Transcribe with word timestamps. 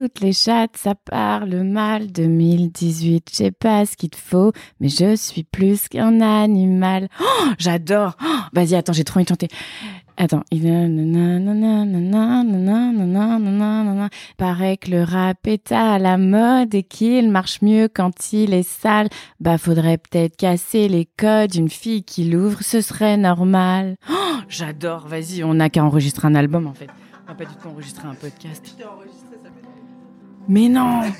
Toutes 0.00 0.20
les 0.20 0.32
chattes, 0.32 0.76
ça 0.76 0.94
parle 0.94 1.62
mal. 1.64 2.12
2018, 2.12 3.30
j'ai 3.36 3.50
pas 3.50 3.84
ce 3.84 3.96
qu'il 3.96 4.10
te 4.10 4.16
faut, 4.16 4.52
mais 4.78 4.88
je 4.88 5.16
suis 5.16 5.42
plus 5.42 5.88
qu'un 5.88 6.20
animal. 6.20 7.08
Oh, 7.20 7.48
j'adore. 7.58 8.16
Oh, 8.22 8.26
Vas-y, 8.52 8.76
attends, 8.76 8.92
j'ai 8.92 9.02
trop 9.02 9.18
envie 9.18 9.24
de 9.24 9.30
chanter. 9.30 9.48
Attends. 10.16 10.44
Paraît 14.36 14.76
que 14.76 14.90
le 14.92 15.02
rap 15.02 15.46
est 15.48 15.72
à 15.72 15.98
la 15.98 16.16
mode 16.16 16.76
et 16.76 16.84
qu'il 16.84 17.30
marche 17.32 17.60
mieux 17.62 17.88
quand 17.92 18.32
il 18.32 18.54
est 18.54 18.68
sale. 18.68 19.08
Bah, 19.40 19.58
faudrait 19.58 19.98
peut-être 19.98 20.36
casser 20.36 20.86
les 20.88 21.06
codes. 21.06 21.56
Une 21.56 21.70
fille 21.70 22.04
qui 22.04 22.22
l'ouvre, 22.22 22.62
ce 22.62 22.80
serait 22.82 23.16
normal. 23.16 23.96
Oh, 24.08 24.14
J'adore. 24.48 25.08
Vas-y, 25.08 25.42
on 25.42 25.54
n'a 25.54 25.70
qu'à 25.70 25.82
enregistrer 25.82 26.28
un 26.28 26.36
album 26.36 26.68
en 26.68 26.74
fait. 26.74 26.88
On 27.26 27.30
n'a 27.32 27.34
pas 27.36 27.44
du 27.44 27.54
tout 27.56 27.68
enregistrer 27.68 28.06
un 28.06 28.14
podcast. 28.14 28.76
Mais 30.48 30.68
non 30.68 31.02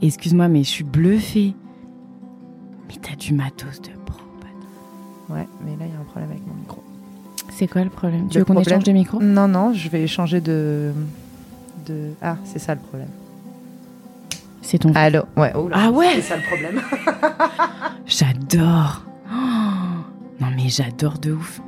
Excuse-moi, 0.00 0.48
mais 0.48 0.62
je 0.62 0.68
suis 0.68 0.84
bluffée. 0.84 1.54
Mais 2.88 2.94
t'as 3.02 3.16
du 3.16 3.34
matos 3.34 3.80
de 3.82 3.90
pro. 4.06 4.20
Ouais, 5.28 5.46
mais 5.64 5.72
là, 5.72 5.84
il 5.86 5.92
y 5.92 5.96
a 5.96 6.00
un 6.00 6.04
problème 6.04 6.30
avec 6.30 6.46
mon 6.46 6.54
micro. 6.54 6.82
C'est 7.50 7.66
quoi 7.66 7.82
le 7.84 7.90
problème? 7.90 8.28
Tu 8.28 8.34
Le 8.34 8.40
veux 8.40 8.44
qu'on 8.44 8.58
échange 8.60 8.84
de 8.84 8.92
micro? 8.92 9.20
Non, 9.20 9.48
non, 9.48 9.74
je 9.74 9.88
vais 9.90 10.06
changer 10.06 10.40
de. 10.40 10.92
de... 11.86 12.12
Ah, 12.22 12.36
c'est 12.44 12.58
ça 12.58 12.74
le 12.74 12.80
problème. 12.80 13.08
C'est 14.62 14.78
ton. 14.78 14.92
Allô 14.94 15.22
Ouais. 15.36 15.52
oh 15.54 15.68
là, 15.68 15.76
Ah 15.78 15.90
ouais? 15.90 16.12
C'est 16.14 16.22
ça 16.22 16.36
le 16.36 16.42
problème. 16.42 16.80
J'adore 18.06 19.02
Oh 19.30 19.34
Non 20.40 20.48
mais 20.56 20.68
j'adore 20.68 21.18
de 21.18 21.32
ouf. 21.32 21.60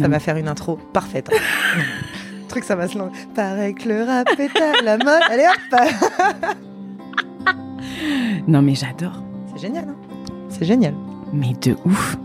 Ça 0.00 0.08
va 0.08 0.18
faire 0.18 0.36
une 0.38 0.48
intro 0.48 0.76
parfaite. 0.92 1.28
hein. 1.32 1.80
Truc, 2.52 2.64
ça 2.64 2.76
va 2.76 2.86
se 2.86 2.98
lancer. 2.98 3.16
Paraît 3.34 3.72
que 3.72 3.88
le 3.88 4.02
rap 4.02 4.28
est 4.38 4.60
à 4.60 4.82
la 4.82 4.98
mode. 4.98 5.22
Allez 5.30 5.46
hop 5.46 5.80
Non 8.46 8.60
mais 8.60 8.74
j'adore. 8.74 9.22
C'est 9.50 9.62
génial, 9.62 9.86
hein 9.88 9.94
C'est 10.50 10.66
génial. 10.66 10.92
Mais 11.32 11.54
de 11.62 11.74
ouf. 11.86 12.18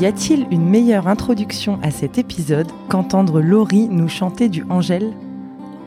Y 0.00 0.06
a-t-il 0.06 0.48
une 0.50 0.68
meilleure 0.68 1.06
introduction 1.06 1.78
à 1.80 1.92
cet 1.92 2.18
épisode 2.18 2.72
qu'entendre 2.88 3.40
Laurie 3.40 3.86
nous 3.88 4.08
chanter 4.08 4.48
du 4.48 4.64
Angèle? 4.70 5.12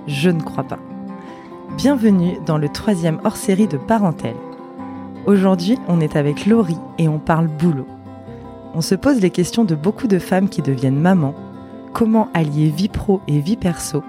Je 0.08 0.30
ne 0.30 0.42
crois 0.42 0.64
pas. 0.64 0.80
Bienvenue 1.76 2.38
dans 2.46 2.58
le 2.58 2.70
troisième 2.70 3.20
hors-série 3.26 3.68
de 3.68 3.76
Parentèle. 3.76 4.38
Aujourd'hui, 5.26 5.78
on 5.90 6.00
est 6.00 6.16
avec 6.16 6.46
Laurie 6.46 6.80
et 6.98 7.10
on 7.10 7.20
parle 7.20 7.48
boulot. 7.48 7.86
On 8.76 8.82
se 8.82 8.96
pose 8.96 9.22
les 9.22 9.30
questions 9.30 9.66
de 9.66 9.76
beaucoup 9.76 10.08
de 10.08 10.18
femmes 10.18 10.50
qui 10.50 10.64
deviennent 10.64 11.00
mamans. 11.00 11.36
Comment 11.94 12.30
allier 12.34 12.70
vie 12.70 12.88
pro 12.88 13.22
et 13.28 13.40
vie 13.40 13.56
perso? 13.56 14.04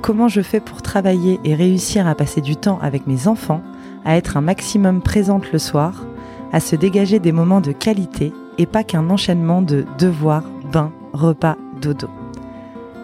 Comment 0.00 0.28
je 0.28 0.40
fais 0.40 0.60
pour 0.60 0.80
travailler 0.80 1.38
et 1.44 1.54
réussir 1.54 2.06
à 2.06 2.14
passer 2.14 2.40
du 2.40 2.56
temps 2.56 2.78
avec 2.80 3.06
mes 3.06 3.28
enfants, 3.28 3.60
à 4.06 4.16
être 4.16 4.38
un 4.38 4.40
maximum 4.40 5.02
présente 5.02 5.52
le 5.52 5.58
soir, 5.58 6.06
à 6.52 6.60
se 6.60 6.74
dégager 6.74 7.18
des 7.18 7.32
moments 7.32 7.60
de 7.60 7.72
qualité 7.72 8.32
et 8.56 8.64
pas 8.64 8.82
qu'un 8.82 9.10
enchaînement 9.10 9.60
de 9.60 9.84
devoirs, 9.98 10.44
bains, 10.72 10.92
repas, 11.12 11.56
dodo? 11.82 12.08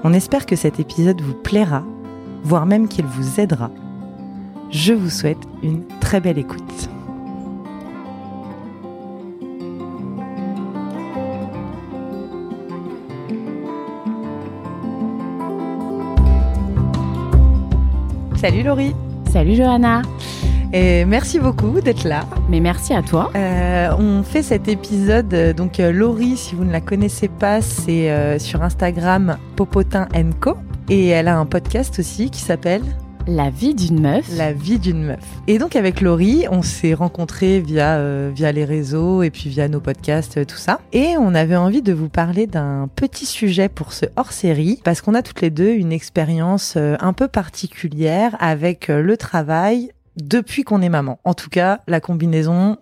On 0.05 0.15
espère 0.15 0.47
que 0.47 0.57
cet 0.57 0.81
épisode 0.81 1.21
vous 1.21 1.35
plaira, 1.35 1.83
voire 2.45 2.65
même 2.65 2.89
qu'il 2.89 3.05
vous 3.05 3.41
aidera. 3.41 3.71
Je 4.71 4.95
vous 4.95 5.11
souhaite 5.11 5.47
une 5.63 5.85
très 6.01 6.21
belle 6.21 6.39
écoute. 6.39 6.89
Salut 18.45 18.63
Laurie 18.63 18.95
Salut 19.33 19.55
Johanna. 19.55 20.03
et 20.71 21.07
merci 21.07 21.41
beaucoup 21.41 21.81
d'être 21.81 22.05
là. 22.05 22.27
Mais 22.51 22.61
merci 22.61 22.93
à 22.93 23.01
toi. 23.01 23.31
Euh, 23.35 23.89
on 23.99 24.23
fait 24.23 24.43
cet 24.43 24.69
épisode, 24.69 25.33
euh, 25.33 25.55
donc 25.55 25.81
euh, 25.81 25.91
Laurie, 25.91 26.37
si 26.37 26.55
vous 26.55 26.67
ne 26.67 26.71
la 26.71 26.83
connaissez 26.83 27.29
pas, 27.29 27.63
c'est 27.63 28.11
euh, 28.11 28.39
sur 28.39 28.63
Instagram 28.63 29.39
Popotin 29.57 30.09
Co. 30.41 30.59
Et 30.91 31.07
elle 31.09 31.29
a 31.29 31.39
un 31.39 31.47
podcast 31.47 31.99
aussi 31.99 32.29
qui 32.29 32.43
s'appelle 32.43 32.83
La 33.27 33.49
vie 33.49 33.75
d'une 33.75 34.03
meuf. 34.03 34.27
La 34.37 34.53
vie 34.53 34.79
d'une 34.79 35.03
meuf. 35.03 35.25
Et 35.47 35.59
donc 35.59 35.77
avec 35.77 36.03
Laurie, 36.03 36.45
on 36.51 36.61
s'est 36.61 36.93
rencontrés 36.93 37.59
via, 37.59 37.97
euh, 37.97 38.31
via 38.35 38.53
les 38.53 38.67
réseaux 38.67 39.23
et 39.23 39.31
puis 39.31 39.49
via 39.49 39.67
nos 39.67 39.81
podcasts, 39.81 40.37
euh, 40.37 40.45
tout 40.45 40.59
ça. 40.59 40.81
Et 40.93 41.15
on 41.19 41.35
avait 41.35 41.57
envie 41.57 41.81
de 41.81 41.95
vous 41.95 42.11
parler 42.11 42.47
d'un 42.47 42.87
petit 42.95 43.25
sujet 43.25 43.71
pour 43.71 43.95
ce 43.95 44.05
hors-série, 44.17 44.79
parce 44.85 45.01
qu'on 45.01 45.15
a 45.15 45.23
toutes 45.23 45.41
les 45.41 45.49
deux 45.49 45.71
une 45.71 45.91
expérience 45.91 46.75
euh, 46.77 46.97
un 47.01 47.15
peu 47.15 47.27
particulière 47.27 48.37
avec 48.41 48.89
le 48.89 49.17
travail 49.17 49.93
depuis 50.17 50.63
qu'on 50.63 50.83
est 50.83 50.91
maman. 50.91 51.19
En 51.25 51.33
tout 51.33 51.49
cas, 51.49 51.81
la 51.89 52.01
combinaison 52.01 52.77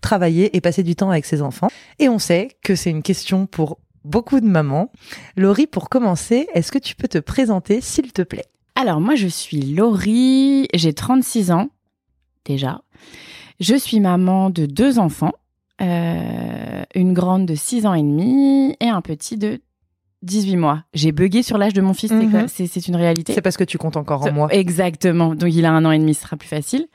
travailler 0.00 0.56
et 0.56 0.62
passer 0.62 0.82
du 0.82 0.96
temps 0.96 1.10
avec 1.10 1.26
ses 1.26 1.42
enfants. 1.42 1.68
Et 1.98 2.08
on 2.08 2.18
sait 2.18 2.48
que 2.64 2.74
c'est 2.74 2.90
une 2.90 3.02
question 3.02 3.44
pour 3.44 3.78
beaucoup 4.04 4.40
de 4.40 4.46
mamans. 4.46 4.90
Laurie, 5.36 5.66
pour 5.66 5.90
commencer, 5.90 6.48
est-ce 6.54 6.72
que 6.72 6.78
tu 6.78 6.96
peux 6.96 7.08
te 7.08 7.18
présenter, 7.18 7.82
s'il 7.82 8.14
te 8.14 8.22
plaît? 8.22 8.46
Alors 8.74 9.00
moi 9.00 9.14
je 9.14 9.26
suis 9.28 9.60
Laurie, 9.60 10.68
j'ai 10.74 10.92
36 10.94 11.50
ans 11.50 11.68
déjà. 12.44 12.82
Je 13.58 13.74
suis 13.74 14.00
maman 14.00 14.48
de 14.50 14.64
deux 14.66 14.98
enfants, 14.98 15.32
euh, 15.82 16.82
une 16.94 17.12
grande 17.12 17.46
de 17.46 17.54
6 17.54 17.84
ans 17.86 17.94
et 17.94 18.02
demi 18.02 18.74
et 18.80 18.88
un 18.88 19.02
petit 19.02 19.36
de 19.36 19.60
18 20.22 20.56
mois. 20.56 20.84
J'ai 20.94 21.12
bugué 21.12 21.42
sur 21.42 21.58
l'âge 21.58 21.72
de 21.74 21.80
mon 21.80 21.92
fils, 21.94 22.10
c'est 22.10 22.26
quoi- 22.30 22.48
c'est 22.48 22.88
une 22.88 22.96
réalité. 22.96 23.32
C'est 23.34 23.42
parce 23.42 23.56
que 23.56 23.64
tu 23.64 23.76
comptes 23.78 23.96
encore 23.96 24.26
en 24.26 24.32
moi. 24.32 24.48
Exactement. 24.52 25.34
Donc 25.34 25.52
il 25.54 25.64
a 25.66 25.72
un 25.72 25.84
an 25.84 25.90
et 25.92 25.98
demi, 25.98 26.14
ce 26.14 26.22
sera 26.22 26.36
plus 26.36 26.48
facile. 26.48 26.86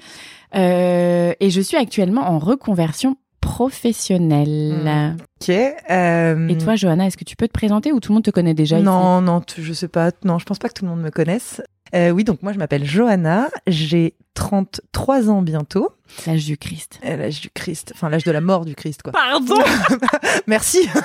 Euh, 0.56 1.34
et 1.40 1.50
je 1.50 1.62
suis 1.62 1.78
actuellement 1.78 2.22
en 2.22 2.40
reconversion 2.40 3.18
professionnelle. 3.46 5.20
Ok. 5.42 5.50
euh, 5.90 6.48
Et 6.50 6.58
toi, 6.58 6.76
Johanna, 6.76 7.06
est-ce 7.08 7.18
que 7.18 7.24
tu 7.24 7.36
peux 7.36 7.48
te 7.48 7.54
présenter 7.54 7.92
ou 7.92 8.00
tout 8.00 8.12
le 8.12 8.16
monde 8.16 8.24
te 8.24 8.32
connaît 8.32 8.54
déjà 8.54 8.78
ici? 8.78 8.86
Non, 8.86 9.22
non, 9.22 9.42
tu- 9.42 9.64
je 9.64 9.72
sais 9.74 9.88
pas. 9.88 10.12
Non, 10.24 10.40
je 10.40 10.46
pense 10.46 10.60
pas 10.60 10.68
que 10.68 10.74
tout 10.74 10.84
le 10.86 10.92
monde 10.92 11.02
me 11.02 11.12
connaisse. 11.12 11.62
Euh, 11.94 12.10
oui, 12.10 12.24
donc 12.24 12.42
moi 12.42 12.52
je 12.52 12.58
m'appelle 12.58 12.84
Johanna, 12.84 13.48
j'ai 13.68 14.16
33 14.34 15.30
ans 15.30 15.42
bientôt, 15.44 15.90
L'âge 16.26 16.46
du 16.46 16.58
Christ. 16.58 17.00
Euh, 17.06 17.16
l'âge 17.16 17.40
du 17.42 17.50
Christ, 17.52 17.92
enfin 17.94 18.10
l'âge 18.10 18.24
de 18.24 18.32
la 18.32 18.42
mort 18.42 18.66
du 18.66 18.76
Christ 18.76 19.02
quoi. 19.04 19.12
Pardon? 19.14 19.56
Merci. 20.48 20.80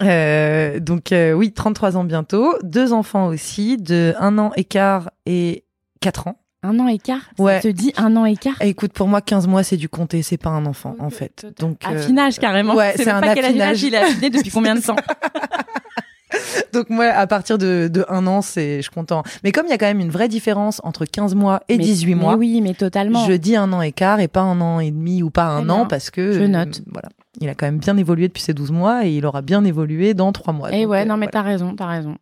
Euh, 0.00 0.80
donc 0.80 1.12
euh, 1.12 1.32
oui, 1.34 1.52
33 1.52 1.96
ans 1.98 2.04
bientôt, 2.04 2.54
deux 2.62 2.92
enfants 2.94 3.26
aussi, 3.26 3.76
de 3.76 4.14
un 4.18 4.38
an 4.38 4.50
écart 4.56 5.10
et 5.26 5.64
4 6.00 6.28
ans. 6.28 6.38
Un 6.64 6.78
an 6.78 6.86
écart 6.86 7.22
Ouais. 7.38 7.56
Ça 7.56 7.62
te 7.62 7.68
dit 7.68 7.92
un 7.96 8.14
an 8.16 8.24
écart 8.24 8.54
Et 8.60 8.68
écoute, 8.68 8.92
pour 8.92 9.08
moi, 9.08 9.20
15 9.20 9.48
mois, 9.48 9.62
c'est 9.64 9.76
du 9.76 9.88
compter, 9.88 10.22
c'est 10.22 10.36
pas 10.36 10.50
un 10.50 10.64
enfant, 10.66 10.94
en 11.00 11.10
fait. 11.10 11.46
Donc, 11.58 11.84
euh, 11.84 11.96
Affinage 11.96 12.38
carrément. 12.38 12.74
ouais, 12.76 12.92
C'est 12.96 13.06
même 13.06 13.16
un 13.16 13.20
pas 13.20 13.34
quel 13.34 13.44
âge 13.46 13.52
il 13.54 13.60
a, 13.60 13.68
affinage. 13.70 13.82
Il 13.82 13.96
a 13.96 14.00
affiné 14.06 14.30
depuis 14.30 14.50
combien 14.50 14.74
de 14.76 14.80
temps 14.80 14.96
donc 16.72 16.88
moi, 16.88 17.06
à 17.06 17.26
partir 17.26 17.58
de, 17.58 17.88
de 17.92 18.06
un 18.08 18.26
an, 18.26 18.40
c'est, 18.40 18.76
je 18.78 18.82
suis 18.82 18.90
content. 18.90 19.22
Mais 19.44 19.52
comme 19.52 19.66
il 19.66 19.70
y 19.70 19.72
a 19.72 19.78
quand 19.78 19.86
même 19.86 20.00
une 20.00 20.10
vraie 20.10 20.28
différence 20.28 20.80
entre 20.84 21.04
15 21.04 21.34
mois 21.34 21.60
et 21.68 21.76
Mais- 21.76 21.84
18 21.84 22.14
mois, 22.14 22.32
Mais 22.32 22.38
oui, 22.38 22.60
mais 22.62 22.72
totalement. 22.74 23.26
je 23.26 23.32
dis 23.32 23.54
un 23.56 23.70
an 23.72 23.82
écart 23.82 24.20
et 24.20 24.28
pas 24.28 24.40
un 24.40 24.60
an 24.62 24.80
et 24.80 24.90
demi 24.90 25.22
ou 25.22 25.30
pas 25.30 25.48
un 25.48 25.62
Très 25.66 25.70
an 25.72 25.86
parce 25.86 26.10
que 26.10 26.32
Je 26.32 26.44
note. 26.44 26.78
euh, 26.78 26.90
voilà, 26.92 27.08
il 27.40 27.48
a 27.50 27.54
quand 27.54 27.66
même 27.66 27.78
bien 27.78 27.96
évolué 27.98 28.28
depuis 28.28 28.42
ces 28.42 28.54
12 28.54 28.70
mois 28.72 29.04
et 29.06 29.12
il 29.14 29.26
aura 29.26 29.42
bien 29.42 29.62
évolué 29.64 30.14
dans 30.14 30.32
3 30.32 30.54
mois. 30.54 30.72
Et 30.72 30.82
Donc, 30.82 30.92
ouais, 30.92 31.02
euh, 31.02 31.04
non, 31.04 31.16
mais 31.18 31.26
voilà. 31.26 31.30
t'as 31.32 31.42
raison, 31.42 31.74
t'as 31.76 31.86
raison. 31.86 32.16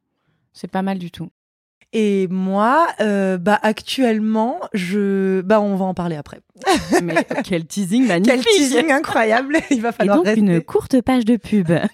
C'est 0.53 0.69
pas 0.71 0.83
mal 0.83 0.99
du 0.99 1.11
tout. 1.13 1.29
Et 1.93 2.29
moi, 2.29 2.87
euh, 3.01 3.37
bah 3.37 3.59
actuellement, 3.63 4.61
je, 4.73 5.41
bah 5.41 5.61
on 5.61 5.75
va 5.75 5.85
en 5.87 5.95
parler 5.95 6.15
après. 6.17 6.41
Mais 7.03 7.27
quel 7.45 7.67
teasing 7.67 8.07
magnifique 8.07 8.43
Quel 8.45 8.45
teasing 8.45 8.93
incroyable 8.93 9.59
Il 9.71 9.83
va 9.83 9.89
Et 9.89 9.93
falloir 9.93 10.19
donc 10.19 10.27
rester. 10.27 10.41
une 10.41 10.61
courte 10.63 11.01
page 11.03 11.25
de 11.25 11.37
pub. 11.37 11.67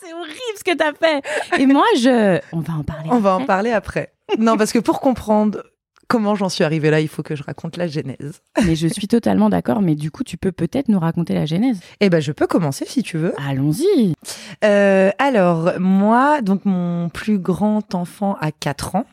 c'est 0.00 0.12
horrible 0.12 0.38
ce 0.56 0.64
que 0.64 0.76
t'as 0.76 0.92
fait. 0.92 1.22
Et 1.60 1.66
moi, 1.66 1.84
je, 1.96 2.38
on 2.52 2.60
va 2.60 2.74
en 2.74 2.82
parler. 2.84 3.08
On 3.10 3.18
va 3.18 3.34
en 3.34 3.44
parler 3.44 3.72
après. 3.72 4.12
non, 4.38 4.56
parce 4.56 4.72
que 4.72 4.78
pour 4.78 5.00
comprendre 5.00 5.64
comment 6.08 6.34
j'en 6.34 6.48
suis 6.48 6.64
arrivée 6.64 6.90
là, 6.90 7.00
il 7.00 7.08
faut 7.08 7.22
que 7.22 7.36
je 7.36 7.42
raconte 7.42 7.76
la 7.76 7.86
genèse. 7.86 8.40
Mais 8.66 8.74
je 8.74 8.88
suis 8.88 9.06
totalement 9.06 9.50
d'accord. 9.50 9.82
Mais 9.82 9.94
du 9.94 10.10
coup, 10.10 10.24
tu 10.24 10.36
peux 10.36 10.52
peut-être 10.52 10.88
nous 10.88 10.98
raconter 10.98 11.34
la 11.34 11.46
genèse. 11.46 11.78
Eh 12.00 12.08
ben, 12.08 12.20
je 12.20 12.32
peux 12.32 12.46
commencer 12.46 12.84
si 12.86 13.02
tu 13.02 13.18
veux. 13.18 13.34
Allons-y. 13.48 14.14
Euh, 14.64 15.10
alors, 15.18 15.78
moi, 15.78 16.40
donc 16.42 16.64
mon 16.64 17.08
plus 17.10 17.38
grand 17.38 17.94
enfant 17.94 18.36
a 18.40 18.50
4 18.50 18.96
ans. 18.96 19.06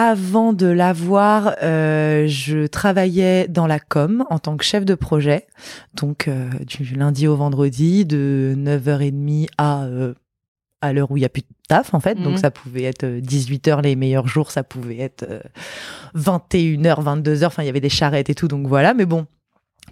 Avant 0.00 0.52
de 0.52 0.68
l'avoir, 0.68 1.56
euh, 1.64 2.28
je 2.28 2.68
travaillais 2.68 3.48
dans 3.48 3.66
la 3.66 3.80
com 3.80 4.24
en 4.30 4.38
tant 4.38 4.56
que 4.56 4.64
chef 4.64 4.84
de 4.84 4.94
projet. 4.94 5.48
Donc, 5.94 6.28
euh, 6.28 6.48
du 6.64 6.94
lundi 6.94 7.26
au 7.26 7.34
vendredi, 7.34 8.04
de 8.04 8.54
9h30 8.56 9.48
à 9.58 9.86
euh, 9.86 10.14
à 10.80 10.92
l'heure 10.92 11.10
où 11.10 11.16
il 11.16 11.20
y 11.20 11.26
a 11.26 11.28
plus 11.28 11.42
de 11.42 11.46
taf 11.68 11.92
en 11.94 12.00
fait. 12.00 12.14
Donc 12.16 12.34
Mhm. 12.34 12.38
ça 12.38 12.50
pouvait 12.50 12.84
être 12.84 13.04
18h 13.04 13.82
les 13.82 13.96
meilleurs 13.96 14.28
jours, 14.28 14.50
ça 14.50 14.62
pouvait 14.62 14.98
être 15.00 15.24
euh, 15.28 15.40
21h, 16.14 17.02
22h, 17.02 17.46
enfin 17.46 17.62
il 17.62 17.66
y 17.66 17.68
avait 17.70 17.80
des 17.80 17.88
charrettes 17.88 18.30
et 18.30 18.34
tout. 18.34 18.48
Donc 18.48 18.66
voilà, 18.66 18.94
mais 18.94 19.06
bon, 19.06 19.26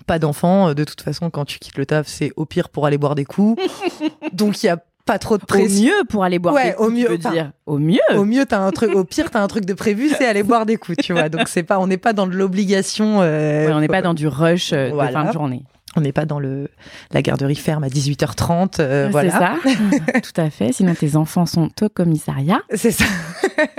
pas 0.07 0.19
d'enfants. 0.19 0.69
Euh, 0.69 0.75
De 0.75 0.85
toute 0.85 1.01
façon, 1.01 1.31
quand 1.31 1.45
tu 1.45 1.59
quittes 1.59 1.79
le 1.79 1.87
taf, 1.87 2.07
c'est 2.07 2.33
au 2.37 2.45
pire 2.47 2.69
pour 2.69 2.87
aller 2.87 2.99
boire 2.99 3.15
des 3.15 3.25
coups. 3.25 3.61
donc 4.33 4.63
il 4.63 4.67
y 4.67 4.69
a 4.69 4.79
pas 5.05 5.19
trop 5.21 5.39
de 5.39 5.45
Au 5.45 5.47
pression. 5.47 5.85
mieux 5.85 6.05
pour 6.09 6.25
aller 6.25 6.39
boire 6.41 6.55
Ouais, 6.55 6.71
des 6.71 6.73
coups, 6.75 6.89
au 6.89 6.91
tu 6.91 6.97
mieux, 6.97 7.17
enfin, 7.19 7.31
dire. 7.31 7.53
Au 7.67 7.79
mieux. 7.79 8.01
Au 8.17 8.25
mieux, 8.25 8.45
t'as 8.45 8.59
un 8.59 8.73
truc. 8.73 8.93
Au 8.95 9.05
pire, 9.05 9.31
t'as 9.31 9.41
un 9.41 9.47
truc 9.47 9.65
de 9.65 9.73
prévu, 9.75 10.09
c'est 10.11 10.27
aller 10.27 10.43
boire 10.43 10.67
des 10.67 10.77
coups, 10.77 10.99
tu 11.03 11.13
vois. 11.13 11.29
Donc 11.29 11.47
c'est 11.49 11.63
pas, 11.63 11.79
on 11.79 11.87
n'est 11.87 11.97
pas 11.97 12.13
dans 12.13 12.27
de 12.27 12.33
l'obligation. 12.35 13.23
euh, 13.23 13.67
Ouais, 13.69 13.73
on 13.73 13.81
n'est 13.81 13.87
pas 13.89 14.03
dans 14.03 14.15
du 14.15 14.27
rush 14.27 14.73
euh, 14.73 14.91
Voilà. 14.93 15.11
de 15.11 15.15
fin 15.15 15.25
de 15.27 15.33
journée. 15.33 15.63
On 15.95 16.01
n'est 16.01 16.13
pas 16.13 16.25
dans 16.27 16.39
le 16.39 16.69
la 17.13 17.23
garderie 17.23 17.55
ferme 17.55 17.85
à 17.85 17.89
18h30. 17.89 18.81
euh, 18.81 19.09
voilà. 19.11 19.31
C'est 19.63 19.69
ça. 19.69 20.21
Tout 20.21 20.41
à 20.41 20.51
fait. 20.51 20.73
Sinon, 20.73 20.95
tes 20.95 21.17
enfants 21.17 21.47
sont 21.47 21.71
au 21.81 21.89
commissariat. 21.89 22.63
C'est 22.75 22.91
ça. 22.91 23.05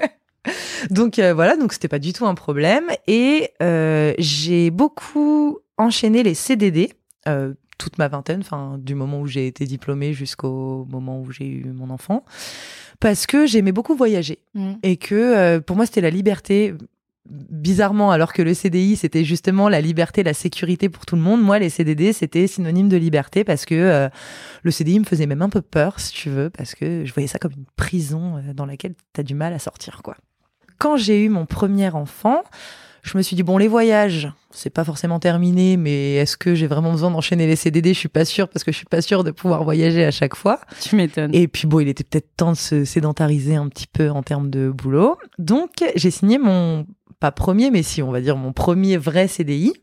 donc 0.90 1.20
euh, 1.20 1.34
voilà, 1.34 1.58
donc 1.58 1.74
c'était 1.74 1.88
pas 1.88 2.00
du 2.00 2.14
tout 2.14 2.26
un 2.26 2.36
problème. 2.36 2.86
Et 3.08 3.52
euh, 3.62 4.14
j'ai 4.18 4.72
beaucoup 4.72 5.60
enchaîné 5.78 6.24
les 6.24 6.34
CDD 6.34 6.94
euh, 7.28 7.54
toute 7.78 7.98
ma 8.00 8.08
vingtaine, 8.08 8.40
enfin 8.40 8.78
du 8.80 8.96
moment 8.96 9.22
où 9.22 9.28
j'ai 9.28 9.46
été 9.46 9.66
diplômée 9.66 10.14
jusqu'au 10.14 10.88
moment 10.90 11.22
où 11.22 11.32
j'ai 11.32 11.46
eu 11.48 11.66
mon 11.66 11.92
enfant, 11.92 12.26
parce 13.00 13.28
que 13.28 13.46
j'aimais 13.46 13.72
beaucoup 13.72 13.96
voyager 13.96 14.40
et 14.82 14.98
que 14.98 15.14
euh, 15.14 15.60
pour 15.60 15.76
moi 15.76 15.86
c'était 15.86 16.02
la 16.02 16.10
liberté. 16.10 16.74
Bizarrement, 17.30 18.12
alors 18.12 18.32
que 18.32 18.42
le 18.42 18.54
CDI 18.54 18.96
c'était 18.96 19.24
justement 19.24 19.68
la 19.68 19.82
liberté, 19.82 20.24
la 20.24 20.34
sécurité 20.34 20.88
pour 20.88 21.06
tout 21.06 21.16
le 21.16 21.22
monde, 21.22 21.42
moi 21.42 21.60
les 21.60 21.70
CDD 21.70 22.14
c'était 22.14 22.48
synonyme 22.48 22.88
de 22.88 22.96
liberté 22.98 23.44
parce 23.44 23.66
que 23.66 23.76
euh, 23.76 24.10
le 24.64 24.72
CDI 24.72 25.00
me 25.00 25.06
faisait 25.06 25.26
même 25.26 25.42
un 25.42 25.50
peu 25.50 25.62
peur, 25.62 26.00
si 26.00 26.14
tu 26.14 26.30
veux, 26.30 26.50
parce 26.50 26.74
que 26.74 27.04
je 27.06 27.14
voyais 27.14 27.28
ça 27.28 27.40
comme 27.40 27.52
une 27.52 27.66
prison 27.76 28.38
euh, 28.38 28.54
dans 28.54 28.66
laquelle 28.66 28.96
tu 29.14 29.20
as 29.22 29.24
du 29.24 29.36
mal 29.36 29.54
à 29.54 29.60
sortir, 29.60 30.02
quoi. 30.04 30.16
Quand 30.78 30.96
j'ai 30.96 31.24
eu 31.24 31.30
mon 31.30 31.46
premier 31.46 31.90
enfant, 31.90 32.44
je 33.08 33.18
me 33.18 33.24
suis 33.24 33.36
dit, 33.36 33.44
bon, 33.44 33.58
les 33.58 33.68
voyages, 33.68 34.30
c'est 34.52 34.70
pas 34.70 34.84
forcément 34.84 35.20
terminé, 35.20 35.78
mais 35.78 36.16
est-ce 36.16 36.38
que 36.38 36.56
j'ai 36.56 36.68
vraiment 36.68 36.92
besoin 36.92 37.10
d'enchaîner 37.10 37.48
les 37.48 37.56
CDD 37.56 37.94
Je 37.94 38.00
suis 38.00 38.10
pas 38.10 38.26
sûre, 38.26 38.50
parce 38.50 38.64
que 38.64 38.72
je 38.72 38.78
suis 38.78 38.86
pas 38.86 39.02
sûre 39.02 39.24
de 39.24 39.32
pouvoir 39.32 39.64
voyager 39.64 40.06
à 40.06 40.12
chaque 40.12 40.36
fois. 40.36 40.60
Tu 40.82 40.96
m'étonnes. 40.96 41.34
Et 41.34 41.48
puis 41.48 41.68
bon, 41.68 41.80
il 41.80 41.88
était 41.88 42.04
peut-être 42.04 42.36
temps 42.36 42.52
de 42.52 42.58
se 42.58 42.86
sédentariser 42.86 43.56
un 43.56 43.70
petit 43.70 43.88
peu 43.88 44.10
en 44.10 44.24
termes 44.24 44.50
de 44.50 44.70
boulot. 44.70 45.18
Donc, 45.40 45.72
j'ai 45.96 46.12
signé 46.12 46.38
mon, 46.38 46.86
pas 47.20 47.32
premier, 47.32 47.72
mais 47.72 47.84
si, 47.84 48.02
on 48.04 48.12
va 48.12 48.22
dire 48.22 48.38
mon 48.38 48.54
premier 48.54 48.98
vrai 48.98 49.28
CDI 49.28 49.74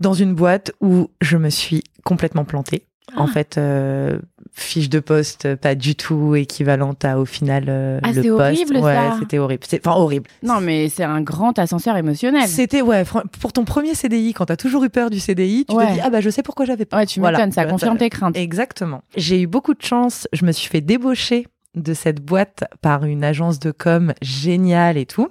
dans 0.00 0.12
une 0.14 0.34
boîte 0.34 0.72
où 0.80 1.08
je 1.20 1.36
me 1.36 1.50
suis 1.50 1.82
complètement 2.04 2.44
plantée. 2.44 2.86
En 3.16 3.26
Ah. 3.26 3.28
fait, 3.28 3.58
euh, 3.58 4.18
fiche 4.54 4.88
de 4.88 4.98
poste 4.98 5.54
pas 5.56 5.74
du 5.74 5.94
tout 5.94 6.34
équivalente 6.34 7.04
à 7.04 7.18
au 7.20 7.26
final 7.26 7.66
euh, 7.68 8.00
Ah, 8.02 8.08
le 8.12 8.22
c'est 8.22 8.28
poste. 8.28 8.40
horrible, 8.40 8.76
ouais, 8.78 8.94
ça. 8.94 9.16
c'était 9.20 9.38
horrible. 9.38 9.62
C'est 9.68 9.86
enfin 9.86 9.96
horrible. 9.98 10.28
Non, 10.42 10.60
mais 10.60 10.88
c'est 10.88 11.04
un 11.04 11.20
grand 11.20 11.56
ascenseur 11.58 11.96
émotionnel. 11.96 12.48
C'était 12.48 12.80
ouais, 12.82 13.04
pour 13.40 13.52
ton 13.52 13.64
premier 13.64 13.94
CDI 13.94 14.32
quand 14.32 14.46
t'as 14.46 14.56
toujours 14.56 14.82
eu 14.84 14.90
peur 14.90 15.10
du 15.10 15.20
CDI, 15.20 15.66
tu 15.68 15.76
Ouais. 15.76 15.86
te 15.86 15.92
dis 15.92 16.00
ah 16.02 16.10
bah 16.10 16.20
je 16.22 16.30
sais 16.30 16.42
pourquoi 16.42 16.64
j'avais 16.64 16.86
peur. 16.86 16.98
Ouais, 16.98 17.06
tu 17.06 17.20
Voilà. 17.20 17.38
m'étonnes, 17.38 17.52
ça 17.52 17.66
confirme 17.66 17.98
tes 17.98 18.10
craintes. 18.10 18.36
Exactement. 18.36 19.02
J'ai 19.16 19.42
eu 19.42 19.46
beaucoup 19.46 19.74
de 19.74 19.82
chance. 19.82 20.26
Je 20.32 20.44
me 20.46 20.50
suis 20.52 20.68
fait 20.68 20.80
débaucher 20.80 21.46
de 21.74 21.92
cette 21.92 22.20
boîte 22.24 22.64
par 22.80 23.04
une 23.04 23.22
agence 23.22 23.58
de 23.60 23.70
com 23.70 24.14
géniale 24.22 24.96
et 24.96 25.06
tout. 25.06 25.28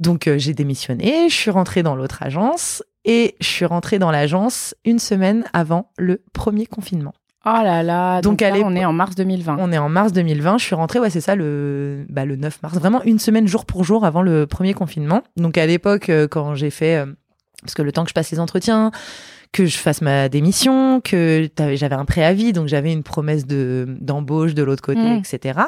Donc 0.00 0.26
euh, 0.26 0.38
j'ai 0.38 0.54
démissionné, 0.54 1.28
je 1.28 1.34
suis 1.34 1.50
rentrée 1.50 1.82
dans 1.82 1.94
l'autre 1.94 2.22
agence 2.22 2.82
et 3.04 3.36
je 3.40 3.46
suis 3.46 3.64
rentrée 3.64 3.98
dans 3.98 4.10
l'agence 4.10 4.74
une 4.84 4.98
semaine 4.98 5.44
avant 5.52 5.90
le 5.98 6.22
premier 6.32 6.66
confinement. 6.66 7.12
Oh 7.46 7.60
là 7.62 7.82
là. 7.82 8.22
Donc, 8.22 8.38
Donc, 8.38 8.40
là, 8.40 8.62
on 8.64 8.74
est 8.74 8.86
en 8.86 8.94
mars 8.94 9.14
2020. 9.16 9.58
On 9.60 9.70
est 9.70 9.76
en 9.76 9.90
mars 9.90 10.12
2020, 10.12 10.56
je 10.58 10.64
suis 10.64 10.74
rentrée, 10.74 10.98
ouais 10.98 11.10
c'est 11.10 11.20
ça, 11.20 11.36
le, 11.36 12.06
bah, 12.08 12.24
le 12.24 12.36
9 12.36 12.62
mars, 12.62 12.74
vraiment 12.78 13.02
une 13.02 13.18
semaine 13.18 13.46
jour 13.46 13.66
pour 13.66 13.84
jour 13.84 14.06
avant 14.06 14.22
le 14.22 14.46
premier 14.46 14.72
confinement. 14.72 15.22
Donc 15.36 15.58
à 15.58 15.66
l'époque, 15.66 16.08
euh, 16.08 16.26
quand 16.26 16.54
j'ai 16.54 16.70
fait, 16.70 16.96
euh, 16.96 17.06
parce 17.60 17.74
que 17.74 17.82
le 17.82 17.92
temps 17.92 18.04
que 18.04 18.08
je 18.08 18.14
passe 18.14 18.30
les 18.30 18.40
entretiens, 18.40 18.92
que 19.54 19.66
je 19.66 19.78
fasse 19.78 20.02
ma 20.02 20.28
démission, 20.28 21.00
que 21.00 21.48
j'avais 21.74 21.94
un 21.94 22.04
préavis, 22.04 22.52
donc 22.52 22.66
j'avais 22.66 22.92
une 22.92 23.04
promesse 23.04 23.46
de 23.46 23.86
d'embauche 24.00 24.52
de 24.52 24.62
l'autre 24.64 24.82
côté, 24.82 24.98
Mm. 25.00 25.22
etc. 25.24 25.60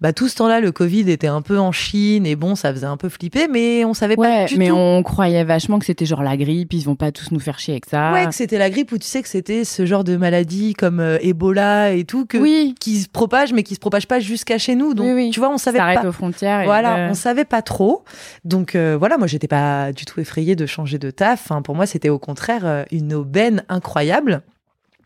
Bah 0.00 0.12
tout 0.14 0.26
ce 0.28 0.36
temps-là, 0.36 0.60
le 0.60 0.72
Covid 0.72 1.10
était 1.10 1.26
un 1.26 1.42
peu 1.42 1.58
en 1.58 1.70
Chine 1.70 2.24
et 2.26 2.34
bon, 2.34 2.54
ça 2.54 2.72
faisait 2.72 2.86
un 2.86 2.96
peu 2.96 3.08
flipper, 3.10 3.46
mais 3.52 3.84
on 3.84 3.92
savait 3.94 4.16
pas 4.16 4.22
Ouais, 4.22 4.44
du 4.46 4.56
mais 4.56 4.68
tout. 4.68 4.74
on 4.74 5.02
croyait 5.02 5.44
vachement 5.44 5.78
que 5.78 5.84
c'était 5.84 6.06
genre 6.06 6.22
la 6.22 6.36
grippe, 6.38 6.72
ils 6.72 6.82
vont 6.82 6.96
pas 6.96 7.12
tous 7.12 7.30
nous 7.30 7.38
faire 7.38 7.58
chier 7.58 7.74
avec 7.74 7.84
ça. 7.86 8.12
Ouais, 8.14 8.26
que 8.26 8.34
c'était 8.34 8.58
la 8.58 8.70
grippe 8.70 8.90
ou 8.92 8.98
tu 8.98 9.06
sais 9.06 9.20
que 9.22 9.28
c'était 9.28 9.64
ce 9.64 9.84
genre 9.84 10.02
de 10.02 10.16
maladie 10.16 10.72
comme 10.72 10.98
euh, 11.00 11.18
Ebola 11.20 11.92
et 11.92 12.04
tout 12.04 12.24
que 12.24 12.38
oui, 12.38 12.74
qui 12.80 13.00
se 13.00 13.08
propage 13.08 13.52
mais 13.52 13.62
qui 13.62 13.74
se 13.74 13.80
propage 13.80 14.08
pas 14.08 14.18
jusqu'à 14.18 14.56
chez 14.56 14.74
nous. 14.76 14.94
Donc 14.94 15.06
Oui, 15.08 15.12
oui. 15.12 15.30
tu 15.30 15.40
vois, 15.40 15.50
on 15.50 15.58
savait 15.58 15.78
ça 15.78 15.92
pas. 16.00 16.08
aux 16.08 16.12
frontières. 16.12 16.62
et- 16.62 16.64
Voilà, 16.64 16.94
ouais. 16.94 17.08
on 17.10 17.14
savait 17.14 17.44
pas 17.44 17.60
trop. 17.60 18.02
Donc 18.46 18.74
euh, 18.74 18.96
voilà, 18.98 19.18
moi 19.18 19.26
j'étais 19.26 19.46
pas 19.48 19.92
du 19.92 20.06
tout 20.06 20.20
effrayée 20.20 20.56
de 20.56 20.64
changer 20.64 20.98
de 20.98 21.10
taf. 21.10 21.52
Pour 21.64 21.74
moi, 21.74 21.84
c'était 21.86 22.08
au 22.08 22.18
contraire 22.18 22.62
euh, 22.64 22.84
une 22.90 23.12
aubaine 23.26 23.64
incroyable. 23.68 24.42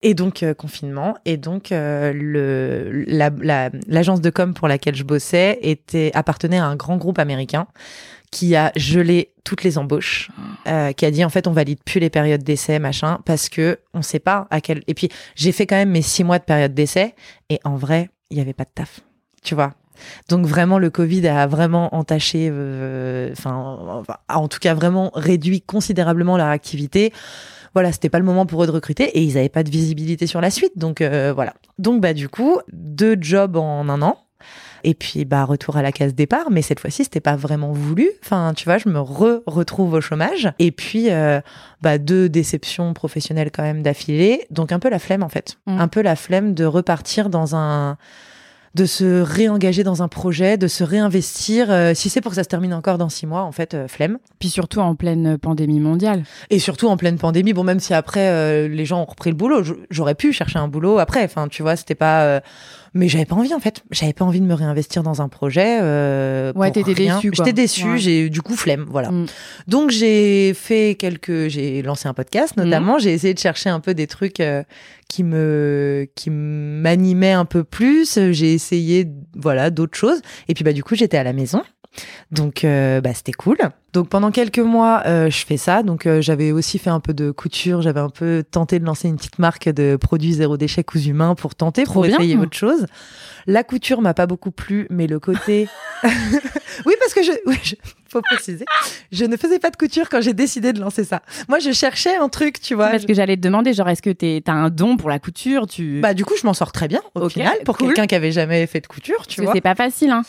Et 0.02 0.14
donc 0.14 0.42
euh, 0.42 0.54
confinement. 0.54 1.16
Et 1.24 1.36
donc 1.36 1.72
euh, 1.72 2.12
l'agence 3.86 4.20
de 4.20 4.30
com 4.30 4.54
pour 4.54 4.68
laquelle 4.68 4.94
je 4.94 5.04
bossais 5.04 5.58
était 5.62 6.10
appartenait 6.14 6.58
à 6.58 6.64
un 6.64 6.76
grand 6.76 6.96
groupe 6.96 7.18
américain 7.18 7.66
qui 8.30 8.54
a 8.54 8.70
gelé 8.76 9.32
toutes 9.42 9.64
les 9.64 9.76
embauches, 9.76 10.30
euh, 10.68 10.92
qui 10.92 11.04
a 11.04 11.10
dit 11.10 11.24
en 11.24 11.30
fait 11.30 11.46
on 11.48 11.52
valide 11.52 11.80
plus 11.84 11.98
les 12.00 12.10
périodes 12.10 12.44
d'essai 12.44 12.78
machin 12.78 13.18
parce 13.26 13.48
que 13.48 13.80
on 13.92 14.02
sait 14.02 14.20
pas 14.20 14.46
à 14.50 14.60
quel. 14.60 14.82
Et 14.86 14.94
puis 14.94 15.10
j'ai 15.34 15.52
fait 15.52 15.66
quand 15.66 15.76
même 15.76 15.90
mes 15.90 16.02
six 16.02 16.24
mois 16.24 16.38
de 16.38 16.44
période 16.44 16.72
d'essai 16.72 17.14
et 17.50 17.58
en 17.64 17.76
vrai 17.76 18.08
il 18.30 18.38
y 18.38 18.40
avait 18.40 18.54
pas 18.54 18.64
de 18.64 18.70
taf, 18.74 19.00
tu 19.42 19.54
vois? 19.54 19.74
Donc 20.30 20.46
vraiment 20.46 20.78
le 20.78 20.88
Covid 20.88 21.26
a 21.28 21.46
vraiment 21.46 21.94
entaché, 21.94 22.48
enfin 23.32 24.02
en 24.30 24.48
tout 24.48 24.60
cas 24.60 24.72
vraiment 24.72 25.10
réduit 25.14 25.60
considérablement 25.60 26.38
leur 26.38 26.46
activité. 26.46 27.12
Voilà, 27.74 27.92
c'était 27.92 28.08
pas 28.08 28.18
le 28.18 28.24
moment 28.24 28.46
pour 28.46 28.62
eux 28.64 28.66
de 28.66 28.72
recruter 28.72 29.04
et 29.18 29.22
ils 29.22 29.38
avaient 29.38 29.48
pas 29.48 29.62
de 29.62 29.70
visibilité 29.70 30.26
sur 30.26 30.40
la 30.40 30.50
suite. 30.50 30.76
Donc 30.76 31.00
euh, 31.00 31.32
voilà. 31.34 31.54
Donc 31.78 32.00
bah 32.00 32.12
du 32.14 32.28
coup 32.28 32.58
deux 32.72 33.16
jobs 33.20 33.56
en 33.56 33.88
un 33.88 34.02
an. 34.02 34.18
Et 34.82 34.94
puis 34.94 35.26
bah 35.26 35.44
retour 35.44 35.76
à 35.76 35.82
la 35.82 35.92
case 35.92 36.14
départ, 36.14 36.50
mais 36.50 36.62
cette 36.62 36.80
fois-ci 36.80 37.04
c'était 37.04 37.20
pas 37.20 37.36
vraiment 37.36 37.70
voulu. 37.72 38.08
Enfin 38.24 38.54
tu 38.56 38.64
vois, 38.64 38.78
je 38.78 38.88
me 38.88 38.98
re 38.98 39.42
retrouve 39.46 39.92
au 39.92 40.00
chômage. 40.00 40.50
Et 40.58 40.72
puis 40.72 41.10
euh, 41.10 41.40
bah 41.82 41.98
deux 41.98 42.28
déceptions 42.30 42.94
professionnelles 42.94 43.50
quand 43.52 43.62
même 43.62 43.82
d'affilée. 43.82 44.46
Donc 44.50 44.72
un 44.72 44.78
peu 44.78 44.88
la 44.88 44.98
flemme 44.98 45.22
en 45.22 45.28
fait, 45.28 45.58
Mm. 45.66 45.78
un 45.80 45.88
peu 45.88 46.00
la 46.00 46.16
flemme 46.16 46.54
de 46.54 46.64
repartir 46.64 47.28
dans 47.28 47.54
un 47.54 47.98
de 48.74 48.84
se 48.86 49.20
réengager 49.20 49.82
dans 49.82 50.02
un 50.02 50.08
projet, 50.08 50.56
de 50.56 50.68
se 50.68 50.84
réinvestir. 50.84 51.70
Euh, 51.70 51.92
si 51.94 52.08
c'est 52.08 52.20
pour 52.20 52.30
que 52.30 52.36
ça 52.36 52.44
se 52.44 52.48
termine 52.48 52.72
encore 52.72 52.98
dans 52.98 53.08
six 53.08 53.26
mois, 53.26 53.42
en 53.42 53.52
fait, 53.52 53.74
euh, 53.74 53.88
flemme. 53.88 54.18
Puis 54.38 54.48
surtout 54.48 54.80
en 54.80 54.94
pleine 54.94 55.38
pandémie 55.38 55.80
mondiale. 55.80 56.22
Et 56.50 56.58
surtout 56.60 56.88
en 56.88 56.96
pleine 56.96 57.18
pandémie. 57.18 57.52
Bon, 57.52 57.64
même 57.64 57.80
si 57.80 57.94
après 57.94 58.28
euh, 58.28 58.68
les 58.68 58.84
gens 58.84 59.02
ont 59.02 59.06
repris 59.06 59.30
le 59.30 59.36
boulot, 59.36 59.62
j'aurais 59.90 60.14
pu 60.14 60.32
chercher 60.32 60.58
un 60.58 60.68
boulot 60.68 60.98
après. 60.98 61.24
Enfin, 61.24 61.48
tu 61.48 61.62
vois, 61.62 61.76
c'était 61.76 61.96
pas. 61.96 62.40
Mais 62.92 63.08
j'avais 63.08 63.24
pas 63.24 63.36
envie 63.36 63.54
en 63.54 63.60
fait. 63.60 63.82
J'avais 63.90 64.12
pas 64.12 64.24
envie 64.24 64.40
de 64.40 64.46
me 64.46 64.54
réinvestir 64.54 65.02
dans 65.02 65.22
un 65.22 65.28
projet. 65.28 65.78
Euh, 65.80 66.52
Ouais, 66.54 66.70
t'étais 66.70 66.94
déçue. 66.94 67.30
J'étais 67.32 67.52
déçue. 67.52 67.92
Ouais. 67.92 67.98
J'ai 67.98 68.30
du 68.30 68.42
coup 68.42 68.54
flemme. 68.56 68.86
Voilà. 68.88 69.10
Mm. 69.10 69.26
Donc 69.68 69.90
j'ai 69.90 70.52
fait 70.54 70.96
quelques. 70.98 71.48
J'ai 71.48 71.82
lancé 71.82 72.08
un 72.08 72.14
podcast 72.14 72.56
notamment. 72.56 72.98
J'ai 72.98 73.12
essayé 73.12 73.34
de 73.34 73.38
chercher 73.38 73.70
un 73.70 73.80
peu 73.80 73.94
des 73.94 74.06
trucs 74.06 74.40
euh, 74.40 74.62
qui 75.08 75.22
me 75.22 76.08
qui 76.14 76.30
m'animaient 76.30 77.32
un 77.32 77.44
peu 77.44 77.64
plus. 77.64 78.18
J'ai 78.32 78.52
essayé 78.54 79.06
voilà 79.36 79.70
d'autres 79.70 79.96
choses. 79.96 80.20
Et 80.48 80.54
puis 80.54 80.64
bah 80.64 80.72
du 80.72 80.82
coup 80.82 80.94
j'étais 80.94 81.16
à 81.16 81.24
la 81.24 81.32
maison. 81.32 81.62
Donc 82.30 82.64
euh, 82.64 83.00
bah 83.00 83.12
c'était 83.14 83.32
cool. 83.32 83.56
Donc 83.92 84.08
pendant 84.08 84.30
quelques 84.30 84.60
mois 84.60 85.02
euh, 85.06 85.28
je 85.30 85.44
fais 85.44 85.56
ça. 85.56 85.82
Donc 85.82 86.06
euh, 86.06 86.20
j'avais 86.22 86.52
aussi 86.52 86.78
fait 86.78 86.90
un 86.90 87.00
peu 87.00 87.12
de 87.14 87.30
couture. 87.32 87.82
J'avais 87.82 88.00
un 88.00 88.08
peu 88.10 88.44
tenté 88.48 88.78
de 88.78 88.84
lancer 88.84 89.08
une 89.08 89.16
petite 89.16 89.38
marque 89.40 89.68
de 89.68 89.96
produits 89.96 90.34
zéro 90.34 90.56
déchet 90.56 90.84
cousu 90.84 91.12
main 91.12 91.34
pour 91.34 91.54
tenter 91.56 91.82
Trop 91.84 91.94
pour 91.94 92.02
bien. 92.04 92.16
essayer 92.16 92.36
autre 92.36 92.56
chose. 92.56 92.86
La 93.46 93.64
couture 93.64 94.00
m'a 94.02 94.14
pas 94.14 94.26
beaucoup 94.26 94.52
plu, 94.52 94.86
mais 94.90 95.06
le 95.08 95.18
côté 95.18 95.68
oui 96.86 96.94
parce 97.00 97.12
que 97.14 97.22
je 97.22 97.32
oui 97.46 97.58
je- 97.62 97.74
faut 98.08 98.22
préciser 98.22 98.64
je 99.12 99.24
ne 99.24 99.36
faisais 99.36 99.58
pas 99.60 99.70
de 99.70 99.76
couture 99.76 100.08
quand 100.08 100.20
j'ai 100.20 100.32
décidé 100.34 100.72
de 100.72 100.80
lancer 100.80 101.04
ça. 101.04 101.22
Moi 101.48 101.58
je 101.58 101.72
cherchais 101.72 102.16
un 102.16 102.28
truc 102.28 102.60
tu 102.60 102.74
vois. 102.74 102.88
Parce 102.90 103.06
que 103.06 103.14
j'allais 103.14 103.36
te 103.36 103.40
demander, 103.42 103.72
genre, 103.72 103.88
est-ce 103.88 104.02
que 104.02 104.10
t'as 104.38 104.52
un 104.52 104.68
don 104.70 104.96
pour 104.96 105.08
la 105.10 105.18
couture 105.18 105.66
tu... 105.66 106.00
Bah 106.00 106.14
du 106.14 106.24
coup 106.24 106.34
je 106.40 106.46
m'en 106.46 106.54
sors 106.54 106.70
très 106.72 106.86
bien 106.88 107.00
au 107.14 107.28
final 107.28 107.54
pour 107.64 107.76
cool. 107.78 107.88
quelqu'un 107.88 108.06
qui 108.06 108.14
avait 108.14 108.32
jamais 108.32 108.66
fait 108.66 108.80
de 108.80 108.86
couture 108.86 109.26
tu 109.26 109.36
Parce 109.36 109.46
vois. 109.46 109.54
c'est 109.54 109.60
pas 109.60 109.74
facile, 109.74 110.10
hein. 110.10 110.22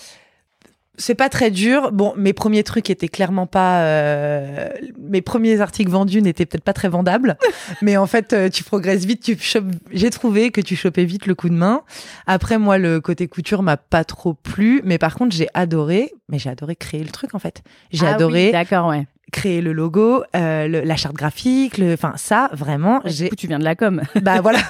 C'est 0.97 1.15
pas 1.15 1.29
très 1.29 1.49
dur. 1.51 1.91
Bon, 1.91 2.13
mes 2.17 2.33
premiers 2.33 2.63
trucs 2.63 2.89
étaient 2.89 3.07
clairement 3.07 3.47
pas. 3.47 3.81
euh, 3.83 4.69
mes 4.99 5.21
premiers 5.21 5.61
articles 5.61 5.89
vendus 5.89 6.21
n'étaient 6.21 6.45
peut-être 6.45 6.63
pas 6.63 6.73
très 6.73 6.89
vendables, 6.89 7.37
mais 7.81 7.97
en 7.97 8.05
fait, 8.07 8.33
euh, 8.33 8.49
tu 8.49 8.63
progresses 8.63 9.05
vite. 9.05 9.23
Tu 9.23 9.35
chopes- 9.37 9.71
J'ai 9.91 10.09
trouvé 10.09 10.51
que 10.51 10.61
tu 10.61 10.75
chopais 10.75 11.05
vite 11.05 11.25
le 11.25 11.35
coup 11.35 11.49
de 11.49 11.55
main. 11.55 11.81
Après, 12.27 12.57
moi, 12.57 12.77
le 12.77 12.99
côté 13.01 13.27
couture 13.27 13.63
m'a 13.63 13.77
pas 13.77 14.03
trop 14.03 14.33
plu, 14.33 14.81
mais 14.83 14.97
par 14.97 15.15
contre, 15.15 15.35
j'ai 15.35 15.47
adoré. 15.53 16.11
Mais 16.29 16.39
j'ai 16.39 16.49
adoré 16.49 16.75
créer 16.75 17.03
le 17.03 17.09
truc 17.09 17.35
en 17.35 17.39
fait. 17.39 17.61
J'ai 17.91 18.05
Ah 18.05 18.09
oui, 18.09 18.15
adoré 18.15 18.51
D'accord, 18.51 18.87
ouais. 18.87 19.05
créer 19.33 19.61
le 19.61 19.73
logo, 19.73 20.23
euh, 20.35 20.67
le- 20.67 20.81
la 20.81 20.95
charte 20.97 21.15
graphique. 21.15 21.77
le- 21.77 21.93
Enfin, 21.93 22.13
ça, 22.17 22.49
vraiment, 22.53 22.99
Du 22.99 23.11
j'ai. 23.11 23.29
coup, 23.29 23.35
tu 23.35 23.47
viens 23.47 23.59
de 23.59 23.63
la 23.65 23.75
com. 23.75 24.01
Bah 24.21 24.41
voilà. 24.41 24.59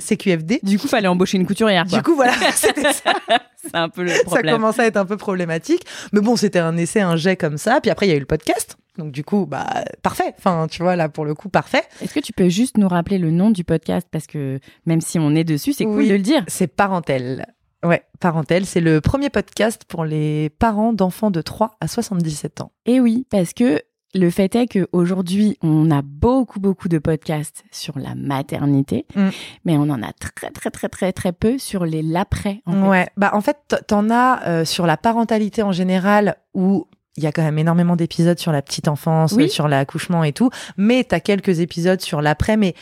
CQFD. 0.00 0.60
Du 0.62 0.78
coup, 0.78 0.88
fallait 0.88 1.08
embaucher 1.08 1.36
une 1.38 1.46
couturière. 1.46 1.84
Du 1.84 2.02
coup, 2.02 2.14
voilà, 2.14 2.32
c'était 2.54 2.92
ça. 2.92 3.12
c'est 3.62 3.74
un 3.74 3.88
peu 3.88 4.02
le 4.02 4.10
ça 4.10 4.24
problème. 4.24 4.54
commençait 4.56 4.82
à 4.82 4.86
être 4.86 4.96
un 4.96 5.04
peu 5.06 5.16
problématique. 5.16 5.82
Mais 6.12 6.20
bon, 6.20 6.36
c'était 6.36 6.58
un 6.58 6.76
essai, 6.76 7.00
un 7.00 7.16
jet 7.16 7.36
comme 7.36 7.58
ça. 7.58 7.80
Puis 7.80 7.90
après, 7.90 8.06
il 8.06 8.10
y 8.10 8.12
a 8.12 8.16
eu 8.16 8.20
le 8.20 8.26
podcast. 8.26 8.76
Donc 8.98 9.12
du 9.12 9.24
coup, 9.24 9.44
bah 9.46 9.84
parfait. 10.02 10.32
Enfin, 10.38 10.66
tu 10.70 10.82
vois 10.82 10.96
là 10.96 11.08
pour 11.10 11.24
le 11.26 11.34
coup, 11.34 11.48
parfait. 11.50 11.82
Est-ce 12.00 12.14
que 12.14 12.20
tu 12.20 12.32
peux 12.32 12.48
juste 12.48 12.78
nous 12.78 12.88
rappeler 12.88 13.18
le 13.18 13.30
nom 13.30 13.50
du 13.50 13.62
podcast? 13.62 14.08
Parce 14.10 14.26
que 14.26 14.58
même 14.86 15.00
si 15.02 15.18
on 15.18 15.34
est 15.34 15.44
dessus, 15.44 15.74
c'est 15.74 15.84
cool 15.84 15.98
Oui. 15.98 16.08
de 16.08 16.14
le 16.14 16.20
dire. 16.22 16.42
C'est 16.48 16.66
Parentel. 16.66 17.44
Ouais, 17.84 18.02
Parentel, 18.20 18.64
c'est 18.64 18.80
le 18.80 19.02
premier 19.02 19.28
podcast 19.28 19.82
pour 19.86 20.06
les 20.06 20.48
parents 20.58 20.94
d'enfants 20.94 21.30
de 21.30 21.42
3 21.42 21.76
à 21.80 21.88
77 21.88 22.62
ans. 22.62 22.72
Et 22.86 22.98
oui, 23.00 23.26
parce 23.30 23.52
que 23.52 23.82
le 24.14 24.30
fait 24.30 24.54
est 24.54 24.66
qu'aujourd'hui, 24.66 25.58
on 25.62 25.90
a 25.90 26.00
beaucoup, 26.02 26.58
beaucoup 26.60 26.88
de 26.88 26.98
podcasts 26.98 27.64
sur 27.70 27.98
la 27.98 28.14
maternité, 28.14 29.04
Mm. 29.14 29.28
mais 29.64 29.76
on 29.76 29.82
en 29.90 30.02
a 30.02 30.12
très, 30.12 30.50
très, 30.50 30.70
très, 30.70 30.88
très, 30.88 31.12
très 31.12 31.32
peu 31.32 31.58
sur 31.58 31.84
les 31.84 32.02
l'après. 32.02 32.62
en 32.66 32.72
fait. 32.72 32.88
Ouais, 32.88 33.08
bah 33.16 33.30
en 33.34 33.40
fait, 33.40 33.58
t'en 33.86 34.08
as 34.10 34.42
euh, 34.46 34.64
sur 34.64 34.86
la 34.86 34.96
parentalité 34.96 35.62
en 35.62 35.72
général 35.72 36.36
où 36.54 36.86
il 37.18 37.24
y 37.24 37.26
a 37.26 37.32
quand 37.32 37.42
même 37.42 37.58
énormément 37.58 37.96
d'épisodes 37.96 38.38
sur 38.38 38.52
la 38.52 38.60
petite 38.62 38.88
enfance, 38.88 39.32
Oui. 39.32 39.48
sur 39.48 39.68
l'accouchement 39.68 40.22
et 40.22 40.32
tout, 40.32 40.50
mais 40.76 41.02
t'as 41.02 41.20
quelques 41.20 41.60
épisodes 41.60 42.00
sur 42.00 42.20
l'après, 42.20 42.56
mais 42.58 42.74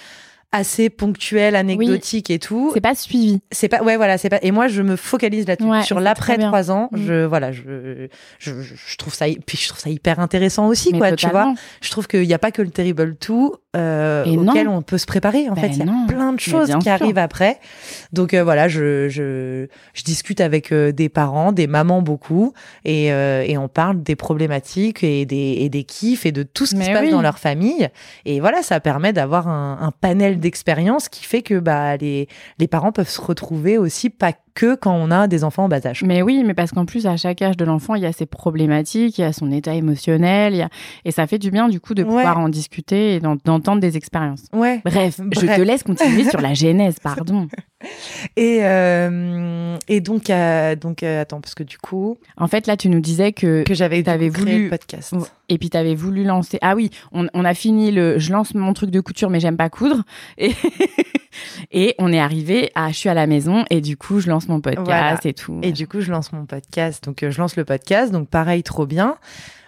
assez 0.54 0.88
ponctuels, 0.88 1.56
anecdotiques 1.56 2.30
et 2.30 2.38
tout. 2.38 2.70
C'est 2.74 2.80
pas 2.80 2.94
suivi. 2.94 3.40
C'est 3.50 3.68
pas, 3.68 3.82
ouais, 3.82 3.96
voilà, 3.96 4.18
c'est 4.18 4.28
pas. 4.30 4.38
Et 4.42 4.52
moi, 4.52 4.68
je 4.68 4.82
me 4.82 4.96
focalise 4.96 5.46
là-dessus. 5.46 5.68
Ouais, 5.68 5.82
Sur 5.82 6.00
l'après 6.00 6.38
trois 6.38 6.70
ans, 6.70 6.88
Mm. 6.92 7.06
je, 7.06 7.24
voilà, 7.24 7.50
je, 7.52 8.08
je, 8.38 8.52
je, 8.62 8.96
trouve 8.96 9.12
ça, 9.14 9.26
puis 9.46 9.58
je 9.58 9.68
trouve 9.68 9.80
ça 9.80 9.90
hyper 9.90 10.20
intéressant 10.20 10.68
aussi, 10.68 10.92
mais 10.92 10.98
quoi, 10.98 11.12
tu 11.12 11.28
vois. 11.28 11.54
Je 11.82 11.90
trouve 11.90 12.06
qu'il 12.06 12.26
n'y 12.26 12.34
a 12.34 12.38
pas 12.38 12.52
que 12.52 12.62
le 12.62 12.70
Terrible 12.70 13.16
Two 13.16 13.56
euh, 13.74 14.24
non. 14.26 14.54
on 14.68 14.82
peut 14.82 14.98
se 14.98 15.06
préparer. 15.06 15.48
En 15.48 15.54
Ben 15.54 15.62
fait, 15.62 15.68
il 15.68 15.78
y 15.78 15.82
a 15.82 15.84
non. 15.84 16.06
plein 16.06 16.32
de 16.32 16.40
choses 16.40 16.72
qui 16.76 16.82
sûr. 16.82 16.92
arrivent 16.92 17.18
après. 17.18 17.58
Donc 18.12 18.34
euh, 18.34 18.44
voilà, 18.44 18.68
je, 18.68 19.08
je, 19.08 19.66
je 19.94 20.02
discute 20.04 20.40
avec 20.40 20.72
euh, 20.72 20.92
des 20.92 21.08
parents, 21.08 21.52
des 21.52 21.66
mamans 21.66 22.02
beaucoup, 22.02 22.52
et, 22.84 23.12
euh, 23.12 23.42
et 23.46 23.58
on 23.58 23.68
parle 23.68 24.02
des 24.02 24.16
problématiques 24.16 25.02
et 25.02 25.26
des, 25.26 25.56
et 25.60 25.68
des 25.68 25.84
kiffs 25.84 26.26
et 26.26 26.32
de 26.32 26.42
tout 26.42 26.66
ce 26.66 26.72
qui 26.72 26.78
Mais 26.78 26.86
se 26.86 26.92
passe 26.92 27.10
dans 27.10 27.22
leur 27.22 27.38
famille. 27.38 27.88
Et 28.24 28.40
voilà, 28.40 28.62
ça 28.62 28.80
permet 28.80 29.12
d'avoir 29.12 29.48
un, 29.48 29.78
un 29.80 29.90
panel 29.90 30.38
d'expériences 30.40 31.08
qui 31.08 31.24
fait 31.24 31.42
que 31.42 31.58
bah, 31.58 31.96
les, 31.96 32.28
les 32.58 32.68
parents 32.68 32.92
peuvent 32.92 33.08
se 33.08 33.20
retrouver 33.20 33.78
aussi 33.78 34.10
pas 34.10 34.32
que 34.54 34.76
quand 34.76 34.94
on 34.94 35.10
a 35.10 35.26
des 35.26 35.42
enfants 35.42 35.64
en 35.64 35.68
bas 35.68 35.84
âge. 35.84 36.04
Mais 36.04 36.22
oui, 36.22 36.42
mais 36.46 36.54
parce 36.54 36.70
qu'en 36.70 36.84
plus, 36.86 37.06
à 37.06 37.16
chaque 37.16 37.42
âge 37.42 37.56
de 37.56 37.64
l'enfant, 37.64 37.96
il 37.96 38.02
y 38.02 38.06
a 38.06 38.12
ses 38.12 38.26
problématiques, 38.26 39.18
il 39.18 39.22
y 39.22 39.24
a 39.24 39.32
son 39.32 39.50
état 39.50 39.74
émotionnel, 39.74 40.54
il 40.54 40.58
y 40.58 40.62
a... 40.62 40.68
et 41.04 41.10
ça 41.10 41.26
fait 41.26 41.38
du 41.38 41.50
bien, 41.50 41.68
du 41.68 41.80
coup, 41.80 41.94
de 41.94 42.02
Ouais. 42.04 42.08
pouvoir 42.08 42.38
en 42.38 42.48
discuter 42.48 43.14
et 43.16 43.20
d'en- 43.20 43.36
d'entendre 43.44 43.80
des 43.80 43.96
expériences. 43.96 44.44
Ouais. 44.52 44.80
Bref, 44.84 45.16
je 45.18 45.44
Bref. 45.46 45.56
te 45.56 45.62
laisse 45.62 45.82
continuer 45.82 46.24
sur 46.30 46.40
la 46.40 46.54
genèse, 46.54 47.00
pardon. 47.00 47.48
Et, 48.36 48.58
euh, 48.62 49.76
et 49.88 50.00
donc, 50.00 50.30
euh, 50.30 50.74
donc 50.76 51.02
euh, 51.02 51.22
attends, 51.22 51.40
parce 51.40 51.54
que 51.54 51.62
du 51.62 51.78
coup, 51.78 52.18
En 52.36 52.48
fait, 52.48 52.66
là, 52.66 52.76
tu 52.76 52.88
nous 52.88 53.00
disais 53.00 53.32
que 53.32 53.62
que 53.64 53.74
j'avais 53.74 54.02
T'avais 54.02 54.28
voulu- 54.28 54.64
le 54.64 54.70
podcast. 54.70 55.14
Et 55.48 55.58
puis 55.58 55.68
t'avais 55.70 55.94
voulu 55.94 56.24
lancer. 56.24 56.58
Ah 56.62 56.74
oui, 56.74 56.90
on, 57.12 57.26
on 57.34 57.44
a 57.44 57.54
fini 57.54 57.90
le. 57.90 58.18
Je 58.18 58.32
lance 58.32 58.54
mon 58.54 58.72
truc 58.72 58.90
de 58.90 59.00
couture, 59.00 59.28
mais 59.30 59.40
j'aime 59.40 59.56
pas 59.58 59.68
coudre. 59.68 60.02
Et 60.38 60.52
et 61.72 61.94
on 61.98 62.12
est 62.12 62.18
arrivé 62.20 62.70
à. 62.74 62.90
Je 62.90 62.96
suis 62.96 63.08
à 63.08 63.14
la 63.14 63.26
maison 63.26 63.64
et 63.70 63.80
du 63.80 63.96
coup 63.96 64.20
je 64.20 64.28
lance 64.28 64.48
mon 64.48 64.60
podcast 64.60 64.86
Voilà. 64.86 65.18
et 65.24 65.34
tout. 65.34 65.60
Et 65.62 65.72
du 65.72 65.86
coup, 65.86 66.00
je 66.00 66.10
lance 66.10 66.32
mon 66.32 66.46
podcast. 66.46 67.04
Donc, 67.04 67.24
je 67.28 67.38
lance 67.40 67.56
le 67.56 67.64
podcast. 67.64 68.12
Donc, 68.12 68.28
pareil, 68.28 68.62
trop 68.62 68.86
bien. 68.86 69.16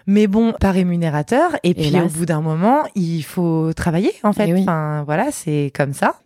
Mais 0.06 0.26
bon, 0.26 0.52
pas 0.60 0.70
rémunérateur. 0.70 1.56
Et 1.62 1.74
puis, 1.74 1.86
Hélas. 1.86 2.04
au 2.04 2.08
bout 2.08 2.26
d'un 2.26 2.40
moment, 2.40 2.84
il 2.94 3.22
faut 3.22 3.72
travailler, 3.72 4.12
en 4.22 4.32
fait. 4.32 4.52
Oui. 4.52 4.62
Enfin, 4.62 5.02
voilà, 5.04 5.32
c'est 5.32 5.72
comme 5.74 5.92
ça. 5.92 6.20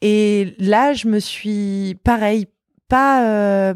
Et 0.00 0.54
là, 0.58 0.92
je 0.92 1.08
me 1.08 1.18
suis, 1.18 1.98
pareil, 2.04 2.46
pas, 2.88 3.26
euh, 3.26 3.74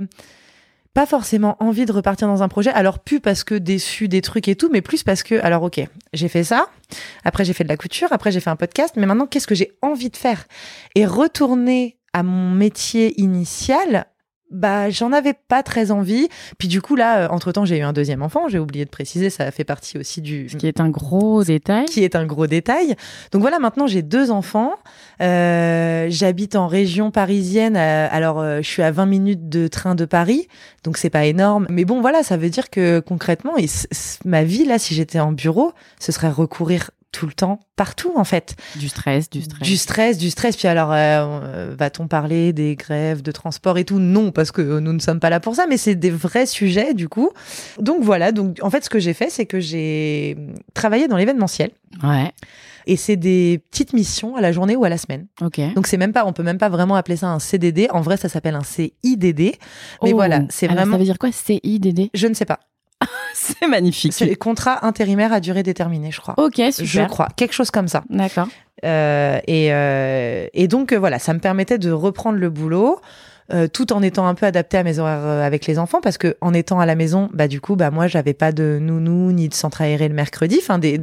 pas 0.95 1.07
forcément 1.07 1.57
envie 1.59 1.87
de 1.87 1.93
repartir 1.93 2.29
dans 2.29 2.43
un 2.43 2.49
projet. 2.49 2.71
Alors, 2.71 3.01
plus 3.01 3.21
parce 3.21 3.43
que 3.43 3.55
déçu 3.57 4.07
des 4.07 4.21
trucs 4.21 4.47
et 4.47 4.55
tout, 4.55 4.69
mais 4.73 4.81
plus 4.81 5.03
parce 5.03 5.23
que, 5.25 5.35
alors, 5.43 5.65
ok, 5.65 5.81
j'ai 6.13 6.29
fait 6.29 6.45
ça. 6.45 6.69
Après, 7.25 7.45
j'ai 7.45 7.53
fait 7.53 7.65
de 7.65 7.69
la 7.69 7.77
couture. 7.77 8.09
Après, 8.13 8.31
j'ai 8.31 8.41
fait 8.41 8.51
un 8.51 8.57
podcast. 8.57 8.95
Mais 8.97 9.07
maintenant, 9.07 9.27
qu'est-ce 9.27 9.47
que 9.49 9.55
j'ai 9.57 9.73
envie 9.83 10.11
de 10.11 10.17
faire? 10.17 10.47
Et 10.95 11.05
retourner 11.05 11.99
à 12.13 12.23
mon 12.23 12.51
métier 12.53 13.21
initial, 13.21 14.07
bah, 14.51 14.91
j'en 14.91 15.13
avais 15.13 15.35
pas 15.35 15.63
très 15.63 15.91
envie. 15.91 16.29
Puis 16.59 16.69
du 16.69 16.81
coup, 16.81 16.97
là, 16.97 17.29
entre 17.33 17.53
temps, 17.53 17.65
j'ai 17.65 17.79
eu 17.79 17.83
un 17.83 17.93
deuxième 17.93 18.23
enfant. 18.23 18.49
J'ai 18.49 18.59
oublié 18.59 18.85
de 18.85 18.91
préciser, 18.91 19.31
ça 19.31 19.51
fait 19.51 19.65
partie 19.65 19.99
aussi 19.99 20.21
du, 20.21 20.49
Ce 20.49 20.57
qui 20.57 20.67
est 20.67 20.81
un 20.81 20.89
gros 20.89 21.45
détail. 21.45 21.85
qui 21.87 22.05
est 22.05 22.17
un 22.17 22.27
gros 22.27 22.47
détail. 22.47 22.97
Donc 23.33 23.43
voilà, 23.43 23.59
maintenant 23.59 23.87
j'ai 23.87 24.03
deux 24.03 24.31
enfants. 24.31 24.73
Euh, 25.21 26.07
J'habite 26.11 26.57
en 26.57 26.67
région 26.67 27.11
parisienne. 27.11 27.77
euh, 27.77 28.09
alors 28.11 28.41
euh, 28.41 28.59
je 28.63 28.69
suis 28.69 28.83
à 28.83 28.91
20 28.91 29.07
minutes 29.07 29.49
de 29.49 29.69
train 29.69 29.95
de 29.95 30.05
Paris, 30.05 30.49
donc 30.85 30.97
c'est 30.97 31.11
pas 31.11 31.25
énorme. 31.27 31.67
Mais 31.71 31.85
bon, 31.85 32.01
voilà, 32.01 32.23
ça 32.23 32.37
veut 32.37 32.51
dire 32.51 32.71
que 32.71 33.01
concrètement, 33.01 33.57
et 33.59 33.67
ma 34.25 34.45
vie 34.45 34.65
là, 34.65 34.79
si 34.79 34.95
j'étais 34.95 35.21
en 35.21 35.33
bureau, 35.33 35.73
ce 35.99 36.13
serait 36.13 36.31
recourir 36.31 36.91
tout 37.13 37.27
le 37.27 37.33
temps 37.33 37.61
partout 37.77 38.13
en 38.17 38.25
fait. 38.25 38.55
Du 38.77 38.89
stress, 38.89 39.31
du 39.31 39.43
stress. 39.43 39.63
Du 39.69 39.77
stress, 39.77 40.19
du 40.19 40.31
stress. 40.31 40.57
Puis 40.57 40.69
alors, 40.69 40.91
euh, 40.93 41.75
va-t-on 41.79 42.07
parler 42.07 42.53
des 42.53 42.77
grèves 42.77 43.23
de 43.23 43.33
transport 43.33 43.79
et 43.79 43.85
tout? 43.85 43.99
Non, 43.99 44.31
parce 44.31 44.51
que 44.53 44.79
nous 44.79 44.93
ne 44.93 44.99
sommes 44.99 45.21
pas 45.21 45.31
là 45.31 45.41
pour 45.41 45.55
ça, 45.55 45.67
mais 45.69 45.77
c'est 45.79 45.95
des 45.95 46.11
vrais 46.11 46.47
sujets 46.47 46.95
du 46.95 47.09
coup. 47.09 47.31
Donc 47.81 48.03
voilà, 48.03 48.33
donc 48.33 48.59
en 48.63 48.71
fait, 48.71 48.85
ce 48.85 48.91
que 48.91 48.99
j'ai 48.99 49.15
fait, 49.15 49.31
c'est 49.31 49.47
que 49.47 49.61
j'ai 49.61 50.37
travaillé 50.75 51.09
dans 51.09 51.17
l'événementiel. 51.17 51.71
Ouais. 52.03 52.33
Et 52.87 52.97
c'est 52.97 53.17
des 53.17 53.63
petites 53.71 53.93
missions 53.93 54.35
à 54.37 54.41
la 54.41 54.51
journée 54.51 54.75
ou 54.77 54.85
à 54.85 54.89
la 54.89 54.97
semaine. 54.97 55.27
Ok. 55.43 55.61
Donc 55.75 55.87
c'est 55.87 55.99
même 55.99 56.13
pas, 56.13 56.25
on 56.25 56.33
peut 56.33 56.43
même 56.43 56.57
pas 56.59 56.69
vraiment 56.71 56.95
appeler 56.95 57.17
ça 57.17 57.29
un 57.29 57.39
CDD. 57.39 57.89
En 57.91 58.01
vrai, 58.01 58.17
ça 58.17 58.29
s'appelle 58.31 58.55
un 58.55 58.63
CIDD. 58.63 59.57
Mais 60.03 60.13
Oh. 60.13 60.15
voilà, 60.15 60.43
c'est 60.49 60.69
vraiment. 60.69 60.93
Ça 60.93 60.99
veut 60.99 61.05
dire 61.05 61.19
quoi 61.19 61.31
CIDD 61.33 62.09
Je 62.15 62.27
ne 62.27 62.35
sais 62.35 62.47
pas. 62.47 62.61
C'est 63.35 63.67
magnifique. 63.67 64.13
C'est 64.13 64.25
les 64.27 64.37
contrats 64.37 64.85
intérimaires 64.87 65.33
à 65.33 65.41
durée 65.41 65.63
déterminée, 65.63 66.11
je 66.11 66.21
crois. 66.21 66.35
Ok, 66.37 66.55
super. 66.71 66.85
Je 66.87 67.03
crois, 67.09 67.29
quelque 67.37 67.53
chose 67.55 67.71
comme 67.71 67.89
ça. 67.89 68.03
D'accord. 68.11 68.49
Euh, 68.85 69.39
et, 69.47 69.73
euh, 69.73 70.47
et 70.55 70.69
donc 70.69 70.93
euh, 70.93 70.99
voilà, 70.99 71.19
ça 71.19 71.35
me 71.35 71.41
permettait 71.41 71.79
de 71.79 71.91
reprendre 71.91 72.39
le 72.39 72.49
boulot. 72.51 73.01
euh, 73.53 73.67
tout 73.67 73.93
en 73.95 74.03
étant 74.03 74.27
un 74.27 74.35
peu 74.35 74.45
adapté 74.47 74.77
à 74.77 74.83
mes 74.83 74.99
horaires 74.99 75.25
euh, 75.25 75.43
avec 75.43 75.67
les 75.67 75.79
enfants 75.79 76.01
parce 76.03 76.19
que 76.19 76.37
en 76.43 76.53
étant 76.53 76.81
à 76.81 76.87
la 76.87 76.95
maison 76.95 77.31
bah 77.33 77.49
du 77.49 77.63
coup 77.63 77.77
bah 77.77 77.91
moi 77.91 78.07
j'avais 78.07 78.35
pas 78.35 78.53
de 78.53 78.79
nounou 78.79 79.33
ni 79.33 79.49
de 79.49 79.55
centre 79.55 79.81
aéré 79.81 80.07
le 80.07 80.15
mercredi 80.15 80.59
enfin 80.61 80.79
des 80.79 81.01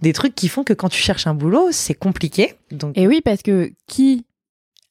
des 0.00 0.12
trucs 0.14 0.34
qui 0.34 0.48
font 0.48 0.64
que 0.64 0.72
quand 0.72 0.88
tu 0.88 1.00
cherches 1.02 1.26
un 1.26 1.34
boulot 1.34 1.68
c'est 1.72 1.92
compliqué 1.92 2.54
donc 2.70 2.96
Et 2.96 3.06
oui, 3.06 3.20
parce 3.22 3.42
que 3.42 3.72
qui 3.86 4.24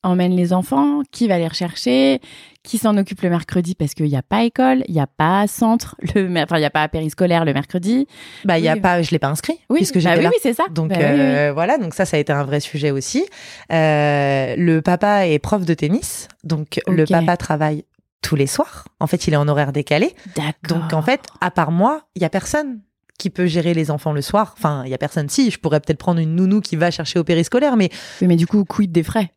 emmène 0.06 0.36
les 0.36 0.54
enfants 0.54 1.02
Qui 1.12 1.28
va 1.28 1.38
les 1.38 1.48
rechercher 1.48 2.20
Qui 2.64 2.78
s'en 2.78 2.98
occupe 2.98 3.22
le 3.22 3.30
mercredi 3.30 3.76
Parce 3.76 3.94
qu'il 3.94 4.06
n'y 4.08 4.16
a 4.16 4.22
pas 4.22 4.44
école, 4.44 4.84
il 4.88 4.94
n'y 4.94 5.00
a 5.02 5.08
pas 5.08 5.46
centre, 5.48 5.96
le, 6.16 6.28
enfin, 6.42 6.58
il 6.58 6.62
n'y 6.62 6.66
a 6.66 6.70
pas 6.70 6.88
périscolaire 6.88 7.44
le 7.46 7.54
mercredi. 7.54 8.08
bah 8.46 8.58
il 8.58 8.64
y 8.64 8.70
a 8.70 8.74
oui. 8.76 8.80
pas 8.80 9.02
je 9.02 9.12
l'ai 9.12 9.20
pas 9.20 9.28
inscrit 9.30 9.60
Oui, 9.70 9.80
puisque 9.80 9.96
bah 9.96 10.00
j'étais 10.02 10.18
oui, 10.18 10.24
là 10.24 10.30
oui, 10.32 10.40
c'est 10.42 10.54
ça. 10.54 10.64
Donc 10.72 10.90
Bah 10.90 10.96
oui, 11.00 11.06
oui, 11.06 11.12
oui. 11.12 11.20
euh, 11.20 11.52
voilà, 11.54 11.78
donc 11.78 11.94
ça, 11.94 12.06
ça 12.06 12.18
a 12.18 12.20
été 12.20 12.32
un 12.34 12.44
vrai 12.44 12.60
sujet 12.60 12.92
aussi. 12.92 13.26
Euh, 13.72 14.56
le 14.58 14.82
papa 14.82 15.28
est 15.28 15.40
prof 15.40 15.66
de 15.66 15.74
tennis, 15.74 16.28
donc 16.44 16.80
le 16.88 17.06
papa 17.06 17.38
travaille 17.38 17.84
tous 18.22 18.36
les 18.36 18.48
soirs. 18.48 18.86
En 19.00 19.08
fait, 19.08 19.28
il 19.28 19.34
est 19.34 19.38
en 19.38 19.48
horaire 19.48 19.72
décalé. 19.72 20.16
D'accord. 20.36 20.80
Donc 20.80 20.94
en 20.94 21.02
fait, 21.02 21.22
à 21.42 21.52
part 21.52 21.72
moi, 21.72 22.02
il 22.16 22.22
y 22.22 22.26
a 22.26 22.30
personne 22.30 22.80
qui 23.20 23.30
peut 23.30 23.46
gérer 23.46 23.74
les 23.74 23.92
enfants 23.92 24.12
le 24.14 24.22
soir. 24.22 24.56
Enfin, 24.58 24.82
il 24.86 24.90
y 24.92 24.94
a 24.94 24.98
personne. 24.98 25.30
Si, 25.30 25.50
je 25.52 25.60
pourrais 25.60 25.80
peut-être 25.80 25.98
prendre 26.00 26.20
une 26.20 26.36
nounou 26.36 26.60
qui 26.60 26.76
va 26.76 26.92
chercher 26.92 27.18
au 27.20 27.24
périscolaire, 27.24 27.78
mais 27.78 27.90
Oui, 28.22 28.28
mais 28.28 28.36
du 28.36 28.46
coup, 28.48 28.66
quid 28.66 28.92
des 28.92 29.04
frais? 29.04 29.32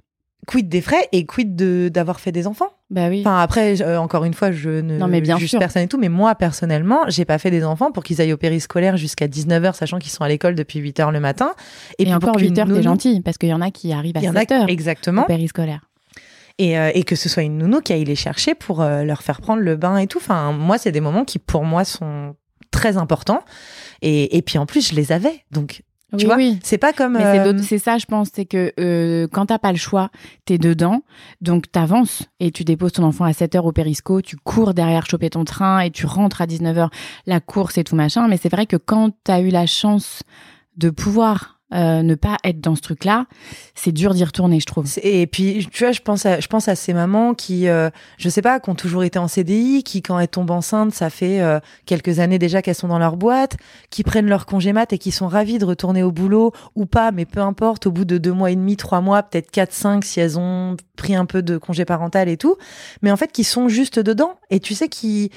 Quid 0.50 0.68
des 0.68 0.80
frais 0.80 1.06
et 1.12 1.26
quid 1.26 1.54
de 1.54 1.88
d'avoir 1.92 2.20
fait 2.20 2.32
des 2.32 2.46
enfants? 2.46 2.70
Bah 2.90 3.08
oui. 3.10 3.20
Enfin 3.20 3.38
après, 3.40 3.82
euh, 3.82 4.00
encore 4.00 4.24
une 4.24 4.32
fois, 4.32 4.50
je 4.50 4.70
ne 4.70 4.96
Non, 4.98 5.06
mais 5.08 5.20
bien 5.20 5.36
juge 5.36 5.50
sûr. 5.50 5.58
personne 5.58 5.82
et 5.82 5.88
tout, 5.88 5.98
mais 5.98 6.08
moi 6.08 6.34
personnellement, 6.34 7.00
j'ai 7.08 7.24
pas 7.26 7.36
fait 7.38 7.50
des 7.50 7.62
enfants 7.64 7.92
pour 7.92 8.02
qu'ils 8.02 8.20
aillent 8.22 8.32
au 8.32 8.38
périscolaire 8.38 8.96
jusqu'à 8.96 9.28
19h, 9.28 9.74
sachant 9.74 9.98
qu'ils 9.98 10.10
sont 10.10 10.24
à 10.24 10.28
l'école 10.28 10.54
depuis 10.54 10.80
8h 10.80 11.12
le 11.12 11.20
matin. 11.20 11.52
et, 11.98 12.04
puis 12.04 12.12
pour 12.14 12.30
encore 12.30 12.36
qu'une 12.36 12.48
8 12.50 12.58
heures, 12.60 12.66
t'es 12.66 12.72
nounou- 12.72 12.82
gentil, 12.82 13.20
parce 13.20 13.36
qu'il 13.36 13.50
y 13.50 13.54
en 13.54 13.60
a 13.60 13.70
qui 13.70 13.92
arrivent 13.92 14.16
à 14.16 14.20
Il 14.20 14.24
y 14.24 14.28
en 14.30 14.34
a 14.36 14.40
7 14.40 14.52
heures 14.52 14.68
exactement. 14.68 15.22
au 15.22 15.26
périscolaire. 15.26 15.82
et, 16.58 16.78
euh, 16.78 16.90
et 16.94 17.02
que 17.04 17.14
ce 17.14 17.28
soit 17.28 17.42
une 17.42 17.58
nounou 17.58 17.80
qui 17.82 17.92
aille 17.92 18.04
les 18.04 18.16
chercher 18.16 18.54
pour 18.54 18.80
euh, 18.80 19.04
leur 19.04 19.22
faire 19.22 19.40
prendre 19.40 19.62
le 19.62 19.76
bain 19.76 19.98
et 19.98 20.06
tout. 20.06 20.18
Enfin, 20.18 20.52
moi, 20.52 20.78
c'est 20.78 20.90
des 20.92 21.00
moments 21.00 21.24
qui, 21.24 21.38
pour 21.38 21.64
moi, 21.64 21.84
sont 21.84 22.34
très 22.70 22.96
importants. 22.96 23.42
Et, 24.02 24.36
et 24.36 24.42
puis, 24.42 24.58
en 24.58 24.66
plus, 24.66 24.88
je 24.90 24.94
les 24.96 25.12
avais. 25.12 25.44
Donc, 25.52 25.82
tu 26.12 26.16
oui, 26.16 26.24
vois, 26.24 26.36
oui. 26.36 26.58
c'est 26.62 26.78
pas 26.78 26.94
comme... 26.94 27.16
Euh, 27.16 27.58
c'est 27.62 27.78
ça, 27.78 27.98
je 27.98 28.06
pense, 28.06 28.30
c'est 28.32 28.46
que 28.46 28.72
euh, 28.80 29.28
quand 29.30 29.46
t'as 29.46 29.58
pas 29.58 29.72
le 29.72 29.78
choix, 29.78 30.10
t'es 30.46 30.56
dedans, 30.56 31.02
donc 31.42 31.70
t'avances 31.70 32.22
et 32.40 32.50
tu 32.50 32.64
déposes 32.64 32.92
ton 32.92 33.02
enfant 33.02 33.24
à 33.24 33.34
7 33.34 33.56
heures 33.56 33.66
au 33.66 33.72
périsco, 33.72 34.22
tu 34.22 34.36
cours 34.36 34.72
derrière 34.72 35.04
choper 35.04 35.28
ton 35.28 35.44
train 35.44 35.80
et 35.80 35.90
tu 35.90 36.06
rentres 36.06 36.40
à 36.40 36.46
19 36.46 36.78
heures 36.78 36.90
la 37.26 37.40
course 37.40 37.76
et 37.76 37.84
tout 37.84 37.94
machin. 37.94 38.26
Mais 38.28 38.38
c'est 38.38 38.48
vrai 38.48 38.64
que 38.64 38.76
quand 38.76 39.12
t'as 39.22 39.40
eu 39.40 39.50
la 39.50 39.66
chance 39.66 40.22
de 40.78 40.88
pouvoir 40.88 41.57
euh, 41.74 42.02
ne 42.02 42.14
pas 42.14 42.38
être 42.44 42.60
dans 42.60 42.74
ce 42.74 42.80
truc-là, 42.80 43.26
c'est 43.74 43.92
dur 43.92 44.14
d'y 44.14 44.24
retourner, 44.24 44.58
je 44.58 44.64
trouve. 44.64 44.86
Et 45.02 45.26
puis, 45.26 45.68
tu 45.70 45.84
vois, 45.84 45.92
je 45.92 46.00
pense 46.00 46.24
à, 46.24 46.40
je 46.40 46.46
pense 46.46 46.66
à 46.66 46.74
ces 46.74 46.94
mamans 46.94 47.34
qui, 47.34 47.68
euh, 47.68 47.90
je 48.16 48.30
sais 48.30 48.40
pas, 48.40 48.58
qui 48.58 48.70
ont 48.70 48.74
toujours 48.74 49.04
été 49.04 49.18
en 49.18 49.28
CDI, 49.28 49.82
qui, 49.82 50.00
quand 50.00 50.18
elles 50.18 50.28
tombent 50.28 50.50
enceintes, 50.50 50.94
ça 50.94 51.10
fait 51.10 51.42
euh, 51.42 51.60
quelques 51.84 52.20
années 52.20 52.38
déjà 52.38 52.62
qu'elles 52.62 52.74
sont 52.74 52.88
dans 52.88 52.98
leur 52.98 53.16
boîte, 53.16 53.58
qui 53.90 54.02
prennent 54.02 54.28
leur 54.28 54.46
congé 54.46 54.72
mat 54.72 54.92
et 54.94 54.98
qui 54.98 55.10
sont 55.10 55.28
ravies 55.28 55.58
de 55.58 55.66
retourner 55.66 56.02
au 56.02 56.10
boulot 56.10 56.52
ou 56.74 56.86
pas, 56.86 57.12
mais 57.12 57.26
peu 57.26 57.40
importe, 57.40 57.86
au 57.86 57.92
bout 57.92 58.06
de 58.06 58.16
deux 58.16 58.32
mois 58.32 58.50
et 58.50 58.56
demi, 58.56 58.78
trois 58.78 59.02
mois, 59.02 59.22
peut-être 59.22 59.50
quatre, 59.50 59.74
cinq, 59.74 60.04
si 60.04 60.20
elles 60.20 60.38
ont 60.38 60.76
pris 60.96 61.14
un 61.14 61.26
peu 61.26 61.42
de 61.42 61.58
congé 61.58 61.84
parental 61.84 62.30
et 62.30 62.38
tout, 62.38 62.56
mais 63.02 63.12
en 63.12 63.16
fait, 63.18 63.30
qui 63.30 63.44
sont 63.44 63.68
juste 63.68 63.98
dedans. 63.98 64.38
Et 64.48 64.60
tu 64.60 64.74
sais, 64.74 64.88
qui, 64.88 65.30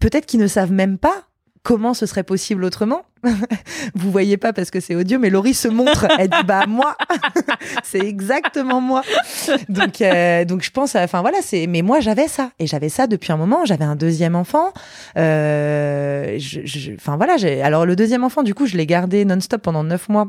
peut-être 0.00 0.26
qu'ils 0.26 0.40
ne 0.40 0.46
savent 0.46 0.72
même 0.72 0.98
pas 0.98 1.25
comment 1.66 1.94
ce 1.94 2.06
serait 2.06 2.22
possible 2.22 2.62
autrement? 2.64 3.02
Vous 3.96 4.12
voyez 4.12 4.36
pas 4.36 4.52
parce 4.52 4.70
que 4.70 4.78
c'est 4.78 4.94
audio, 4.94 5.18
mais 5.18 5.30
Laurie 5.30 5.52
se 5.52 5.66
montre. 5.66 6.06
Elle 6.16 6.28
dit 6.28 6.44
bah 6.46 6.64
moi, 6.68 6.96
c'est 7.82 7.98
exactement 7.98 8.80
moi. 8.80 9.02
Donc 9.68 10.00
euh, 10.00 10.44
donc 10.44 10.62
je 10.62 10.70
pense, 10.70 10.94
enfin 10.94 11.22
voilà, 11.22 11.38
c'est. 11.42 11.66
Mais 11.66 11.82
moi 11.82 11.98
j'avais 11.98 12.28
ça 12.28 12.52
et 12.60 12.68
j'avais 12.68 12.88
ça 12.88 13.08
depuis 13.08 13.32
un 13.32 13.36
moment. 13.36 13.64
J'avais 13.64 13.84
un 13.84 13.96
deuxième 13.96 14.36
enfant. 14.36 14.72
Euh, 15.16 16.36
je- 16.38 16.60
je- 16.64 16.92
Enfin 16.94 17.16
voilà, 17.16 17.36
j'ai. 17.36 17.62
Alors 17.62 17.84
le 17.84 17.96
deuxième 17.96 18.22
enfant, 18.22 18.44
du 18.44 18.54
coup, 18.54 18.66
je 18.66 18.76
l'ai 18.76 18.86
gardé 18.86 19.24
non-stop 19.24 19.60
pendant 19.62 19.82
neuf 19.82 20.08
mois. 20.08 20.28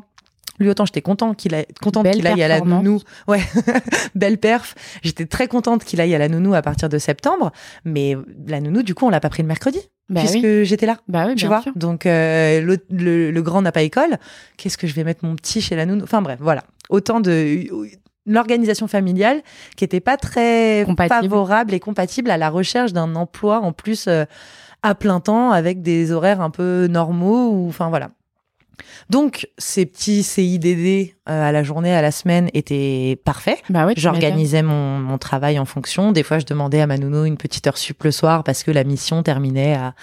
Lui 0.59 0.69
autant 0.69 0.85
j'étais 0.87 1.03
content 1.03 1.35
qu'il 1.35 1.53
aille, 1.53 1.67
contente 1.83 2.09
qu'il 2.09 2.25
aille 2.25 2.41
à 2.41 2.47
la 2.47 2.61
nounou. 2.61 2.99
Ouais, 3.27 3.41
belle 4.15 4.39
perf. 4.39 4.73
J'étais 5.03 5.27
très 5.27 5.47
contente 5.47 5.83
qu'il 5.83 6.01
aille 6.01 6.15
à 6.15 6.17
la 6.17 6.29
nounou 6.29 6.55
à 6.55 6.63
partir 6.63 6.89
de 6.89 6.97
septembre, 6.97 7.51
mais 7.85 8.15
la 8.47 8.59
nounou 8.59 8.81
du 8.81 8.95
coup 8.95 9.05
on 9.05 9.11
l'a 9.11 9.19
pas 9.19 9.29
pris 9.29 9.43
le 9.43 9.47
mercredi 9.47 9.79
Bah 10.09 10.21
puisque 10.21 10.35
oui, 10.45 10.65
j'étais 10.65 10.85
là 10.85 10.97
bah 11.09 11.25
oui, 11.27 11.35
tu 11.35 11.47
vois. 11.47 11.61
sûr. 11.61 11.73
donc 11.75 12.05
euh, 12.05 12.61
le, 12.61 12.77
le- 12.89 13.31
le 13.31 13.41
grand 13.41 13.61
n'a 13.61 13.71
pas 13.73 13.81
école. 13.81 14.17
Qu'est-ce 14.57 14.77
que 14.77 14.87
je 14.87 14.93
vais 14.93 15.03
mettre 15.03 15.25
mon 15.25 15.35
petit 15.35 15.59
chez 15.61 15.75
la 15.75 15.85
nounou? 15.85 16.03
Enfin 16.03 16.21
bref 16.21 16.39
voilà. 16.41 16.63
Autant 16.89 17.19
de 17.19 17.65
l'organisation 18.25 18.87
familiale 18.87 19.41
qui 19.75 19.83
était 19.83 19.99
pas 19.99 20.17
très 20.17 20.83
Compatible. 20.85 21.29
favorable 21.29 21.73
et 21.73 21.79
compatible 21.79 22.29
à 22.31 22.37
la 22.37 22.49
recherche 22.49 22.93
d'un 22.93 23.15
emploi 23.15 23.59
en 23.59 23.71
plus 23.71 24.07
euh, 24.07 24.25
à 24.83 24.95
plein 24.95 25.19
temps 25.19 25.51
avec 25.51 25.81
des 25.81 26.11
horaires 26.11 26.41
un 26.41 26.49
peu 26.49 26.87
normaux 26.87 27.49
ou 27.51 27.67
enfin 27.69 27.89
voilà 27.89 28.09
donc 29.09 29.47
ces 29.57 29.85
petits 29.85 30.23
CIDD 30.23 31.15
euh, 31.29 31.49
à 31.49 31.51
la 31.51 31.63
journée 31.63 31.93
à 31.93 32.01
la 32.01 32.11
semaine 32.11 32.49
étaient 32.53 33.19
parfaits 33.23 33.59
Bah. 33.69 33.87
J'organisais 33.95 34.61
mon, 34.63 34.99
mon 34.99 35.17
travail 35.17 35.59
en 35.59 35.65
fonction. 35.65 36.11
Des 36.11 36.23
fois, 36.23 36.39
je 36.39 36.45
demandais 36.45 36.81
à 36.81 36.87
ma 36.87 36.97
nounou 36.97 37.25
une 37.25 37.37
petite 37.37 37.65
heure 37.67 37.77
sup 37.77 38.03
le 38.03 38.11
soir 38.11 38.43
parce 38.43 38.63
que 38.63 38.71
la 38.71 38.83
mission 38.83 39.23
terminait 39.23 39.75
à, 39.75 39.93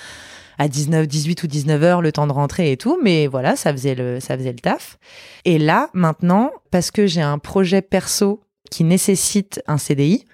à 0.59 0.69
19, 0.69 1.07
18 1.07 1.43
ou 1.43 1.47
19 1.47 1.83
heures, 1.83 2.03
le 2.03 2.13
temps 2.13 2.27
de 2.27 2.33
rentrer 2.33 2.73
et 2.73 2.77
tout. 2.77 2.99
Mais 3.03 3.27
voilà, 3.27 3.57
ça 3.57 3.73
faisait 3.73 3.95
le, 3.95 4.21
ça 4.21 4.37
faisait 4.37 4.53
le 4.53 4.59
taf. 4.59 4.99
Et 5.45 5.59
là, 5.59 5.89
maintenant, 5.95 6.51
parce 6.71 6.91
que 6.91 7.07
j'ai 7.07 7.23
un 7.23 7.39
projet 7.39 7.83
perso 7.83 8.43
qui 8.71 8.85
nécessite 8.85 9.63
un 9.67 9.79
CDI, 9.79 10.25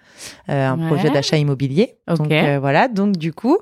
euh, 0.48 0.68
un 0.68 0.78
Ouais. 0.78 0.86
projet 0.86 1.10
d'achat 1.10 1.36
immobilier. 1.36 1.96
Donc 2.08 2.30
euh, 2.32 2.58
voilà, 2.60 2.88
donc 2.88 3.16
du 3.16 3.32
coup, 3.32 3.58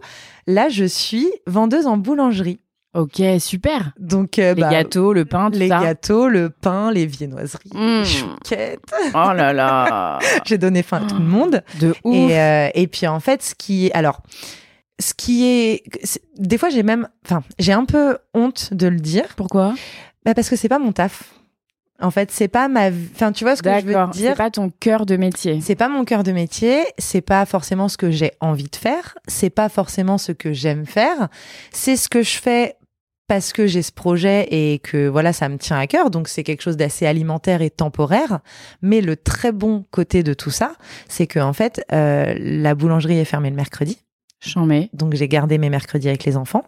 là, 0.47 0.68
je 0.68 0.85
suis 0.85 1.28
vendeuse 1.47 1.87
en 1.87 1.97
boulangerie. 1.97 2.61
Ok, 2.95 3.21
super. 3.38 3.92
Donc 3.99 4.38
euh, 4.38 4.54
Les 4.54 4.62
bah, 4.62 4.71
gâteaux, 4.71 5.12
le 5.12 5.25
pain, 5.25 5.50
tout 5.50 5.59
les 5.59 5.68
ça. 5.68 5.80
gâteaux, 5.80 6.26
le 6.28 6.49
pain, 6.50 6.90
les 6.90 7.07
viennoiseries, 7.07 7.71
Mmh. 7.75 7.99
les 8.00 8.04
chouquettes. 8.04 8.80
Oh 9.14 9.33
là 9.35 9.52
là. 9.52 10.18
J'ai 10.47 10.59
donné 10.59 10.83
faim 10.83 11.02
à 11.04 11.07
tout 11.09 11.18
le 11.18 11.25
monde. 11.25 11.62
De 11.80 11.95
ouf. 12.04 12.14
Et, 12.14 12.38
euh, 12.40 12.68
et 12.75 12.87
puis 12.87 13.07
en 13.07 13.21
fait, 13.21 13.42
ce 13.42 13.54
qui 13.54 13.87
est 13.87 13.92
alors, 13.92 14.23
ce 14.99 15.12
qui 15.14 15.47
est, 15.47 15.83
des 16.38 16.57
fois 16.59 16.71
j'ai 16.71 16.83
même, 16.83 17.09
enfin, 17.26 17.42
j'ai 17.59 17.73
un 17.73 17.85
peu 17.85 18.18
honte 18.35 18.73
de 18.73 18.88
le 18.88 18.99
dire, 18.99 19.26
Pourquoi? 19.37 19.75
Bah, 20.25 20.35
parce 20.35 20.49
que 20.49 20.57
c'est 20.57 20.68
pas 20.68 20.78
mon 20.78 20.92
taf. 20.92 21.35
En 22.00 22.11
fait, 22.12 22.30
c'est 22.30 22.47
pas 22.49 22.68
ma, 22.68 22.90
vie- 22.90 23.09
enfin, 23.12 23.33
tu 23.33 23.42
vois 23.45 23.57
ce 23.57 23.62
que 23.62 23.71
je 23.80 23.85
veux 23.85 23.92
te 23.92 24.11
dire? 24.12 24.30
C'est 24.30 24.37
pas 24.37 24.50
ton 24.50 24.71
cœur 24.71 25.04
de 25.04 25.16
métier. 25.16 25.61
C'est 25.61 25.75
pas 25.75 25.88
mon 25.88 26.04
cœur 26.04 26.23
de 26.23 26.30
métier, 26.30 26.85
c'est 26.97 27.21
pas 27.21 27.45
forcément 27.45 27.88
ce 27.88 27.97
que 27.97 28.12
j'ai 28.12 28.30
envie 28.40 28.68
de 28.71 28.76
faire, 28.76 29.18
c'est 29.26 29.50
pas 29.50 29.68
forcément 29.68 30.16
ce 30.16 30.30
que 30.33 30.52
j'aime 30.52 30.87
faire, 30.87 31.26
c'est 31.73 31.97
ce 31.97 32.09
que 32.09 32.23
je 32.23 32.38
fais 32.38 32.76
parce 33.28 33.52
que 33.52 33.66
j'ai 33.66 33.82
ce 33.82 33.92
projet 33.92 34.49
et 34.50 34.78
que 34.80 35.06
voilà, 35.06 35.32
ça 35.32 35.49
me 35.49 35.58
tient 35.58 35.78
à 35.78 35.87
cœur, 35.87 36.11
donc 36.11 36.26
c'est 36.28 36.42
quelque 36.42 36.62
chose 36.62 36.76
d'assez 36.76 37.06
alimentaire 37.06 37.62
et 37.62 37.70
temporaire. 37.70 38.40
Mais 38.82 39.00
le 39.00 39.16
très 39.16 39.52
bon 39.52 39.85
côté 39.90 40.23
de 40.23 40.35
tout 40.35 40.50
ça, 40.50 40.73
c'est 41.08 41.26
que 41.26 41.38
en 41.38 41.52
fait, 41.52 41.85
euh, 41.92 42.35
la 42.38 42.75
boulangerie 42.75 43.18
est 43.18 43.25
fermée 43.25 43.50
le 43.50 43.56
mercredi, 43.56 43.99
mets. 44.56 44.88
donc 44.92 45.14
j'ai 45.14 45.28
gardé 45.28 45.58
mes 45.58 45.68
mercredis 45.68 46.08
avec 46.08 46.25
les 46.25 46.37
enfants, 46.37 46.64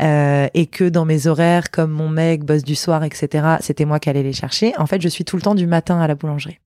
euh, 0.00 0.46
et 0.54 0.66
que 0.66 0.84
dans 0.88 1.04
mes 1.04 1.26
horaires, 1.26 1.70
comme 1.70 1.90
mon 1.90 2.08
mec 2.08 2.44
bosse 2.44 2.62
du 2.62 2.74
soir, 2.76 3.02
etc., 3.04 3.56
c'était 3.60 3.84
moi 3.84 3.98
qui 3.98 4.08
allais 4.08 4.22
les 4.22 4.32
chercher. 4.32 4.74
En 4.78 4.86
fait, 4.86 5.00
je 5.02 5.08
suis 5.08 5.24
tout 5.24 5.36
le 5.36 5.42
temps 5.42 5.54
du 5.54 5.66
matin 5.66 6.00
à 6.00 6.06
la 6.06 6.14
boulangerie. 6.14 6.58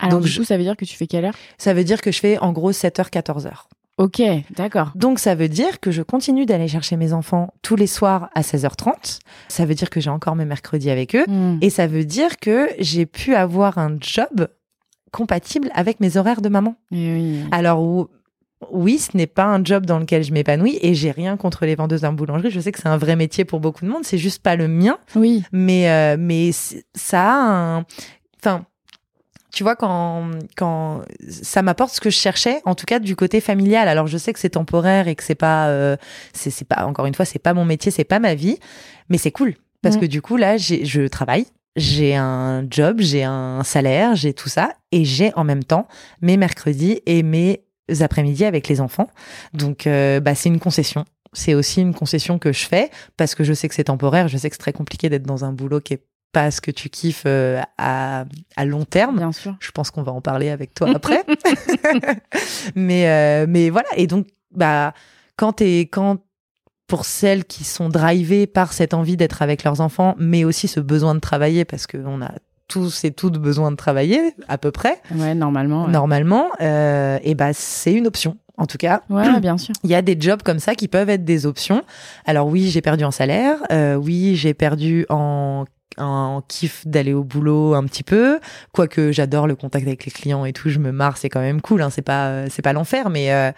Alors 0.00 0.14
Donc, 0.14 0.22
du 0.22 0.28
je- 0.28 0.38
coup, 0.38 0.44
ça 0.44 0.56
veut 0.56 0.62
dire 0.62 0.76
que 0.76 0.84
tu 0.84 0.96
fais 0.96 1.06
quelle 1.06 1.24
heure? 1.26 1.34
Ça 1.58 1.74
veut 1.74 1.84
dire 1.84 2.00
que 2.00 2.10
je 2.12 2.20
fais 2.20 2.38
en 2.38 2.52
gros 2.52 2.72
7h, 2.72 3.10
14h. 3.10 3.66
Ok, 3.98 4.20
d'accord. 4.54 4.92
Donc 4.94 5.18
ça 5.18 5.34
veut 5.34 5.48
dire 5.48 5.80
que 5.80 5.90
je 5.90 6.02
continue 6.02 6.44
d'aller 6.44 6.68
chercher 6.68 6.96
mes 6.96 7.12
enfants 7.14 7.54
tous 7.62 7.76
les 7.76 7.86
soirs 7.86 8.28
à 8.34 8.42
16h30. 8.42 9.20
Ça 9.48 9.64
veut 9.64 9.74
dire 9.74 9.88
que 9.88 10.00
j'ai 10.00 10.10
encore 10.10 10.36
mes 10.36 10.44
mercredis 10.44 10.90
avec 10.90 11.14
eux. 11.16 11.24
Hmm. 11.26 11.56
Et 11.62 11.70
ça 11.70 11.86
veut 11.86 12.04
dire 12.04 12.36
que 12.38 12.68
j'ai 12.78 13.06
pu 13.06 13.34
avoir 13.34 13.78
un 13.78 13.96
job 14.00 14.48
compatible 15.12 15.70
avec 15.74 16.00
mes 16.00 16.18
horaires 16.18 16.42
de 16.42 16.50
maman. 16.50 16.74
Oui. 16.92 17.40
Alors 17.52 17.82
ou- 17.82 18.08
oui, 18.70 18.98
ce 18.98 19.16
n'est 19.16 19.26
pas 19.26 19.44
un 19.44 19.62
job 19.64 19.86
dans 19.86 19.98
lequel 19.98 20.22
je 20.24 20.32
m'épanouis 20.32 20.78
et 20.82 20.94
j'ai 20.94 21.10
rien 21.10 21.36
contre 21.36 21.64
les 21.66 21.74
vendeuses 21.74 22.04
en 22.04 22.12
boulangerie. 22.12 22.50
Je 22.50 22.60
sais 22.60 22.72
que 22.72 22.78
c'est 22.80 22.88
un 22.88 22.96
vrai 22.96 23.14
métier 23.16 23.44
pour 23.44 23.60
beaucoup 23.60 23.84
de 23.84 23.90
monde. 23.90 24.04
C'est 24.04 24.18
juste 24.18 24.42
pas 24.42 24.56
le 24.56 24.66
mien. 24.68 24.98
Oui. 25.14 25.42
Mais, 25.52 25.90
euh, 25.90 26.16
mais 26.18 26.50
ça 26.52 27.22
a 27.22 27.76
un... 27.78 27.84
Enfin, 28.40 28.64
tu 29.56 29.62
vois, 29.62 29.74
quand, 29.74 30.30
quand 30.54 31.00
ça 31.30 31.62
m'apporte 31.62 31.94
ce 31.94 32.00
que 32.02 32.10
je 32.10 32.18
cherchais, 32.18 32.60
en 32.66 32.74
tout 32.74 32.84
cas 32.84 32.98
du 32.98 33.16
côté 33.16 33.40
familial. 33.40 33.88
Alors, 33.88 34.06
je 34.06 34.18
sais 34.18 34.34
que 34.34 34.38
c'est 34.38 34.50
temporaire 34.50 35.08
et 35.08 35.14
que 35.16 35.24
c'est 35.24 35.34
pas... 35.34 35.68
euh, 35.68 35.96
c'est 36.34 36.68
pas, 36.68 36.84
encore 36.84 37.06
une 37.06 37.14
fois, 37.14 37.24
c'est 37.24 37.38
pas 37.38 37.54
mon 37.54 37.64
métier, 37.64 37.90
c'est 37.90 38.04
pas 38.04 38.18
ma 38.18 38.34
vie. 38.34 38.58
Mais 39.08 39.16
c'est 39.16 39.30
cool. 39.30 39.54
Parce 39.82 39.96
Mm. 39.96 40.00
que 40.00 40.06
du 40.06 40.20
coup, 40.20 40.36
là, 40.36 40.58
je 40.58 41.06
travaille. 41.08 41.46
J'ai 41.76 42.14
un 42.16 42.66
job, 42.70 42.96
j'ai 43.00 43.24
un 43.24 43.62
salaire, 43.64 44.14
j'ai 44.14 44.34
tout 44.34 44.50
ça. 44.50 44.74
Et 44.92 45.06
j'ai 45.06 45.32
en 45.36 45.44
même 45.44 45.64
temps 45.64 45.88
mes 46.20 46.36
mercredis 46.36 47.00
et 47.06 47.22
mes 47.22 47.62
après-midi 48.00 48.44
avec 48.44 48.68
les 48.68 48.80
enfants. 48.82 49.08
Donc, 49.54 49.86
euh, 49.86 50.20
bah, 50.20 50.34
c'est 50.34 50.50
une 50.50 50.60
concession. 50.60 51.04
C'est 51.32 51.54
aussi 51.54 51.80
une 51.80 51.94
concession 51.94 52.38
que 52.38 52.52
je 52.52 52.66
fais 52.66 52.90
parce 53.16 53.34
que 53.34 53.42
je 53.44 53.52
sais 53.54 53.68
que 53.68 53.74
c'est 53.74 53.84
temporaire. 53.84 54.28
Je 54.28 54.36
sais 54.36 54.50
que 54.50 54.54
c'est 54.56 54.60
très 54.60 54.72
compliqué 54.72 55.08
d'être 55.08 55.24
dans 55.26 55.44
un 55.44 55.52
boulot 55.52 55.80
qui 55.80 55.94
est 55.94 56.02
pas 56.36 56.50
ce 56.50 56.60
que 56.60 56.70
tu 56.70 56.90
kiffes 56.90 57.22
euh, 57.26 57.62
à, 57.78 58.26
à 58.56 58.64
long 58.66 58.84
terme. 58.84 59.16
Bien 59.16 59.32
sûr. 59.32 59.56
Je 59.58 59.70
pense 59.70 59.90
qu'on 59.90 60.02
va 60.02 60.12
en 60.12 60.20
parler 60.20 60.50
avec 60.50 60.74
toi 60.74 60.88
après. 60.94 61.24
mais, 62.74 63.08
euh, 63.08 63.46
mais 63.48 63.70
voilà. 63.70 63.88
Et 63.96 64.06
donc, 64.06 64.26
bah, 64.52 64.92
quand 65.36 65.52
t'es, 65.54 65.80
quand, 65.90 66.18
pour 66.88 67.04
celles 67.04 67.44
qui 67.44 67.64
sont 67.64 67.88
drivées 67.88 68.46
par 68.46 68.72
cette 68.72 68.94
envie 68.94 69.16
d'être 69.16 69.42
avec 69.42 69.64
leurs 69.64 69.80
enfants, 69.80 70.14
mais 70.18 70.44
aussi 70.44 70.68
ce 70.68 70.80
besoin 70.80 71.14
de 71.14 71.20
travailler, 71.20 71.64
parce 71.64 71.86
qu'on 71.86 72.20
a 72.22 72.32
tous 72.68 73.04
et 73.04 73.12
toutes 73.12 73.38
besoin 73.38 73.70
de 73.70 73.76
travailler, 73.76 74.34
à 74.48 74.58
peu 74.58 74.70
près, 74.72 75.00
Ouais, 75.14 75.34
normalement. 75.34 75.84
ouais. 75.86 75.90
normalement, 75.92 76.48
euh, 76.60 77.18
et 77.22 77.34
bah, 77.34 77.52
c'est 77.52 77.92
une 77.92 78.06
option. 78.06 78.36
En 78.58 78.66
tout 78.66 78.78
cas, 78.78 79.02
Ouais, 79.10 79.38
bien 79.40 79.58
sûr. 79.58 79.74
il 79.84 79.90
y 79.90 79.94
a 79.94 80.00
des 80.02 80.16
jobs 80.18 80.42
comme 80.42 80.58
ça 80.60 80.74
qui 80.74 80.88
peuvent 80.88 81.10
être 81.10 81.24
des 81.24 81.44
options. 81.46 81.82
Alors 82.24 82.48
oui, 82.48 82.70
j'ai 82.70 82.80
perdu 82.80 83.04
en 83.04 83.10
salaire. 83.10 83.58
euh, 83.70 83.94
oui, 83.96 84.34
j'ai 84.36 84.54
perdu 84.54 85.04
en 85.10 85.64
en 85.98 86.42
kiff 86.46 86.86
d'aller 86.86 87.12
au 87.12 87.24
boulot 87.24 87.74
un 87.74 87.84
petit 87.84 88.02
peu. 88.02 88.40
Quoique 88.72 89.12
j'adore 89.12 89.46
le 89.46 89.56
contact 89.56 89.86
avec 89.86 90.04
les 90.04 90.10
clients 90.10 90.44
et 90.44 90.52
tout 90.52 90.68
je 90.68 90.78
me 90.78 90.92
marre 90.92 91.16
c'est 91.16 91.28
quand 91.28 91.40
même 91.40 91.60
cool 91.60 91.82
hein, 91.82 91.90
c'est 91.90 92.02
pas 92.02 92.28
euh, 92.28 92.46
c'est 92.50 92.62
pas 92.62 92.72
l'enfer 92.72 93.10
mais 93.10 93.32
euh, 93.32 93.52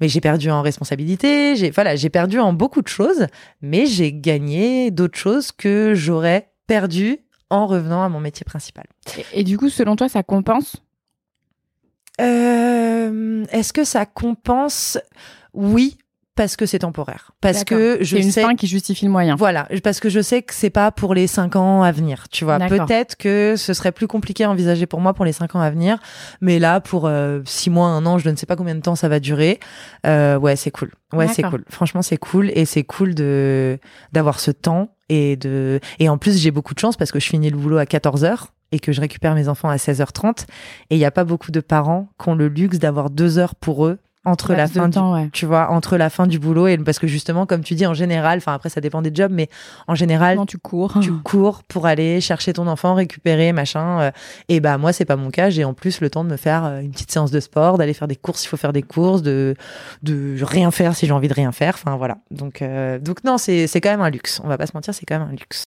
mais 0.00 0.08
j'ai 0.08 0.20
perdu 0.20 0.50
en 0.50 0.62
responsabilité 0.62 1.56
j'ai 1.56 1.70
voilà 1.70 1.96
j'ai 1.96 2.10
perdu 2.10 2.38
en 2.38 2.52
beaucoup 2.52 2.82
de 2.82 2.88
choses 2.88 3.26
mais 3.60 3.86
j'ai 3.86 4.12
gagné 4.12 4.90
d'autres 4.90 5.18
choses 5.18 5.52
que 5.52 5.92
j'aurais 5.94 6.50
perdu 6.66 7.18
en 7.52 7.66
revenant 7.66 8.02
à 8.02 8.08
mon 8.08 8.18
métier 8.18 8.44
principal. 8.44 8.86
Et, 9.18 9.40
et 9.40 9.44
du 9.44 9.58
coup, 9.58 9.68
selon 9.68 9.94
toi, 9.94 10.08
ça 10.08 10.22
compense? 10.22 10.76
Euh, 12.20 13.44
Est-ce 13.50 13.72
que 13.74 13.84
ça 13.84 14.06
compense? 14.06 14.98
Oui, 15.52 15.98
parce 16.34 16.56
que 16.56 16.64
c'est 16.64 16.78
temporaire. 16.78 17.32
Parce 17.40 17.64
que 17.64 17.98
je 18.00 18.16
une 18.16 18.30
sais. 18.30 18.42
fin 18.42 18.54
qui 18.54 18.66
justifie 18.66 19.04
le 19.04 19.10
moyen. 19.10 19.36
Voilà, 19.36 19.68
parce 19.84 20.00
que 20.00 20.08
je 20.08 20.20
sais 20.20 20.42
que 20.42 20.54
c'est 20.54 20.70
pas 20.70 20.90
pour 20.90 21.14
les 21.14 21.26
cinq 21.26 21.56
ans 21.56 21.82
à 21.82 21.92
venir. 21.92 22.28
Tu 22.30 22.44
vois, 22.44 22.58
peut-être 22.58 23.16
que 23.16 23.54
ce 23.56 23.74
serait 23.74 23.92
plus 23.92 24.06
compliqué 24.06 24.44
à 24.44 24.50
envisager 24.50 24.86
pour 24.86 25.00
moi 25.00 25.12
pour 25.12 25.24
les 25.24 25.32
cinq 25.32 25.54
ans 25.54 25.60
à 25.60 25.70
venir, 25.70 25.98
mais 26.40 26.58
là 26.58 26.80
pour 26.80 27.06
euh, 27.06 27.40
six 27.44 27.68
mois, 27.68 27.88
un 27.88 28.06
an, 28.06 28.18
je 28.18 28.30
ne 28.30 28.36
sais 28.36 28.46
pas 28.46 28.56
combien 28.56 28.74
de 28.74 28.80
temps 28.80 28.94
ça 28.94 29.08
va 29.08 29.20
durer. 29.20 29.60
Euh, 30.06 30.38
ouais, 30.38 30.56
c'est 30.56 30.70
cool. 30.70 30.92
Ouais, 31.12 31.28
c'est 31.28 31.42
cool. 31.42 31.64
Franchement, 31.68 32.00
c'est 32.00 32.16
cool 32.16 32.50
et 32.54 32.64
c'est 32.64 32.84
cool 32.84 33.14
de 33.14 33.78
d'avoir 34.12 34.40
ce 34.40 34.50
temps 34.50 34.94
et 35.10 35.36
de 35.36 35.80
et 35.98 36.08
en 36.08 36.16
plus 36.16 36.38
j'ai 36.38 36.50
beaucoup 36.50 36.72
de 36.72 36.78
chance 36.78 36.96
parce 36.96 37.12
que 37.12 37.20
je 37.20 37.26
finis 37.26 37.50
le 37.50 37.56
boulot 37.58 37.76
à 37.76 37.84
14 37.84 38.24
h 38.24 38.46
et 38.72 38.80
que 38.80 38.92
je 38.92 39.00
récupère 39.02 39.34
mes 39.34 39.48
enfants 39.48 39.68
à 39.68 39.76
16h30 39.76 40.46
et 40.88 40.94
il 40.94 40.98
n'y 40.98 41.04
a 41.04 41.10
pas 41.10 41.24
beaucoup 41.24 41.50
de 41.50 41.60
parents 41.60 42.08
qui 42.18 42.30
ont 42.30 42.34
le 42.34 42.48
luxe 42.48 42.78
d'avoir 42.78 43.10
deux 43.10 43.38
heures 43.38 43.54
pour 43.54 43.86
eux 43.86 43.98
entre 44.24 44.54
la 44.54 44.68
fin 44.68 44.88
du, 44.88 44.98
ouais. 44.98 45.28
tu 45.32 45.46
vois, 45.46 45.70
entre 45.70 45.96
la 45.96 46.08
fin 46.08 46.26
du 46.26 46.38
boulot 46.38 46.68
et 46.68 46.78
parce 46.78 46.98
que 46.98 47.06
justement, 47.06 47.44
comme 47.44 47.62
tu 47.62 47.74
dis, 47.74 47.86
en 47.86 47.94
général, 47.94 48.38
enfin 48.38 48.54
après 48.54 48.68
ça 48.68 48.80
dépend 48.80 49.02
des 49.02 49.10
jobs, 49.12 49.32
mais 49.32 49.48
en 49.88 49.94
général, 49.94 50.36
Non, 50.36 50.46
tu 50.46 50.58
cours. 50.58 50.94
tu 51.00 51.12
cours 51.12 51.62
pour 51.64 51.86
aller 51.86 52.20
chercher 52.20 52.52
ton 52.52 52.66
enfant, 52.68 52.94
récupérer, 52.94 53.52
machin. 53.52 54.00
euh, 54.00 54.10
et 54.48 54.60
bah 54.60 54.78
moi, 54.78 54.92
c'est 54.92 55.04
pas 55.04 55.16
mon 55.16 55.30
cas. 55.30 55.50
J'ai 55.50 55.64
en 55.64 55.74
plus 55.74 56.00
le 56.00 56.08
temps 56.10 56.22
de 56.24 56.30
me 56.30 56.36
faire 56.36 56.64
euh, 56.64 56.80
une 56.80 56.92
petite 56.92 57.10
séance 57.10 57.30
de 57.30 57.40
sport, 57.40 57.78
d'aller 57.78 57.94
faire 57.94 58.08
des 58.08 58.16
courses, 58.16 58.44
il 58.44 58.48
faut 58.48 58.56
faire 58.56 58.72
des 58.72 58.82
courses, 58.82 59.22
de 59.22 59.56
de 60.02 60.36
rien 60.42 60.70
faire 60.70 60.94
si 60.94 61.06
j'ai 61.06 61.12
envie 61.12 61.28
de 61.28 61.34
rien 61.34 61.50
faire. 61.52 61.74
Enfin 61.74 61.96
voilà. 61.96 62.18
Donc 62.30 62.62
euh, 62.62 62.98
donc 62.98 63.24
non, 63.24 63.38
c'est 63.38 63.66
c'est 63.66 63.80
quand 63.80 63.90
même 63.90 64.00
un 64.02 64.10
luxe. 64.10 64.40
On 64.44 64.48
va 64.48 64.56
pas 64.58 64.66
se 64.66 64.72
mentir, 64.74 64.94
c'est 64.94 65.04
quand 65.06 65.18
même 65.18 65.28
un 65.28 65.32
luxe. 65.32 65.64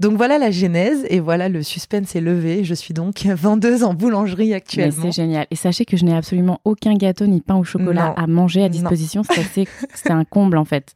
Donc 0.00 0.16
voilà 0.16 0.38
la 0.38 0.50
genèse 0.50 1.06
et 1.08 1.20
voilà 1.20 1.48
le 1.48 1.62
suspense 1.62 2.14
est 2.16 2.20
levé. 2.20 2.64
Je 2.64 2.74
suis 2.74 2.94
donc 2.94 3.22
vendeuse 3.26 3.84
en 3.84 3.94
boulangerie 3.94 4.54
actuellement. 4.54 5.02
c'est 5.04 5.12
génial. 5.12 5.46
Et 5.50 5.56
sachez 5.56 5.84
que 5.84 5.96
je 5.96 6.04
n'ai 6.04 6.14
absolument 6.14 6.60
aucun 6.64 6.94
gâteau 6.94 7.26
ni 7.26 7.40
pain 7.40 7.56
au 7.56 7.64
chocolat 7.64 8.08
Non. 8.16 8.22
à 8.22 8.26
manger 8.26 8.64
à 8.64 8.68
disposition. 8.68 9.22
C'est 9.94 10.10
un 10.10 10.24
comble 10.24 10.56
en 10.58 10.64
fait. 10.64 10.94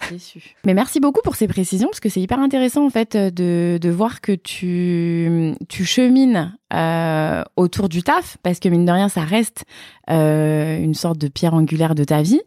Je 0.00 0.04
suis 0.06 0.14
déçue. 0.14 0.56
Mais 0.64 0.74
merci 0.74 1.00
beaucoup 1.00 1.20
pour 1.22 1.34
ces 1.36 1.48
précisions 1.48 1.88
parce 1.88 1.98
que 1.98 2.08
c'est 2.08 2.20
hyper 2.20 2.38
intéressant 2.38 2.86
en 2.86 2.90
fait 2.90 3.16
de, 3.16 3.78
de 3.80 3.90
voir 3.90 4.20
que 4.20 4.30
tu, 4.32 5.54
tu 5.68 5.84
chemines 5.84 6.56
euh, 6.72 7.42
autour 7.56 7.88
du 7.88 8.02
taf 8.04 8.36
parce 8.44 8.60
que 8.60 8.68
mine 8.68 8.84
de 8.84 8.92
rien 8.92 9.08
ça 9.08 9.22
reste 9.22 9.64
euh, 10.10 10.78
une 10.78 10.94
sorte 10.94 11.18
de 11.18 11.26
pierre 11.28 11.54
angulaire 11.54 11.94
de 11.96 12.04
ta 12.04 12.22
vie, 12.22 12.40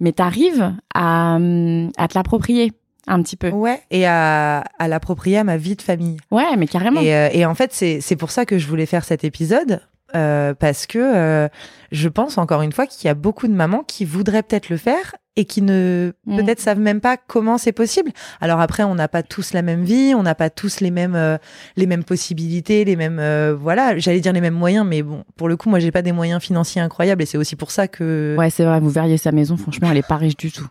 mais 0.00 0.12
tu 0.12 0.22
arrives 0.22 0.72
à, 0.94 1.36
à 1.36 2.08
te 2.08 2.14
l'approprier 2.14 2.72
un 3.08 3.22
petit 3.22 3.36
peu. 3.36 3.50
Ouais, 3.50 3.80
et 3.90 4.06
à, 4.06 4.60
à 4.78 4.88
l'approprier 4.88 5.38
à 5.38 5.44
ma 5.44 5.56
vie 5.56 5.74
de 5.76 5.82
famille. 5.82 6.18
Ouais, 6.30 6.56
mais 6.56 6.66
carrément. 6.66 7.00
Et, 7.00 7.14
euh, 7.14 7.28
et 7.32 7.44
en 7.46 7.54
fait, 7.54 7.72
c'est 7.72 8.00
c'est 8.00 8.16
pour 8.16 8.30
ça 8.30 8.44
que 8.46 8.58
je 8.58 8.66
voulais 8.66 8.86
faire 8.86 9.04
cet 9.04 9.24
épisode. 9.24 9.80
euh, 10.14 10.54
parce 10.54 10.86
que 10.86 10.98
euh, 10.98 11.48
je 11.92 12.08
pense 12.08 12.38
encore 12.38 12.62
une 12.62 12.72
fois 12.72 12.86
qu'il 12.86 13.06
y 13.06 13.10
a 13.10 13.14
beaucoup 13.14 13.46
de 13.46 13.52
mamans 13.52 13.82
qui 13.86 14.06
voudraient 14.06 14.42
peut-être 14.42 14.70
le 14.70 14.78
faire 14.78 15.14
et 15.36 15.44
qui 15.44 15.60
ne 15.60 16.12
Mm. 16.26 16.36
peut-être 16.36 16.60
savent 16.60 16.80
même 16.80 17.00
pas 17.02 17.16
comment 17.18 17.58
c'est 17.58 17.72
possible. 17.72 18.10
Alors 18.40 18.58
après, 18.60 18.82
on 18.84 18.94
n'a 18.94 19.06
pas 19.08 19.22
tous 19.22 19.52
la 19.52 19.60
même 19.62 19.84
vie, 19.84 20.14
on 20.16 20.22
n'a 20.22 20.34
pas 20.34 20.48
tous 20.50 20.80
les 20.80 20.90
mêmes 20.90 21.14
euh, 21.14 21.36
les 21.76 21.84
mêmes 21.86 22.04
possibilités, 22.04 22.84
les 22.86 22.96
mêmes 22.96 23.18
euh, 23.20 23.54
voilà, 23.54 23.98
j'allais 23.98 24.20
dire 24.20 24.32
les 24.32 24.40
mêmes 24.40 24.54
moyens, 24.54 24.86
mais 24.86 25.02
bon, 25.02 25.24
pour 25.36 25.46
le 25.48 25.56
coup, 25.58 25.68
moi 25.68 25.78
j'ai 25.78 25.92
pas 25.92 26.02
des 26.02 26.12
moyens 26.12 26.42
financiers 26.42 26.80
incroyables 26.80 27.22
et 27.22 27.26
c'est 27.26 27.38
aussi 27.38 27.54
pour 27.54 27.70
ça 27.70 27.86
que 27.86 28.34
Ouais, 28.38 28.48
c'est 28.50 28.64
vrai, 28.64 28.80
vous 28.80 28.90
verriez 28.90 29.18
sa 29.18 29.30
maison, 29.32 29.56
franchement, 29.58 29.88
elle 29.90 29.98
est 29.98 30.06
pas 30.08 30.16
riche 30.16 30.36
du 30.38 30.50
tout. 30.50 30.66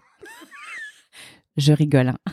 Je 1.57 1.73
rigole. 1.73 2.13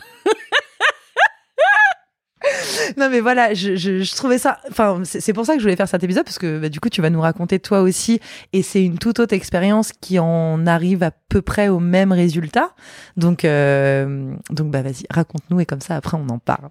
Non 2.97 3.09
mais 3.09 3.19
voilà, 3.19 3.53
je, 3.53 4.15
trouvais 4.15 4.37
ça. 4.37 4.59
Enfin, 4.69 5.01
c'est 5.03 5.19
c'est 5.19 5.33
pour 5.33 5.45
ça 5.45 5.53
que 5.53 5.59
je 5.59 5.65
voulais 5.65 5.75
faire 5.75 5.87
cet 5.87 6.03
épisode 6.03 6.23
parce 6.23 6.37
que 6.37 6.59
bah, 6.59 6.69
du 6.69 6.79
coup 6.79 6.89
tu 6.89 7.01
vas 7.01 7.09
nous 7.09 7.21
raconter 7.21 7.59
toi 7.59 7.81
aussi 7.81 8.19
et 8.53 8.61
c'est 8.61 8.83
une 8.83 8.97
toute 8.97 9.19
autre 9.19 9.33
expérience 9.33 9.91
qui 9.91 10.19
en 10.19 10.65
arrive 10.67 11.03
à 11.03 11.11
peu 11.11 11.41
près 11.41 11.67
au 11.67 11.79
même 11.79 12.11
résultat. 12.11 12.75
Donc 13.17 13.43
euh, 13.43 14.33
donc 14.51 14.71
bah 14.71 14.81
vas-y, 14.81 15.05
raconte-nous 15.09 15.59
et 15.59 15.65
comme 15.65 15.81
ça 15.81 15.95
après 15.95 16.17
on 16.17 16.29
en 16.29 16.39
parle. 16.39 16.69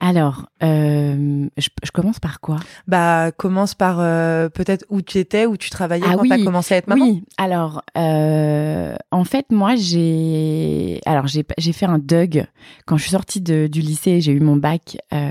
Alors, 0.00 0.46
euh, 0.62 1.46
je, 1.58 1.68
je 1.84 1.90
commence 1.90 2.18
par 2.18 2.40
quoi? 2.40 2.56
Bah 2.88 3.32
commence 3.36 3.74
par 3.74 4.00
euh, 4.00 4.48
peut-être 4.48 4.84
où 4.88 5.02
tu 5.02 5.18
étais, 5.18 5.44
où 5.44 5.58
tu 5.58 5.68
travaillais 5.68 6.06
Ah 6.08 6.14
quand 6.16 6.22
oui, 6.22 6.28
t'as 6.30 6.42
commencé 6.42 6.72
à 6.74 6.78
être 6.78 6.86
maman? 6.86 7.04
Oui, 7.04 7.22
alors, 7.36 7.82
euh, 7.98 8.94
en 9.10 9.24
fait, 9.24 9.46
moi, 9.50 9.74
j'ai 9.76 11.00
alors 11.04 11.26
j'ai 11.26 11.44
j'ai 11.58 11.72
fait 11.72 11.86
un 11.86 11.98
DUG. 11.98 12.46
Quand 12.86 12.96
je 12.96 13.02
suis 13.02 13.10
sortie 13.10 13.40
de- 13.42 13.66
du 13.66 13.80
lycée, 13.80 14.20
j'ai 14.22 14.32
eu 14.32 14.40
mon 14.40 14.56
bac 14.56 14.96
euh, 15.12 15.28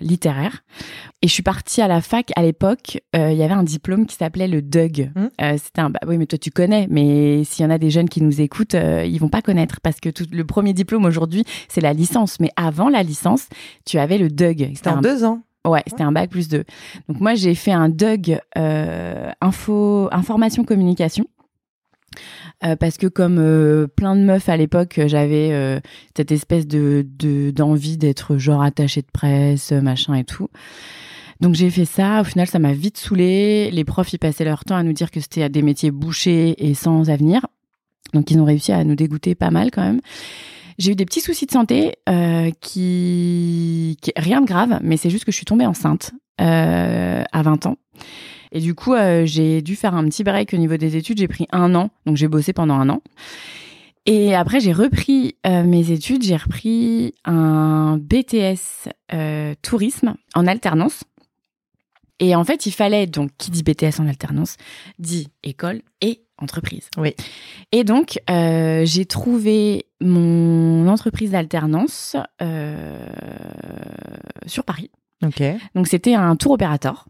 littéraire. 0.00 0.62
Et 1.24 1.26
je 1.26 1.32
suis 1.32 1.42
partie 1.42 1.80
à 1.80 1.88
la 1.88 2.02
fac. 2.02 2.32
À 2.36 2.42
l'époque, 2.42 3.00
euh, 3.16 3.32
il 3.32 3.38
y 3.38 3.42
avait 3.42 3.54
un 3.54 3.62
diplôme 3.62 4.04
qui 4.04 4.14
s'appelait 4.14 4.46
le 4.46 4.60
DUG. 4.60 5.10
Hmm. 5.16 5.28
Euh, 5.40 5.56
C'était 5.56 5.80
un... 5.80 5.88
Bah, 5.88 6.00
oui, 6.06 6.18
mais 6.18 6.26
toi, 6.26 6.36
tu 6.36 6.50
connais. 6.50 6.86
Mais 6.90 7.44
s'il 7.44 7.62
y 7.62 7.66
en 7.66 7.70
a 7.70 7.78
des 7.78 7.88
jeunes 7.88 8.10
qui 8.10 8.20
nous 8.22 8.42
écoutent, 8.42 8.74
euh, 8.74 9.06
ils 9.06 9.18
vont 9.18 9.30
pas 9.30 9.40
connaître. 9.40 9.80
Parce 9.80 10.00
que 10.00 10.10
tout, 10.10 10.26
le 10.30 10.44
premier 10.44 10.74
diplôme 10.74 11.06
aujourd'hui, 11.06 11.44
c'est 11.70 11.80
la 11.80 11.94
licence. 11.94 12.40
Mais 12.40 12.50
avant 12.56 12.90
la 12.90 13.02
licence, 13.02 13.48
tu 13.86 13.96
avais 13.98 14.18
le 14.18 14.28
DUG. 14.28 14.72
C'était 14.74 14.90
en 14.90 14.98
un 14.98 15.00
deux 15.00 15.24
ans. 15.24 15.40
Ouais, 15.66 15.82
c'était 15.86 16.02
un 16.02 16.12
bac 16.12 16.28
plus 16.28 16.48
deux. 16.48 16.64
Donc 17.08 17.20
moi, 17.20 17.34
j'ai 17.34 17.54
fait 17.54 17.72
un 17.72 17.88
DUG 17.88 18.38
euh, 18.58 19.30
info, 19.40 20.10
information 20.12 20.62
communication. 20.64 21.24
Euh, 22.64 22.76
parce 22.76 22.98
que 22.98 23.06
comme 23.06 23.38
euh, 23.38 23.86
plein 23.86 24.14
de 24.14 24.20
meufs 24.20 24.50
à 24.50 24.58
l'époque, 24.58 25.00
j'avais 25.06 25.52
euh, 25.52 25.80
cette 26.14 26.32
espèce 26.32 26.66
de 26.66 27.06
de- 27.18 27.50
d'envie 27.50 27.96
d'être 27.96 28.36
genre 28.36 28.62
attachée 28.62 29.00
de 29.00 29.10
presse, 29.10 29.72
machin 29.72 30.14
et 30.16 30.24
tout. 30.24 30.48
Donc 31.44 31.52
j'ai 31.52 31.68
fait 31.68 31.84
ça. 31.84 32.22
Au 32.22 32.24
final, 32.24 32.46
ça 32.46 32.58
m'a 32.58 32.72
vite 32.72 32.96
saoulée. 32.96 33.70
Les 33.70 33.84
profs, 33.84 34.14
ils 34.14 34.18
passaient 34.18 34.46
leur 34.46 34.64
temps 34.64 34.76
à 34.76 34.82
nous 34.82 34.94
dire 34.94 35.10
que 35.10 35.20
c'était 35.20 35.50
des 35.50 35.60
métiers 35.60 35.90
bouchés 35.90 36.54
et 36.56 36.72
sans 36.72 37.10
avenir. 37.10 37.46
Donc 38.14 38.30
ils 38.30 38.40
ont 38.40 38.46
réussi 38.46 38.72
à 38.72 38.82
nous 38.82 38.94
dégoûter 38.94 39.34
pas 39.34 39.50
mal 39.50 39.70
quand 39.70 39.82
même. 39.82 40.00
J'ai 40.78 40.92
eu 40.92 40.94
des 40.94 41.04
petits 41.04 41.20
soucis 41.20 41.44
de 41.44 41.50
santé 41.50 41.96
euh, 42.08 42.50
qui, 42.62 43.98
rien 44.16 44.40
de 44.40 44.46
grave, 44.46 44.78
mais 44.82 44.96
c'est 44.96 45.10
juste 45.10 45.26
que 45.26 45.32
je 45.32 45.36
suis 45.36 45.44
tombée 45.44 45.66
enceinte 45.66 46.12
euh, 46.40 47.22
à 47.30 47.42
20 47.42 47.66
ans. 47.66 47.76
Et 48.50 48.60
du 48.60 48.74
coup, 48.74 48.94
euh, 48.94 49.26
j'ai 49.26 49.60
dû 49.60 49.76
faire 49.76 49.94
un 49.94 50.04
petit 50.06 50.24
break 50.24 50.54
au 50.54 50.56
niveau 50.56 50.78
des 50.78 50.96
études. 50.96 51.18
J'ai 51.18 51.28
pris 51.28 51.46
un 51.52 51.74
an, 51.74 51.90
donc 52.06 52.16
j'ai 52.16 52.26
bossé 52.26 52.54
pendant 52.54 52.76
un 52.76 52.88
an. 52.88 53.02
Et 54.06 54.34
après, 54.34 54.60
j'ai 54.60 54.72
repris 54.72 55.36
mes 55.44 55.90
études. 55.90 56.22
J'ai 56.22 56.36
repris 56.36 57.14
un 57.26 57.98
BTS 57.98 58.88
tourisme 59.62 60.14
en 60.34 60.46
alternance. 60.46 61.04
Et 62.20 62.34
en 62.34 62.44
fait, 62.44 62.66
il 62.66 62.72
fallait 62.72 63.06
donc 63.06 63.30
qui 63.38 63.50
dit 63.50 63.62
BTS 63.62 64.00
en 64.00 64.06
alternance 64.06 64.56
dit 64.98 65.28
école 65.42 65.82
et 66.00 66.22
entreprise. 66.38 66.88
Oui. 66.96 67.14
Et 67.72 67.84
donc, 67.84 68.20
euh, 68.30 68.84
j'ai 68.84 69.06
trouvé 69.06 69.86
mon 70.00 70.88
entreprise 70.88 71.32
d'alternance 71.32 72.16
euh, 72.42 73.06
sur 74.46 74.64
Paris. 74.64 74.90
Ok. 75.24 75.42
Donc, 75.74 75.88
c'était 75.88 76.14
un 76.14 76.36
tour 76.36 76.52
opérateur. 76.52 77.06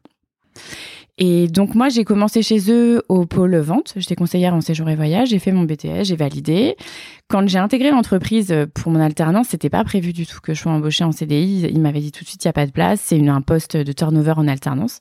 Et 1.17 1.47
donc, 1.47 1.75
moi, 1.77 1.89
j'ai 1.91 2.05
commencé 2.05 2.43
chez 2.43 2.71
eux 2.73 3.03
au 3.09 3.25
pôle 3.25 3.55
vente. 3.57 3.93
J'étais 3.97 4.17
conseillère 4.17 4.53
en 4.55 4.61
séjour 4.61 4.89
et 4.89 4.97
voyage. 4.97 5.29
J'ai 5.29 5.39
fait 5.39 5.53
mon 5.53 5.63
BTS, 5.63 6.03
j'ai 6.05 6.17
validé. 6.17 6.77
Quand 7.29 7.47
j'ai 7.49 7.59
intégré 7.59 7.91
l'entreprise 7.93 8.53
pour 8.75 8.91
mon 8.91 8.99
alternance, 9.01 9.49
c'était 9.51 9.71
pas 9.71 9.85
prévu 9.85 10.13
du 10.13 10.27
tout 10.27 10.41
que 10.43 10.55
je 10.55 10.61
sois 10.61 10.73
embauchée 10.73 11.05
en 11.05 11.13
CDI. 11.13 11.69
Ils 11.71 11.81
m'avaient 11.81 12.01
dit 12.01 12.11
tout 12.11 12.25
de 12.25 12.29
suite, 12.29 12.45
il 12.45 12.49
n'y 12.49 12.51
a 12.51 12.53
pas 12.55 12.67
de 12.67 12.73
place. 12.73 13.01
C'est 13.05 13.29
un 13.29 13.41
poste 13.43 13.77
de 13.77 13.93
turnover 13.93 14.35
en 14.37 14.49
alternance. 14.49 15.01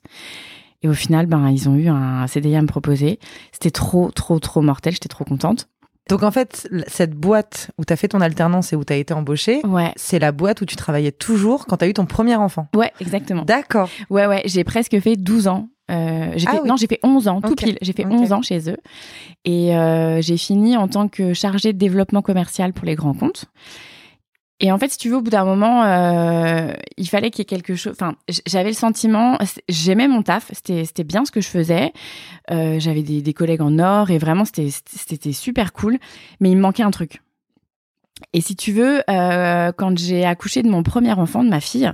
Et 0.82 0.88
au 0.88 0.94
final, 0.94 1.26
ben, 1.26 1.48
ils 1.50 1.68
ont 1.68 1.74
eu 1.74 1.88
un 1.88 2.26
CDI 2.28 2.56
à 2.56 2.62
me 2.62 2.66
proposer. 2.68 3.18
C'était 3.50 3.70
trop, 3.72 4.10
trop, 4.12 4.38
trop 4.38 4.60
mortel. 4.60 4.92
J'étais 4.92 5.08
trop 5.08 5.24
contente. 5.24 5.66
Donc 6.10 6.22
en 6.22 6.30
fait, 6.30 6.68
cette 6.86 7.14
boîte 7.14 7.70
où 7.78 7.84
t'as 7.86 7.96
fait 7.96 8.08
ton 8.08 8.20
alternance 8.20 8.72
et 8.74 8.76
où 8.76 8.84
t'as 8.84 8.96
été 8.96 9.14
embauchée, 9.14 9.62
Ouais. 9.66 9.90
c'est 9.96 10.18
la 10.18 10.32
boîte 10.32 10.60
où 10.60 10.66
tu 10.66 10.76
travaillais 10.76 11.12
toujours 11.12 11.66
quand 11.66 11.78
t'as 11.78 11.88
eu 11.88 11.94
ton 11.94 12.04
premier 12.04 12.36
enfant. 12.36 12.68
Ouais, 12.76 12.92
exactement. 13.00 13.42
D'accord. 13.42 13.88
Ouais, 14.10 14.26
ouais, 14.26 14.42
j'ai 14.44 14.64
presque 14.64 15.00
fait 15.00 15.16
12 15.16 15.48
ans. 15.48 15.70
Euh, 15.90 16.32
j'ai 16.36 16.46
Ah 16.48 16.52
fait, 16.52 16.60
oui. 16.62 16.68
Non, 16.68 16.76
j'ai 16.76 16.86
fait 16.86 17.00
11 17.02 17.28
ans, 17.28 17.40
tout 17.40 17.54
pile. 17.54 17.76
J'ai 17.82 17.92
fait 17.92 18.06
Ok. 18.06 18.12
11 18.12 18.32
ans 18.32 18.42
chez 18.42 18.70
eux. 18.70 18.78
Et 19.44 19.76
euh, 19.76 20.20
j'ai 20.22 20.36
fini 20.36 20.76
en 20.76 20.88
tant 20.88 21.08
que 21.08 21.34
chargée 21.34 21.72
de 21.72 21.78
développement 21.78 22.22
commercial 22.22 22.72
pour 22.72 22.86
les 22.86 22.94
grands 22.94 23.14
comptes. 23.14 23.46
Et 24.60 24.70
en 24.72 24.78
fait, 24.78 24.88
si 24.88 24.98
tu 24.98 25.10
veux, 25.10 25.16
au 25.16 25.20
bout 25.20 25.30
d'un 25.30 25.44
moment, 25.44 25.82
euh, 25.84 26.72
il 26.96 27.08
fallait 27.08 27.30
qu'il 27.30 27.40
y 27.40 27.42
ait 27.42 27.44
quelque 27.44 27.74
chose. 27.74 27.92
Enfin, 27.92 28.14
j'avais 28.46 28.70
le 28.70 28.74
sentiment, 28.74 29.36
j'aimais 29.68 30.08
mon 30.08 30.22
taf, 30.22 30.50
c'était 30.54 31.04
bien 31.04 31.24
ce 31.24 31.32
que 31.32 31.40
je 31.40 31.48
faisais. 31.48 31.92
J'avais 32.48 33.02
des, 33.02 33.20
des 33.20 33.34
collègues 33.34 33.60
en 33.62 33.78
or 33.78 34.10
et 34.10 34.16
vraiment, 34.18 34.44
c'était 34.44 34.70
c'était 34.70 35.32
super 35.32 35.72
cool. 35.72 35.98
Mais 36.40 36.50
il 36.50 36.56
me 36.56 36.62
manquait 36.62 36.84
un 36.84 36.92
truc. 36.92 37.20
Et 38.32 38.40
si 38.40 38.54
tu 38.56 38.72
veux, 38.72 39.02
euh, 39.10 39.72
quand 39.76 39.98
j'ai 39.98 40.24
accouché 40.24 40.62
de 40.62 40.68
mon 40.68 40.82
premier 40.82 41.12
enfant, 41.12 41.42
de 41.44 41.48
ma 41.50 41.60
fille, 41.60 41.90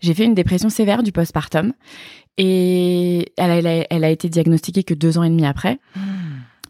j'ai 0.00 0.14
fait 0.14 0.24
une 0.24 0.34
dépression 0.34 0.68
sévère 0.68 1.02
du 1.02 1.12
postpartum. 1.12 1.72
Et 2.36 3.32
elle 3.36 3.50
a, 3.50 3.56
elle 3.58 3.66
a- 3.66 3.86
elle 3.90 4.04
a 4.04 4.10
été 4.10 4.28
diagnostiquée 4.28 4.82
que 4.82 4.94
deux 4.94 5.18
ans 5.18 5.22
et 5.22 5.30
demi 5.30 5.46
après. 5.46 5.78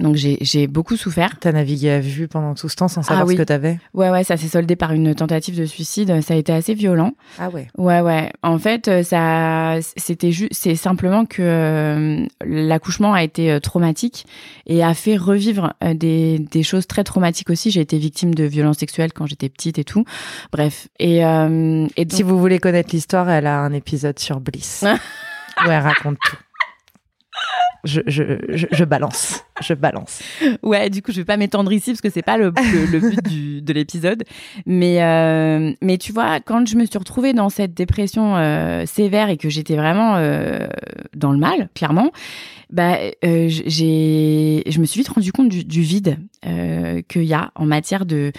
Donc 0.01 0.17
j'ai 0.17 0.39
j'ai 0.41 0.67
beaucoup 0.67 0.97
souffert. 0.97 1.39
T'as 1.39 1.53
navigué 1.53 1.91
à 1.91 2.01
vue 2.01 2.27
pendant 2.27 2.55
tout 2.55 2.69
ce 2.69 2.75
temps 2.75 2.89
sans 2.89 3.03
savoir 3.03 3.23
Ah 3.23 3.27
oui. 3.27 3.35
ce 3.35 3.39
que 3.39 3.45
t'avais? 3.45 3.79
Ouais, 3.95 4.11
ouais, 4.11 4.25
ça 4.25 4.37
s'est 4.37 4.49
soldé 4.49 4.75
par 4.75 4.93
une 4.93 5.15
tentative 5.15 5.57
de 5.57 5.67
suicide. 5.67 6.21
Ça 6.21 6.35
a 6.35 6.37
été 6.37 6.53
assez 6.53 6.75
violent. 6.75 7.13
Ah 7.39 7.49
ouais. 7.51 7.69
Ouais, 7.79 8.01
ouais. 8.01 8.33
En 8.43 8.59
fait, 8.59 8.89
euh, 8.89 9.03
ça, 9.05 9.77
c'était 9.97 10.33
juste, 10.33 10.53
c'est 10.53 10.75
simplement 10.75 11.27
que 11.27 11.43
euh, 11.43 12.27
l'accouchement 12.45 13.15
a 13.15 13.23
été 13.23 13.53
euh, 13.53 13.61
traumatique 13.61 14.27
et 14.67 14.83
a 14.83 14.95
fait 14.95 15.17
revivre 15.17 15.75
des, 15.95 16.41
des 16.41 16.63
choses 16.65 16.89
très 16.89 17.05
traumatiques 17.05 17.51
aussi. 17.51 17.71
J'ai 17.71 17.81
été 17.83 17.97
victime 17.99 18.35
de 18.35 18.45
violences 18.45 18.79
sexuelles 18.79 19.13
quand 19.13 19.27
j'étais 19.27 19.49
petite 19.49 19.79
et 19.79 19.85
tout. 19.85 20.05
Bref. 20.53 20.89
Et, 20.99 21.25
euh, 21.25 21.87
et 21.97 22.05
donc, 22.05 22.17
Si 22.17 22.23
vous 22.25 22.39
voulez 22.39 22.59
connaître 22.59 22.91
l'histoire, 22.93 23.31
elle 23.31 23.47
a 23.47 23.61
un 23.61 23.73
épisode 23.73 24.19
sur 24.19 24.41
Bliss. 24.41 24.85
où 25.67 25.71
elle 25.71 25.83
raconte 25.83 26.19
tout. 26.25 26.37
Je, 27.85 28.01
je, 28.07 28.23
je, 28.49 28.85
balance. 28.85 29.45
Je 29.61 29.75
balance. 29.75 30.23
Ouais, 30.63 30.91
du 30.91 31.03
coup, 31.03 31.13
je 31.13 31.19
vais 31.19 31.25
pas 31.25 31.37
m'étendre 31.37 31.73
ici 31.73 31.91
parce 31.91 32.01
que 32.01 32.11
c'est 32.11 32.23
pas 32.23 32.37
le, 32.37 32.53
le, 32.57 32.87
le 32.87 33.11
but 33.11 33.23
du, 33.29 33.63
de 33.63 33.73
l'épisode. 33.73 34.25
Mais, 34.67 35.03
euh, 35.03 35.73
mais 35.83 35.99
tu 35.99 36.13
vois, 36.13 36.41
quand 36.41 36.67
je 36.67 36.77
me 36.77 36.87
suis 36.87 36.99
retrouvée 36.99 37.33
dans 37.33 37.51
cette 37.51 37.75
dépression 37.75 38.37
euh, 38.37 38.87
sévère 38.87 39.29
et 39.29 39.37
que 39.37 39.49
j'étais 39.49 39.77
vraiment 39.77 40.17
euh, 40.17 40.67
dans 41.15 41.33
le 41.33 41.39
mal, 41.39 41.69
clairement, 41.75 42.11
bah, 42.75 42.99
euh, 43.25 43.47
j'ai, 43.49 44.63
je 44.67 44.81
me 44.81 44.85
suis 44.85 45.01
vite 45.01 45.09
rendu 45.09 45.33
compte 45.33 45.49
du, 45.49 45.65
du 45.65 45.81
vide 45.83 46.19
euh, 46.47 47.01
qu'il 47.09 47.23
y 47.25 47.33
a 47.33 47.51
en 47.55 47.65
matière 47.67 48.05
de, 48.05 48.33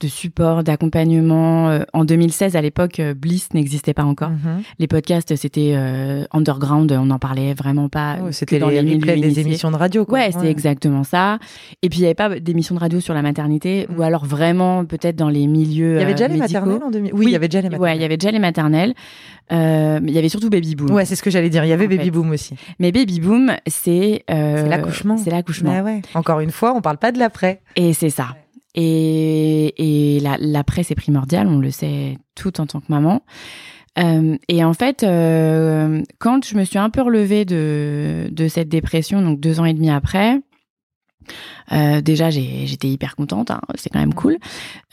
de 0.00 0.08
support, 0.08 0.64
d'accompagnement. 0.64 1.68
Euh, 1.70 1.82
en 1.92 2.04
2016, 2.04 2.56
à 2.56 2.62
l'époque, 2.62 3.00
Bliss 3.16 3.52
n'existait 3.54 3.94
pas 3.94 4.04
encore. 4.04 4.30
Mhm. 4.30 4.62
Les 4.78 4.86
podcasts, 4.86 5.36
c'était 5.36 5.72
euh, 5.76 6.24
underground, 6.32 6.90
on 6.92 7.06
n'en 7.06 7.18
parlait 7.18 7.54
vraiment 7.54 7.88
pas. 7.88 8.16
Ouais, 8.20 8.32
C'était 8.32 8.58
dans 8.58 8.68
les, 8.68 8.82
milieux 8.82 8.96
replays 8.96 9.14
des 9.16 9.20
initiés. 9.26 9.42
émissions 9.42 9.70
de 9.70 9.76
radio. 9.76 10.04
Quoi. 10.04 10.18
Ouais, 10.18 10.30
c'est 10.32 10.50
exactement 10.50 11.04
ça. 11.04 11.38
Et 11.82 11.88
puis 11.88 12.00
il 12.00 12.02
y 12.02 12.06
avait 12.06 12.14
pas 12.14 12.40
d'émissions 12.40 12.74
de 12.74 12.80
radio 12.80 12.98
sur 13.00 13.14
la 13.14 13.22
maternité, 13.22 13.86
Mm. 13.88 13.98
ou 13.98 14.02
alors 14.02 14.24
vraiment 14.24 14.84
peut-être 14.84 15.16
dans 15.16 15.28
les 15.28 15.46
milieux. 15.46 15.96
Il 15.96 16.00
y 16.00 16.02
avait 16.02 16.14
déjà 16.14 16.28
les 16.28 16.36
maternelles 16.38 16.82
en 16.82 16.90
2000 16.90 17.12
Oui, 17.14 17.26
il 17.28 17.32
y 17.32 17.36
avait 17.36 17.48
déjà 17.48 17.60
les 17.60 17.68
Ouais, 17.68 17.72
maternelles. 17.78 17.96
il 17.98 18.02
y 18.02 18.04
avait 18.04 18.16
déjà 18.16 18.30
les 18.32 18.38
maternelles. 18.38 18.94
Mais 19.50 20.00
il 20.08 20.14
y 20.14 20.18
avait 20.18 20.28
surtout 20.30 20.48
Baby 20.48 20.74
Boom. 20.74 20.90
Ouais, 20.92 21.04
c'est 21.04 21.14
ce 21.16 21.22
que 21.22 21.30
j'allais 21.30 21.50
dire. 21.50 21.64
Il 21.64 21.68
y 21.68 21.72
avait 21.72 21.84
En 21.84 21.88
Baby 21.88 22.04
fait. 22.04 22.10
Boom 22.10 22.30
aussi. 22.30 22.54
Mais 22.78 22.90
Baby 22.90 23.20
Boom, 23.20 23.52
c'est 23.84 24.24
euh, 24.30 24.62
C'est 24.62 24.68
l'accouchement. 24.68 25.16
C'est 25.16 25.30
l'accouchement. 25.30 25.80
Ouais. 25.82 26.02
Encore 26.14 26.40
une 26.40 26.50
fois, 26.50 26.72
on 26.74 26.80
parle 26.80 26.98
pas 26.98 27.10
de 27.12 27.18
l'après. 27.18 27.60
Et 27.76 27.92
c'est 27.92 28.10
ça. 28.10 28.36
Et, 28.74 30.16
et 30.16 30.20
la, 30.20 30.36
l'après, 30.38 30.82
c'est 30.82 30.94
primordial, 30.94 31.46
on 31.46 31.58
le 31.58 31.70
sait 31.70 32.18
tout 32.34 32.60
en 32.60 32.66
tant 32.66 32.80
que 32.80 32.86
maman. 32.88 33.22
Euh, 33.98 34.36
et 34.48 34.64
en 34.64 34.72
fait, 34.72 35.02
euh, 35.02 36.02
quand 36.18 36.46
je 36.46 36.56
me 36.56 36.64
suis 36.64 36.78
un 36.78 36.90
peu 36.90 37.02
relevée 37.02 37.44
de, 37.44 38.28
de 38.30 38.48
cette 38.48 38.68
dépression, 38.68 39.20
donc 39.20 39.40
deux 39.40 39.60
ans 39.60 39.64
et 39.64 39.74
demi 39.74 39.90
après, 39.90 40.40
euh, 41.72 42.00
déjà 42.00 42.30
j'étais 42.30 42.88
hyper 42.88 43.16
contente, 43.16 43.50
hein, 43.50 43.60
c'est 43.76 43.90
quand 43.90 43.98
même 44.00 44.14
cool. 44.14 44.38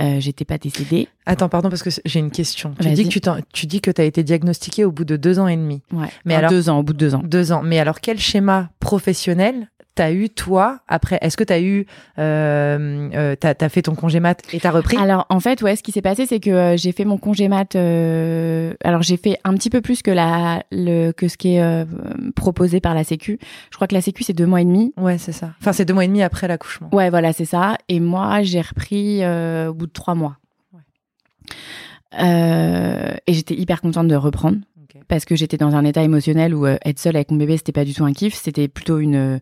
Euh, 0.01 0.19
j'étais 0.19 0.45
pas 0.45 0.57
décédée. 0.57 1.07
Attends, 1.25 1.49
pardon, 1.49 1.69
parce 1.69 1.83
que 1.83 1.89
j'ai 2.05 2.19
une 2.19 2.31
question. 2.31 2.73
Tu 2.81 2.89
dis 2.89 3.03
que 3.03 3.09
tu, 3.09 3.21
t'en- 3.21 3.37
tu 3.53 3.65
dis 3.67 3.81
que 3.81 3.91
tu 3.91 4.01
as 4.01 4.05
été 4.05 4.23
diagnostiquée 4.23 4.85
au 4.85 4.91
bout 4.91 5.05
de 5.05 5.15
deux 5.17 5.39
ans 5.39 5.47
et 5.47 5.55
demi. 5.57 5.81
Ouais. 5.93 6.07
Mais 6.25 6.33
Enfin, 6.35 6.39
alors- 6.39 6.51
deux 6.51 6.69
ans, 6.69 6.79
au 6.79 6.83
bout 6.83 6.93
de 6.93 6.97
deux 6.97 7.15
ans. 7.15 7.21
Deux 7.23 7.51
ans. 7.51 7.61
Mais 7.63 7.79
alors, 7.79 7.99
quel 7.99 8.19
schéma 8.19 8.69
professionnel 8.79 9.69
t'as 9.99 10.13
eu, 10.13 10.29
toi, 10.29 10.79
après 10.87 11.17
Est-ce 11.21 11.35
que 11.35 11.43
t'as 11.43 11.59
eu... 11.59 11.85
Euh, 12.19 13.09
euh, 13.13 13.35
t'as, 13.37 13.53
t'as 13.53 13.67
fait 13.67 13.81
ton 13.81 13.95
congé 13.95 14.21
mat 14.21 14.41
et 14.53 14.59
t'as 14.61 14.71
repris? 14.71 14.95
Alors 14.95 15.25
en 15.27 15.41
fait, 15.41 15.61
ouais, 15.61 15.75
ce 15.75 15.83
qui 15.83 15.91
s'est 15.91 16.01
passé, 16.01 16.25
c'est 16.25 16.39
que 16.39 16.49
euh, 16.49 16.77
j'ai 16.77 16.93
fait 16.93 17.03
mon 17.03 17.17
congé 17.17 17.49
mat. 17.49 17.75
euh, 17.75 18.73
alors 18.81 19.01
j'ai 19.01 19.17
fait 19.17 19.37
un 19.43 19.53
petit 19.55 19.69
peu 19.69 19.81
plus 19.81 20.01
que 20.01 20.09
la 20.11 20.63
le 20.71 21.11
que 21.11 21.27
ce 21.27 21.35
qui 21.35 21.55
est 21.55 21.61
euh, 21.61 21.83
proposé 22.33 22.79
par 22.79 22.95
la 22.95 23.03
Sécu. 23.03 23.39
Je 23.71 23.75
crois 23.75 23.87
que 23.87 23.93
la 23.93 23.99
Sécu 23.99 24.23
c'est 24.23 24.31
deux 24.31 24.45
mois 24.45 24.61
et 24.61 24.65
demi. 24.65 24.93
Ouais, 24.95 25.17
c'est 25.17 25.33
ça. 25.33 25.51
Enfin, 25.59 25.73
c'est 25.73 25.83
deux 25.83 25.93
mois 25.93 26.05
et 26.05 26.07
demi 26.07 26.23
après 26.23 26.47
l'accouchement. 26.47 26.89
Ouais, 26.93 27.09
voilà, 27.09 27.33
c'est 27.33 27.43
ça. 27.43 27.77
Et 27.89 27.99
moi, 27.99 28.41
j'ai 28.41 28.61
repris 28.61 29.21
au 29.25 29.73
bout 29.73 29.87
de 29.87 29.91
trois 29.91 30.15
mois. 30.15 30.37
Euh, 32.21 33.11
et 33.27 33.33
j'étais 33.33 33.55
hyper 33.55 33.81
contente 33.81 34.07
de 34.07 34.15
reprendre 34.15 34.59
parce 35.09 35.25
que 35.25 35.35
j'étais 35.35 35.57
dans 35.57 35.75
un 35.75 35.83
état 35.83 36.03
émotionnel 36.03 36.55
où 36.55 36.65
euh, 36.65 36.77
être 36.85 36.99
seule 36.99 37.15
avec 37.15 37.31
mon 37.31 37.37
bébé, 37.37 37.57
c'était 37.57 37.71
pas 37.71 37.85
du 37.85 37.93
tout 37.93 38.05
un 38.05 38.13
kiff. 38.13 38.33
C'était 38.35 38.67
plutôt 38.67 38.99
une 38.99 39.39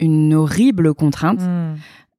une 0.00 0.34
horrible 0.34 0.94
contrainte. 0.94 1.40
Hmm. 1.40 1.74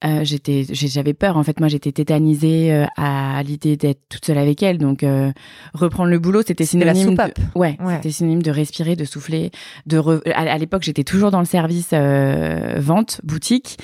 Euh, 0.06 0.22
j'étais, 0.24 0.66
j'avais 0.72 1.14
peur. 1.14 1.36
En 1.36 1.44
fait, 1.44 1.60
moi, 1.60 1.68
j'étais 1.68 1.92
tétanisée 1.92 2.72
euh, 2.74 2.86
à 2.96 3.44
l'idée 3.44 3.76
d'être 3.76 4.00
toute 4.08 4.24
seule 4.24 4.38
avec 4.38 4.64
elle. 4.64 4.78
Donc, 4.78 5.04
euh, 5.04 5.34
reprendre 5.74 6.10
le 6.10 6.20
boulot, 6.20 6.42
c'était 6.42 6.64
C'était 6.64 6.86
la 6.86 6.96
synonyme. 6.96 7.18
de, 7.18 7.60
ouais, 7.60 7.76
Ouais. 7.82 7.96
c'était 7.98 8.12
synonyme 8.12 8.42
de 8.42 8.50
respirer, 8.50 8.96
de 8.96 9.04
souffler. 9.04 9.52
De 9.88 9.98
re- 10.00 10.22
à, 10.32 10.54
à 10.54 10.58
l'époque, 10.58 10.84
j'étais 10.84 11.04
toujours 11.04 11.32
dans 11.32 11.40
le 11.42 11.46
service 11.46 11.90
euh, 11.92 12.76
vente 12.78 13.20
boutique, 13.26 13.78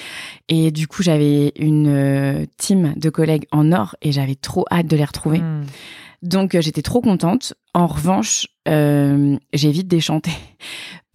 et 0.47 0.71
du 0.71 0.87
coup, 0.87 1.03
j'avais 1.03 1.51
une 1.59 1.89
euh, 1.89 2.45
team 2.57 2.93
de 2.95 3.09
collègues 3.09 3.47
en 3.51 3.73
or, 3.73 3.97
et 4.01 4.13
j'avais 4.13 4.35
trop 4.35 4.63
hâte 4.71 4.87
de 4.87 4.95
les 4.95 5.03
retrouver. 5.03 5.39
Hmm. 5.39 5.63
Donc 6.21 6.55
euh, 6.55 6.61
j'étais 6.61 6.81
trop 6.81 7.01
contente. 7.01 7.53
En 7.73 7.87
revanche, 7.87 8.47
euh, 8.69 9.35
j'ai 9.51 9.69
vite 9.71 9.89
déchanté. 9.89 10.31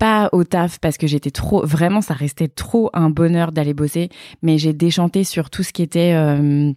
Pas 0.01 0.31
au 0.33 0.45
taf 0.45 0.79
parce 0.79 0.97
que 0.97 1.07
j'étais 1.07 1.31
trop, 1.31 1.65
vraiment, 1.65 2.01
ça 2.01 2.15
restait 2.15 2.49
trop 2.49 2.89
un 2.95 3.11
bonheur 3.11 3.53
d'aller 3.53 3.75
bosser. 3.75 4.09
Mais 4.41 4.57
j'ai 4.57 4.73
déchanté 4.73 5.25
sur 5.25 5.51
tout 5.51 5.63
ce 5.63 5.75
qui 5.75 5.83
était 5.83 6.15
euh, 6.15 6.73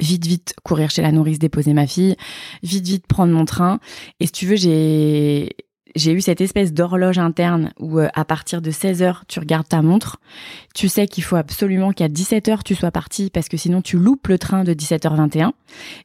vite, 0.00 0.26
vite 0.26 0.54
courir 0.64 0.90
chez 0.90 1.02
la 1.02 1.12
nourrice, 1.12 1.38
déposer 1.38 1.74
ma 1.74 1.86
fille, 1.86 2.16
vite, 2.62 2.86
vite 2.86 3.06
prendre 3.06 3.32
mon 3.32 3.44
train. 3.44 3.78
Et 4.20 4.26
si 4.26 4.32
tu 4.32 4.46
veux, 4.46 4.56
j'ai 4.56 5.50
j'ai 5.96 6.12
eu 6.12 6.20
cette 6.20 6.40
espèce 6.40 6.72
d'horloge 6.72 7.18
interne 7.18 7.72
où 7.80 7.98
euh, 7.98 8.08
à 8.14 8.24
partir 8.24 8.62
de 8.62 8.70
16 8.70 9.02
heures, 9.02 9.24
tu 9.26 9.40
regardes 9.40 9.66
ta 9.66 9.82
montre. 9.82 10.18
Tu 10.74 10.88
sais 10.88 11.08
qu'il 11.08 11.24
faut 11.24 11.36
absolument 11.36 11.90
qu'à 11.92 12.06
17 12.08 12.48
heures, 12.48 12.62
tu 12.62 12.74
sois 12.76 12.90
parti 12.92 13.30
parce 13.30 13.48
que 13.48 13.56
sinon 13.56 13.82
tu 13.82 13.98
loupes 13.98 14.28
le 14.28 14.38
train 14.38 14.62
de 14.62 14.72
17h21. 14.74 15.50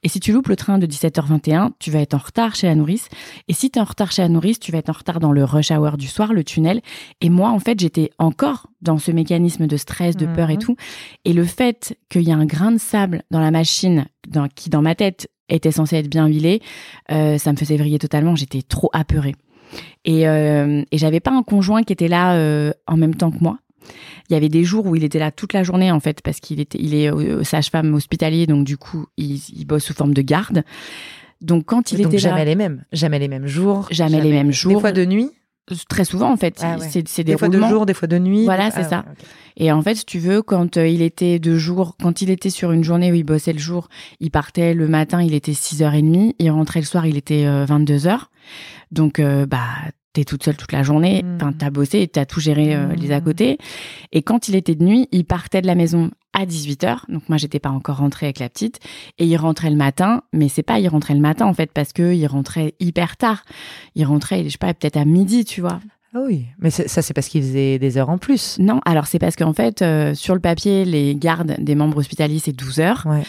Et 0.04 0.10
si 0.10 0.20
tu 0.20 0.32
loupes 0.32 0.48
le 0.48 0.56
train 0.56 0.80
de 0.80 0.88
17h21, 0.88 1.72
tu 1.78 1.92
vas 1.92 2.00
être 2.00 2.14
en 2.16 2.20
retard 2.20 2.56
chez 2.56 2.68
la 2.68 2.76
nourrice. 2.76 3.10
Et 3.48 3.54
si 3.54 3.70
tu 3.70 3.78
es 3.78 3.82
en 3.82 3.86
retard 3.86 4.12
chez 4.12 4.22
la 4.24 4.30
nourrice, 4.30 4.60
tu 4.60 4.72
vas 4.72 4.80
être 4.80 4.90
en 4.90 4.94
retard 4.94 5.20
dans 5.20 5.32
le 5.32 5.44
rush 5.44 5.72
hour 5.72 5.98
du 5.98 6.08
soir, 6.08 6.34
le 6.34 6.44
tunnel. 6.44 6.82
Et 7.22 7.30
moi, 7.30 7.50
en 7.50 7.60
fait, 7.60 7.80
j'étais 7.80 8.10
encore 8.18 8.68
dans 8.82 8.98
ce 8.98 9.12
mécanisme 9.12 9.68
de 9.68 9.78
stress, 9.78 10.18
de 10.18 10.26
peur 10.26 10.50
et 10.50 10.54
Mhm. 10.54 10.60
tout. 10.60 10.76
Et 11.26 11.34
le 11.34 11.44
fait 11.46 11.98
qu'il 12.10 12.24
y 12.24 12.32
a 12.32 12.36
un 12.36 12.46
grain 12.46 12.72
de 12.72 12.80
sable 12.80 13.24
dans 13.30 13.40
la 13.40 13.52
machine, 13.52 14.06
dans, 14.28 14.48
qui 14.48 14.70
dans 14.70 14.82
ma 14.82 14.96
tête 14.96 15.30
était 15.50 15.72
censé 15.72 15.98
être 15.98 16.10
bien 16.10 16.28
huilé, 16.28 16.62
euh, 17.12 17.38
ça 17.38 17.52
me 17.52 17.58
faisait 17.58 17.76
vriller 17.78 18.00
totalement. 18.00 18.36
J'étais 18.36 18.62
trop 18.62 18.90
apeurée. 18.94 19.36
Et, 20.06 20.28
euh, 20.28 20.84
et 20.92 20.98
j'avais 20.98 21.20
pas 21.20 21.32
un 21.32 21.44
conjoint 21.44 21.84
qui 21.84 21.94
était 21.94 22.08
là 22.08 22.34
euh, 22.36 22.72
en 22.88 22.98
même 22.98 23.16
temps 23.16 23.32
que 23.32 23.40
moi. 23.42 23.58
Il 24.30 24.34
y 24.34 24.36
avait 24.36 24.50
des 24.50 24.64
jours 24.64 24.86
où 24.86 24.96
il 24.96 25.04
était 25.04 25.20
là 25.20 25.32
toute 25.32 25.54
la 25.54 25.64
journée 25.64 25.92
en 25.92 26.00
fait 26.00 26.22
parce 26.22 26.40
qu'il 26.40 26.60
était, 26.60 26.78
il 26.80 26.94
est 26.94 27.12
euh, 27.12 27.44
sage-femme 27.44 27.94
hospitalier 27.94 28.46
donc 28.48 28.64
du 28.64 28.78
coup 28.78 29.08
il, 29.18 29.42
il 29.56 29.66
bosse 29.66 29.84
sous 29.86 29.94
forme 29.94 30.14
de 30.14 30.22
garde. 30.22 30.64
Donc 31.42 31.66
quand 31.66 31.92
il 31.92 31.98
Donc 31.98 32.08
était 32.08 32.18
jamais 32.20 32.40
là, 32.40 32.46
les 32.46 32.56
mêmes. 32.56 32.84
Jamais 32.92 33.18
les 33.20 33.28
mêmes 33.28 33.48
jours. 33.48 33.88
Jamais 33.92 34.22
les 34.22 34.32
mêmes 34.32 34.48
Des 34.48 34.54
jours. 34.54 34.80
fois 34.82 34.92
de 34.92 35.04
nuit. 35.06 35.30
très 35.90 36.06
souvent 36.06 36.32
en 36.32 36.38
fait, 36.38 36.60
Ah 36.62 36.78
ouais. 36.78 36.88
c'est 36.92 37.02
des, 37.24 37.24
Des 37.34 37.38
fois 37.38 37.50
de 37.50 37.60
jour, 37.60 37.86
des 37.88 37.94
fois 37.96 38.08
de 38.08 38.20
nuit. 38.20 38.46
Voilà, 38.46 38.70
Des- 38.70 38.76
c'est 38.76 38.82
ah, 38.86 38.90
ça. 38.90 39.06
Et 39.58 39.72
en 39.72 39.82
fait, 39.82 39.96
si 39.96 40.06
tu 40.06 40.20
veux, 40.20 40.42
quand 40.44 40.78
euh, 40.78 40.88
il 40.88 41.02
était 41.02 41.40
de 41.40 41.58
jour, 41.58 41.96
quand 42.02 42.22
il 42.22 42.30
était 42.30 42.50
sur 42.52 42.72
une 42.72 42.84
journée 42.84 43.12
où 43.12 43.16
il 43.16 43.24
bossait 43.24 43.54
le 43.54 43.60
jour, 43.60 43.90
il 44.20 44.30
partait 44.32 44.74
le 44.76 44.88
matin, 44.88 45.22
il 45.22 45.34
était 45.34 45.52
6h30, 45.54 46.36
il 46.40 46.52
rentrait 46.52 46.80
le 46.80 46.86
soir, 46.86 47.06
il 47.08 47.18
était 47.18 47.46
22h. 47.66 48.28
Donc, 48.92 49.20
euh, 49.20 49.46
bah, 49.46 49.66
t'es 50.14 50.26
toute 50.26 50.44
seule 50.44 50.58
toute 50.58 50.74
la 50.74 50.84
journée, 50.84 51.24
Mhm. 51.24 51.36
enfin, 51.38 51.54
t'as 51.54 51.70
bossé 51.70 52.06
t'as 52.08 52.26
tout 52.26 52.42
géré 52.42 52.76
euh, 52.76 52.94
les 52.96 53.12
à 53.14 53.20
Mhm. 53.20 53.24
côté. 53.26 53.58
Et 54.12 54.22
quand 54.24 54.48
il 54.50 54.56
était 54.56 54.76
de 54.76 54.84
nuit, 54.84 55.08
il 55.12 55.24
partait 55.26 55.62
de 55.62 55.68
la 55.68 55.76
maison 55.76 56.12
à 56.34 56.46
18h. 56.46 57.06
Donc, 57.10 57.28
moi, 57.30 57.38
j'étais 57.38 57.60
pas 57.60 57.70
encore 57.70 57.98
rentrée 57.98 58.26
avec 58.26 58.40
la 58.40 58.50
petite. 58.50 58.80
Et 59.20 59.26
il 59.26 59.36
rentrait 59.38 59.70
le 59.70 59.76
matin, 59.78 60.24
mais 60.34 60.50
c'est 60.50 60.64
pas 60.64 60.80
il 60.80 60.88
rentrait 60.90 61.14
le 61.14 61.20
matin, 61.22 61.46
en 61.46 61.54
fait, 61.54 61.72
parce 61.74 61.94
que 61.94 62.14
il 62.14 62.26
rentrait 62.28 62.74
hyper 62.80 63.16
tard. 63.18 63.44
Il 63.96 64.06
rentrait, 64.06 64.44
je 64.44 64.50
sais 64.50 64.58
pas, 64.58 64.74
peut-être 64.74 64.98
à 64.98 65.06
midi, 65.06 65.46
tu 65.46 65.62
vois. 65.62 65.80
Ah 66.14 66.20
oui, 66.26 66.48
mais 66.60 66.72
ça 66.72 67.02
c'est 67.02 67.14
parce 67.14 67.30
qu'il 67.30 67.42
faisait 67.42 67.80
des 67.80 67.98
heures 67.98 68.10
en 68.10 68.18
plus. 68.18 68.58
Non, 68.60 68.82
alors 68.86 69.08
c'est 69.08 69.20
parce 69.20 69.38
qu'en 69.38 69.54
fait, 69.54 69.82
euh, 69.82 70.14
sur 70.14 70.34
le 70.34 70.42
papier, 70.42 70.84
les 70.84 71.16
gardes 71.16 71.56
des 71.60 71.76
membres 71.76 71.98
hospitaliers, 71.98 72.40
c'est 72.40 72.52
12 72.52 72.80
heures. 72.80 73.04
Ouais. 73.06 73.24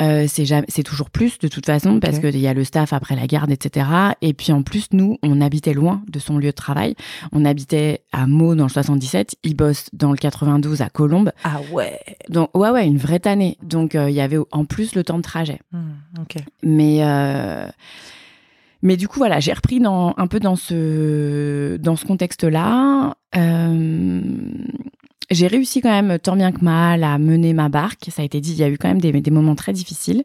Euh, 0.00 0.26
c'est 0.28 0.44
jamais, 0.44 0.66
c'est 0.68 0.82
toujours 0.82 1.10
plus 1.10 1.38
de 1.38 1.48
toute 1.48 1.66
façon 1.66 1.98
parce 1.98 2.18
qu'il 2.20 2.38
y 2.38 2.46
a 2.46 2.54
le 2.54 2.64
staff 2.64 2.92
après 2.92 3.16
la 3.16 3.26
garde, 3.26 3.50
etc. 3.50 3.86
Et 4.20 4.32
puis 4.32 4.52
en 4.52 4.62
plus, 4.62 4.88
nous, 4.92 5.18
on 5.22 5.40
habitait 5.40 5.72
loin 5.72 6.02
de 6.08 6.18
son 6.18 6.38
lieu 6.38 6.50
de 6.50 6.52
travail. 6.52 6.94
On 7.32 7.44
habitait 7.44 8.02
à 8.12 8.26
Meaux 8.26 8.54
dans 8.54 8.64
le 8.64 8.70
77. 8.70 9.36
Il 9.42 9.56
bosse 9.56 9.86
dans 9.92 10.10
le 10.10 10.16
92 10.16 10.82
à 10.82 10.90
Colombes. 10.90 11.32
Ah 11.44 11.60
ouais. 11.72 11.98
Donc 12.28 12.56
ouais, 12.56 12.70
ouais, 12.70 12.86
une 12.86 12.98
vraie 12.98 13.20
tannée. 13.20 13.56
Donc 13.62 13.94
euh, 13.94 14.08
il 14.08 14.14
y 14.14 14.20
avait 14.20 14.38
en 14.52 14.64
plus 14.64 14.94
le 14.94 15.02
temps 15.02 15.16
de 15.16 15.22
trajet. 15.22 15.60
Hmm, 15.72 16.20
ok. 16.20 16.36
Mais 16.62 17.02
mais 18.82 18.96
du 18.96 19.08
coup 19.08 19.18
voilà, 19.18 19.40
j'ai 19.40 19.52
repris 19.52 19.80
dans 19.80 20.14
un 20.16 20.26
peu 20.26 20.40
dans 20.40 20.56
ce 20.56 21.76
dans 21.78 21.96
ce 21.96 22.04
contexte-là. 22.04 23.14
Euh, 23.36 24.20
j'ai 25.30 25.46
réussi 25.46 25.80
quand 25.82 25.90
même 25.90 26.18
tant 26.18 26.36
bien 26.36 26.52
que 26.52 26.64
mal 26.64 27.04
à 27.04 27.18
mener 27.18 27.52
ma 27.52 27.68
barque. 27.68 28.06
Ça 28.10 28.22
a 28.22 28.24
été 28.24 28.40
dit, 28.40 28.52
il 28.52 28.58
y 28.58 28.62
a 28.64 28.68
eu 28.68 28.78
quand 28.78 28.88
même 28.88 29.00
des, 29.00 29.12
des 29.12 29.30
moments 29.30 29.54
très 29.54 29.72
difficiles. 29.72 30.22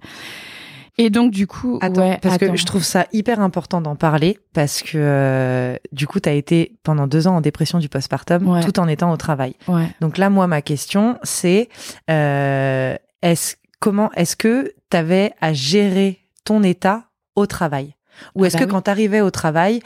Et 1.00 1.10
donc 1.10 1.32
du 1.32 1.48
coup, 1.48 1.80
Attends, 1.82 2.02
ouais, 2.02 2.20
parce 2.22 2.36
attends. 2.36 2.52
que 2.52 2.56
je 2.58 2.66
trouve 2.66 2.84
ça 2.84 3.08
hyper 3.12 3.40
important 3.42 3.82
d'en 3.82 3.96
parler 3.96 4.38
parce 4.54 4.84
que 4.84 4.92
euh, 4.96 5.76
du 5.92 6.06
coup, 6.06 6.20
tu 6.20 6.30
as 6.30 6.34
été 6.34 6.78
pendant 6.84 7.08
deux 7.08 7.28
ans 7.28 7.38
en 7.38 7.42
dépression 7.42 7.80
du 7.80 7.90
postpartum 7.90 8.48
Ouais. 8.48 8.62
tout 8.64 8.80
en 8.80 8.88
étant 8.88 9.12
au 9.12 9.18
travail. 9.18 9.56
ouais. 9.68 9.88
Donc 10.02 10.18
là, 10.20 10.30
moi, 10.30 10.46
ma 10.46 10.62
question, 10.62 11.18
c'est 11.24 11.68
euh, 12.12 12.96
est-ce 13.24 13.56
comment 13.80 14.12
est-ce 14.14 14.36
que 14.36 14.72
tu 14.92 14.96
avais 14.98 15.34
à 15.42 15.52
gérer 15.52 16.20
ton 16.46 16.62
état 16.62 17.06
au 17.36 17.48
travail? 17.48 17.96
Ou 18.36 18.44
Ah 18.44 18.48
est-ce 18.48 18.54
bah 18.56 18.60
que 18.62 18.66
oui. 18.66 18.72
quand 18.72 18.82
tu 18.84 18.90
arrivais 18.92 19.22
au 19.22 19.32
travail, 19.32 19.82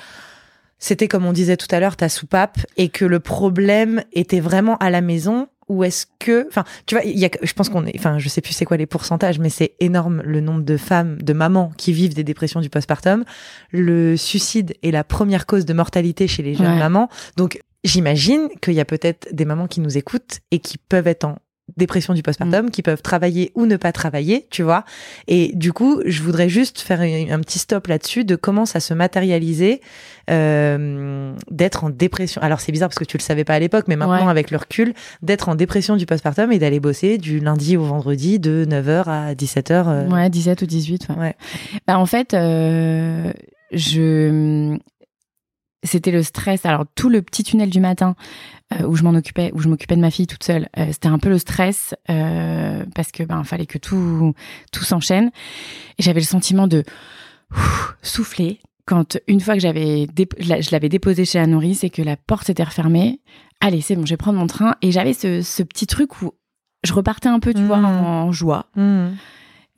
c'était 0.80 1.08
comme 1.08 1.26
on 1.26 1.34
disait 1.34 1.58
tout 1.58 1.68
à 1.72 1.80
l'heure 1.80 1.96
ta 1.98 2.10
soupape 2.10 2.60
et 2.78 2.90
que 2.90 3.06
le 3.06 3.20
problème 3.20 4.04
était 4.14 4.40
vraiment 4.40 4.78
à 4.78 4.90
la 4.90 5.02
maison 5.02 5.48
ou 5.70 5.84
est-ce 5.84 6.06
que 6.20 6.48
enfin 6.48 6.64
tu 6.86 6.96
vois 6.96 7.04
il 7.04 7.18
y 7.20 7.26
a 7.26 7.30
je 7.42 7.52
pense 7.52 7.68
qu'on 7.68 7.86
est 7.86 7.94
enfin 7.98 8.20
je 8.20 8.30
sais 8.30 8.40
plus 8.40 8.54
c'est 8.54 8.64
quoi 8.64 8.78
les 8.78 8.86
pourcentages 8.86 9.38
mais 9.40 9.50
c'est 9.50 9.74
énorme 9.82 10.22
le 10.24 10.40
nombre 10.40 10.62
de 10.62 10.78
femmes 10.78 11.22
de 11.22 11.34
mamans 11.34 11.74
qui 11.78 11.92
vivent 11.92 12.14
des 12.14 12.24
dépressions 12.24 12.62
du 12.62 12.70
postpartum 12.70 13.26
le 13.72 14.16
suicide 14.16 14.76
est 14.82 14.92
la 14.92 15.04
première 15.04 15.46
cause 15.46 15.66
de 15.66 15.74
mortalité 15.74 16.28
chez 16.30 16.42
les 16.42 16.54
jeunes 16.56 16.68
Ouais. 16.74 16.80
mamans 16.80 17.10
donc 17.36 17.60
j'imagine 17.84 18.48
qu'il 18.62 18.76
y 18.76 18.80
a 18.80 18.86
peut-être 18.86 19.28
des 19.34 19.44
mamans 19.44 19.68
qui 19.68 19.82
nous 19.82 19.98
écoutent 19.98 20.40
et 20.52 20.60
qui 20.60 20.78
peuvent 20.78 21.08
être 21.08 21.26
en 21.26 21.38
dépression 21.78 22.14
du 22.14 22.24
postpartum, 22.24 22.70
qui 22.72 22.82
peuvent 22.82 23.02
travailler 23.02 23.52
ou 23.56 23.66
ne 23.66 23.78
pas 23.78 23.92
travailler, 23.92 24.48
tu 24.50 24.64
vois. 24.64 24.84
Et 25.28 25.52
du 25.56 25.72
coup, 25.74 26.02
je 26.06 26.22
voudrais 26.24 26.50
juste 26.50 26.80
faire 26.82 27.02
un, 27.02 27.30
un 27.32 27.40
petit 27.40 27.60
stop 27.60 27.88
là-dessus 27.88 28.26
de 28.26 28.36
comment 28.36 28.66
ça 28.66 28.80
se 28.80 28.94
matérialisait 28.94 29.82
euh, 30.30 31.34
d'être 31.52 31.84
en 31.84 31.90
dépression. 31.90 32.42
Alors 32.42 32.60
c'est 32.60 32.72
bizarre 32.72 32.90
parce 32.90 33.00
que 33.00 33.06
tu 33.06 33.18
le 33.18 33.22
savais 33.24 33.44
pas 33.44 33.54
à 33.54 33.60
l'époque, 33.60 33.86
mais 33.88 33.96
maintenant 33.96 34.26
Ouais. 34.26 34.32
avec 34.32 34.52
le 34.52 34.58
recul, 34.58 34.94
d'être 35.22 35.50
en 35.50 35.56
dépression 35.56 35.96
du 35.96 36.06
postpartum 36.06 36.52
et 36.52 36.60
d'aller 36.60 36.80
bosser 36.80 37.18
du 37.18 37.40
lundi 37.40 37.78
au 37.78 37.84
vendredi 37.84 38.40
de 38.40 38.66
9h 38.70 39.04
à 39.08 39.34
17h. 39.36 39.86
euh, 39.88 40.08
Ouais, 40.10 40.30
17 40.30 40.62
ou 40.62 40.66
18. 40.66 41.08
Ouais. 41.10 41.16
Ouais. 41.18 41.36
Bah, 41.88 41.98
en 42.00 42.06
fait, 42.06 42.34
euh, 42.34 43.32
je. 43.72 44.78
C'était 45.84 46.12
le 46.12 46.24
stress. 46.24 46.66
Alors, 46.66 46.86
tout 46.96 47.08
le 47.10 47.22
petit 47.22 47.44
tunnel 47.44 47.70
du 47.70 47.80
matin 47.80 48.16
euh, 48.74 48.86
où 48.88 48.96
je 48.96 49.04
m'en 49.04 49.12
occupais, 49.14 49.52
où 49.54 49.60
je 49.60 49.70
m'occupais 49.70 49.96
de 49.96 50.02
ma 50.02 50.10
fille 50.12 50.26
toute 50.28 50.44
seule, 50.44 50.68
euh, 50.78 50.88
c'était 50.92 51.08
un 51.08 51.20
peu 51.20 51.30
le 51.30 51.38
stress 51.38 51.94
euh, 52.10 52.84
parce 52.96 53.12
que 53.12 53.24
ben 53.24 53.44
fallait 53.44 53.68
que 53.68 53.78
tout 53.78 54.34
tout 54.72 54.84
s'enchaîne. 54.84 55.30
Et 56.00 56.04
j'avais 56.04 56.20
le 56.20 56.26
sentiment 56.26 56.68
de 56.68 56.84
ouf, 57.52 57.96
souffler 58.02 58.60
quand 58.86 59.18
une 59.28 59.40
fois 59.40 59.54
que 59.54 59.60
j'avais 59.60 60.08
je 60.40 60.72
l'avais 60.72 60.90
déposé 60.90 61.26
chez 61.26 61.38
la 61.40 61.46
nourrice 61.48 61.84
et 61.84 61.90
que 61.90 62.02
la 62.02 62.18
porte 62.18 62.50
était 62.50 62.64
refermée. 62.64 63.22
Allez, 63.62 63.82
c'est 63.82 63.96
bon, 63.96 64.06
je 64.06 64.12
vais 64.12 64.18
prendre 64.18 64.40
mon 64.40 64.48
train. 64.48 64.76
Et 64.82 64.92
j'avais 64.92 65.14
ce, 65.14 65.42
ce 65.42 65.62
petit 65.64 65.88
truc 65.88 66.22
où 66.22 66.32
je 66.84 66.94
repartais 66.94 67.30
un 67.30 67.40
peu, 67.40 67.54
tu 67.54 67.62
Mhm. 67.62 67.68
vois, 67.68 67.78
en 67.78 68.32
joie. 68.32 68.66
Mhm. 68.76 69.16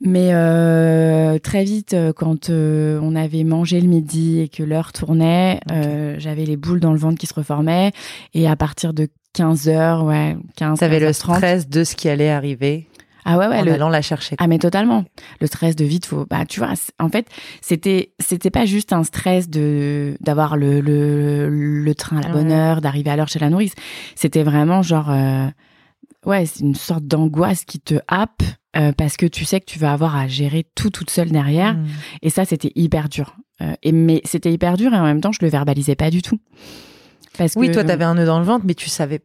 Mais 0.02 0.30
euh, 0.32 1.38
très 1.38 1.62
vite, 1.64 1.92
euh, 1.92 2.12
quand 2.14 2.48
euh, 2.48 2.98
on 3.02 3.14
avait 3.14 3.44
mangé 3.44 3.80
le 3.80 3.86
midi 3.88 4.40
et 4.40 4.48
que 4.48 4.62
l'heure 4.62 4.92
tournait, 4.92 5.60
euh, 5.70 6.14
j'avais 6.18 6.44
les 6.46 6.56
boules 6.56 6.80
dans 6.80 6.92
le 6.92 6.98
ventre 6.98 7.18
qui 7.18 7.26
se 7.26 7.34
reformaient. 7.34 7.92
Et 8.32 8.48
à 8.48 8.56
partir 8.56 8.94
de 8.94 9.08
15 9.34 9.68
heures, 9.68 10.04
ouais, 10.04 10.36
15 10.56 10.78
T'avais 10.80 11.00
le 11.00 11.08
15h30. 11.10 11.12
stress 11.36 11.68
de 11.68 11.84
ce 11.84 11.94
qui 11.96 12.08
allait 12.08 12.30
arriver 12.30 12.88
Ah 13.26 13.36
ouais, 13.36 13.46
ouais, 13.46 13.58
en 13.58 13.64
le- 13.64 13.72
allant 13.72 13.90
la 13.90 14.00
chercher. 14.00 14.36
ah 14.38 14.46
mais 14.46 14.58
totalement. 14.58 15.04
Le 15.40 15.46
stress 15.46 15.76
de 15.76 15.84
vite, 15.84 16.06
faut, 16.06 16.24
bah 16.28 16.46
tu 16.48 16.60
vois, 16.60 16.72
en 16.98 17.10
fait, 17.10 17.26
c'était 17.60 18.12
c'était 18.18 18.50
pas 18.50 18.64
juste 18.64 18.94
un 18.94 19.04
stress 19.04 19.50
de 19.50 20.16
d'avoir 20.20 20.56
le, 20.56 20.80
le 20.80 21.48
le 21.50 21.94
train 21.94 22.16
à 22.16 22.22
la 22.22 22.30
bonne 22.30 22.50
heure, 22.50 22.80
d'arriver 22.80 23.10
à 23.10 23.16
l'heure 23.16 23.28
chez 23.28 23.38
la 23.38 23.50
nourrice. 23.50 23.74
C'était 24.16 24.42
vraiment 24.44 24.80
genre, 24.80 25.10
euh, 25.10 25.46
ouais, 26.26 26.46
c'est 26.46 26.60
une 26.60 26.74
sorte 26.74 27.04
d'angoisse 27.04 27.64
qui 27.64 27.80
te 27.80 27.94
happe 28.08 28.42
euh, 28.76 28.92
parce 28.92 29.16
que 29.16 29.26
tu 29.26 29.44
sais 29.44 29.60
que 29.60 29.64
tu 29.66 29.78
vas 29.78 29.92
avoir 29.92 30.16
à 30.16 30.28
gérer 30.28 30.64
tout 30.74 30.90
toute 30.90 31.10
seule 31.10 31.30
derrière. 31.30 31.74
Mhm. 31.74 31.86
Et 32.22 32.30
ça, 32.30 32.44
c'était 32.44 32.72
hyper 32.76 33.08
dur. 33.08 33.36
Euh, 33.62 33.74
et 33.82 33.92
mais 33.92 34.20
c'était 34.24 34.52
hyper 34.52 34.76
dur 34.76 34.92
et 34.94 34.96
en 34.98 35.04
même 35.04 35.20
temps, 35.20 35.32
je 35.32 35.40
le 35.42 35.48
verbalisais 35.48 35.96
pas 35.96 36.10
du 36.10 36.22
tout. 36.22 36.38
Parce 37.36 37.52
Oui, 37.56 37.68
que, 37.68 37.74
toi, 37.74 37.84
t'avais 37.84 38.04
un 38.04 38.14
nœud 38.14 38.26
dans 38.26 38.38
le 38.38 38.44
ventre, 38.44 38.64
mais 38.66 38.74
tu 38.74 38.88
savais 38.88 39.20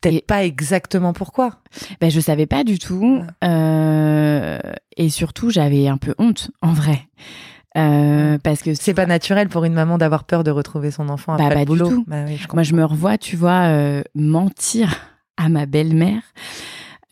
peut-être 0.00 0.26
pas 0.26 0.44
exactement 0.44 1.12
pourquoi. 1.12 1.60
Ben, 2.00 2.10
je 2.10 2.20
savais 2.20 2.46
pas 2.46 2.62
du 2.64 2.78
tout. 2.78 3.22
Euh, 3.44 4.58
et 4.96 5.08
surtout, 5.10 5.50
j'avais 5.50 5.88
un 5.88 5.96
peu 5.98 6.14
honte, 6.18 6.50
en 6.62 6.72
vrai. 6.72 7.08
Euh, 7.76 8.38
parce 8.42 8.62
que 8.62 8.74
C'est 8.74 8.94
pas 8.94 9.06
naturel 9.06 9.48
pour 9.48 9.64
une 9.64 9.74
maman 9.74 9.98
d'avoir 9.98 10.24
peur 10.24 10.42
de 10.44 10.50
retrouver 10.50 10.90
son 10.90 11.08
enfant 11.08 11.36
Bah, 11.36 11.44
après 11.44 11.54
pas 11.54 11.60
le 11.60 11.64
du 11.66 11.82
boulot. 11.82 11.88
tout. 11.88 12.04
Bah 12.06 12.24
oui, 12.26 12.36
je 12.36 12.46
moi, 12.52 12.62
je 12.62 12.74
me 12.74 12.84
revois, 12.84 13.18
tu 13.18 13.36
vois, 13.36 13.66
euh, 13.68 14.02
mentir 14.14 14.96
à 15.38 15.48
ma 15.48 15.64
belle-mère 15.64 16.22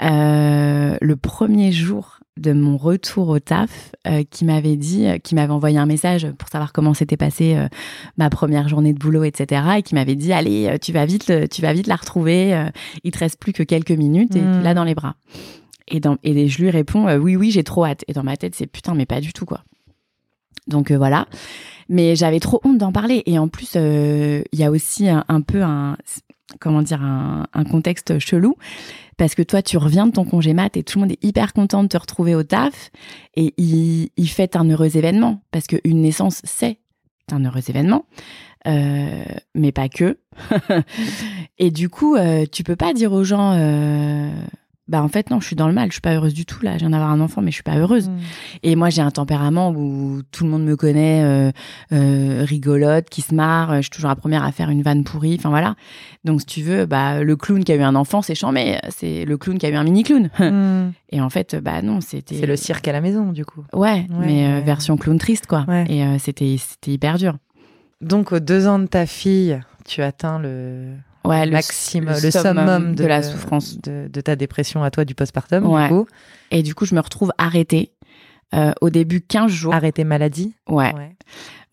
euh, 0.03 0.97
le 1.01 1.17
premier 1.17 1.73
jour 1.73 2.19
de 2.37 2.53
mon 2.53 2.77
retour 2.77 3.29
au 3.31 3.39
taf, 3.39 3.93
euh, 4.07 4.23
qui 4.31 4.45
m'avait 4.45 4.77
dit, 4.77 5.07
euh, 5.07 5.17
qui 5.17 5.35
m'avait 5.35 5.55
envoyé 5.55 5.79
un 5.79 5.87
message 5.87 6.31
pour 6.39 6.51
savoir 6.51 6.75
comment 6.75 6.93
s'était 6.93 7.17
passée 7.17 7.55
euh, 7.57 7.67
ma 8.19 8.29
première 8.29 8.69
journée 8.69 8.93
de 8.93 8.99
boulot, 8.99 9.25
etc. 9.25 9.63
Et 9.79 9.83
qui 9.83 9.95
m'avait 9.95 10.17
dit, 10.17 10.35
allez, 10.35 10.67
euh, 10.67 10.77
tu 10.77 10.93
vas 10.93 11.07
vite, 11.07 11.29
le- 11.29 11.49
tu 11.49 11.63
vas 11.63 11.73
vite 11.73 11.87
la 11.87 11.97
retrouver. 11.97 12.53
euh, 12.55 12.69
il 13.05 13.11
te 13.11 13.19
reste 13.21 13.41
plus 13.41 13.55
que 13.55 13.63
quelques 13.63 13.91
minutes 13.91 14.37
et 14.37 14.43
Mm. 14.43 14.57
tu 14.59 14.63
l'as 14.63 14.75
dans 14.75 14.85
les 14.85 14.95
bras. 14.95 15.15
Et, 15.89 15.99
dans, 15.99 16.19
et 16.25 16.47
je 16.49 16.61
lui 16.63 16.69
réponds, 16.69 17.09
euh, 17.09 17.17
oui, 17.17 17.37
oui, 17.37 17.51
j'ai 17.51 17.65
trop 17.65 17.87
hâte. 17.87 18.05
Et 18.07 18.13
dans 18.13 18.23
ma 18.25 18.37
tête, 18.37 18.55
c'est 18.55 18.67
putain, 18.67 18.95
mais 18.95 19.07
pas 19.07 19.23
du 19.23 19.33
tout, 19.33 19.47
quoi. 19.47 19.63
Donc 20.67 20.91
euh, 20.91 20.99
voilà. 20.99 21.27
Mais 21.89 22.17
j'avais 22.17 22.41
trop 22.41 22.61
honte 22.65 22.77
d'en 22.77 22.93
parler. 22.93 23.23
Et 23.25 23.39
en 23.39 23.49
plus, 23.49 23.73
euh, 23.77 24.43
il 24.53 24.59
y 24.59 24.65
a 24.65 24.71
aussi 24.71 25.09
un, 25.09 25.25
un 25.29 25.41
peu 25.41 25.63
un, 25.63 25.97
comment 26.61 26.83
dire, 26.83 27.03
un, 27.03 27.65
contexte 27.65 28.19
chelou. 28.19 28.57
Parce 29.17 29.35
que 29.35 29.43
toi, 29.43 29.63
tu 29.63 29.79
reviens 29.79 30.07
de 30.07 30.13
ton 30.13 30.25
congé 30.25 30.53
mat 30.53 30.77
et 30.77 30.83
tout 30.83 30.99
le 30.99 31.05
monde 31.05 31.13
est 31.13 31.25
hyper 31.25 31.53
content 31.53 31.83
de 31.83 31.89
te 31.89 31.97
retrouver 31.97 32.35
au 32.35 32.43
taf. 32.43 32.91
Et 33.35 33.55
il, 33.57 34.11
il 34.17 34.29
fête 34.29 34.57
un 34.57 34.69
heureux 34.69 34.97
événement. 34.97 35.43
Parce 35.51 35.67
qu'une 35.67 36.03
naissance, 36.03 36.43
c'est 36.45 36.79
un 37.33 37.45
heureux 37.45 37.69
événement. 37.69 38.05
Euh, 38.67 39.25
mais 39.55 39.73
pas 39.73 39.89
que. 39.89 40.19
et 41.59 41.71
du 41.71 41.89
coup, 41.89 42.17
euh, 42.17 42.47
tu 42.51 42.65
peux 42.65 42.77
pas 42.77 42.93
dire 42.93 43.13
aux 43.13 43.25
gens, 43.25 43.53
euh, 43.55 44.31
bah 44.89 45.03
en 45.03 45.09
fait 45.09 45.31
non, 45.31 45.41
je 45.41 45.47
suis 45.47 45.57
dans 45.57 45.67
le 45.67 45.73
mal, 45.73 45.89
je 45.89 45.95
suis 45.95 46.01
pas 46.01 46.15
heureuse 46.15 46.33
du 46.33 46.47
tout 46.47 46.63
là. 46.63 46.75
Je 46.75 46.81
viens 46.81 46.91
d'avoir 46.91 47.11
un 47.11 47.21
enfant, 47.21 47.43
mais 47.43 47.51
je 47.51 47.57
suis 47.57 47.63
pas 47.65 47.77
heureuse. 47.77 48.09
Mhm. 48.09 48.19
Et 48.63 48.77
moi, 48.77 48.89
j'ai 48.89 49.03
un 49.03 49.11
tempérament 49.11 49.71
où 49.71 50.23
tout 50.31 50.45
le 50.45 50.51
monde 50.51 50.65
me 50.65 50.77
connaît, 50.77 51.25
euh, 51.25 51.51
euh, 51.93 52.45
rigolote, 52.45 53.09
qui 53.09 53.23
se 53.23 53.35
marre. 53.35 53.77
Je 53.77 53.83
suis 53.83 53.91
toujours 53.91 54.11
la 54.11 54.17
première 54.17 54.45
à 54.45 54.53
faire 54.53 54.71
une 54.71 54.83
vanne 54.83 55.03
pourrie. 55.03 55.37
Enfin 55.39 55.49
voilà. 55.49 55.75
Donc 56.25 56.41
si 56.41 56.47
tu 56.47 56.63
veux, 56.63 56.87
bah 56.87 57.23
le 57.23 57.37
clown 57.37 57.65
qui 57.65 57.73
a 57.73 57.77
eu 57.77 57.83
un 57.83 57.97
enfant, 57.97 58.23
c'est 58.23 58.37
chambé. 58.37 58.79
C'est 58.91 59.25
le 59.25 59.37
clown 59.37 59.59
qui 59.59 59.67
a 59.67 59.71
eu 59.71 59.75
un 59.75 59.85
mini 59.85 60.05
clown. 60.05 60.31
Mhm. 60.39 60.93
Et 61.11 61.21
en 61.21 61.31
fait, 61.31 61.57
bah 61.57 61.83
non, 61.83 62.01
c'était. 62.01 62.37
C'est 62.37 62.47
le 62.47 62.57
cirque 62.57 62.87
à 62.87 62.93
la 62.93 63.01
maison, 63.01 63.33
du 63.33 63.45
coup. 63.45 63.65
Ouais, 63.73 64.07
mais 64.21 64.47
euh, 64.47 64.61
version 64.61 64.97
clown 64.97 65.19
triste 65.19 65.47
quoi. 65.47 65.65
Ouais. 65.67 65.85
Et 65.89 66.19
c'était 66.19 66.57
c'était 66.59 66.93
hyper 66.93 67.19
dur. 67.19 67.37
Donc, 68.01 68.33
aux 68.33 68.41
deux 68.41 68.67
ans 68.67 68.79
de 68.79 68.87
ta 68.87 69.07
fille, 69.07 69.59
tu 69.87 70.03
atteins 70.03 70.39
le, 70.39 70.93
Ouais, 71.27 71.45
le, 71.47 71.53
maximum, 71.53 72.15
le 72.15 72.21
le, 72.21 72.31
summum, 72.31 72.45
summum 72.57 72.95
de, 72.95 73.03
de 73.03 73.07
la 73.07 73.23
souffrance. 73.23 73.79
de, 73.81 74.09
de 74.13 74.21
ta 74.21 74.37
dépression 74.37 74.83
à 74.83 74.91
toi 74.91 75.05
du 75.05 75.15
postpartum. 75.15 75.67
Ouais. 75.67 75.85
Du 75.85 75.95
coup, 75.95 76.07
Et 76.51 76.63
du 76.63 76.75
coup, 76.75 76.87
je 76.87 76.95
me 76.95 77.01
retrouve 77.01 77.33
arrêtée. 77.39 77.93
Euh, 78.55 78.73
au 78.81 78.91
début, 78.91 79.21
15 79.21 79.51
jours. 79.51 79.75
arrêter 79.75 80.05
maladie. 80.05 80.55
Ouais. 80.69 80.93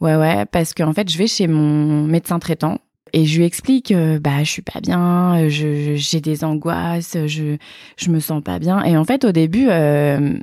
Ouais, 0.02 0.16
ouais, 0.16 0.46
parce 0.48 0.74
qu'en 0.74 0.92
fait, 0.92 1.10
je 1.10 1.18
vais 1.20 1.28
chez 1.28 1.46
mon 1.48 2.04
médecin 2.06 2.40
traitant 2.40 2.80
et 3.14 3.26
je 3.26 3.38
lui 3.38 3.46
explique, 3.46 3.92
euh, 3.92 4.20
bah, 4.20 4.40
je 4.44 4.50
suis 4.50 4.64
pas 4.64 4.82
bien, 4.82 5.48
j'ai 5.50 6.20
des 6.20 6.44
angoisses, 6.44 7.16
je, 7.28 7.58
je 7.96 8.10
me 8.10 8.20
sens 8.20 8.42
pas 8.44 8.58
bien. 8.58 8.84
Et 8.84 8.98
en 8.98 9.06
fait, 9.06 9.24
au 9.24 9.32
début, 9.32 9.68
euh, 9.70 10.36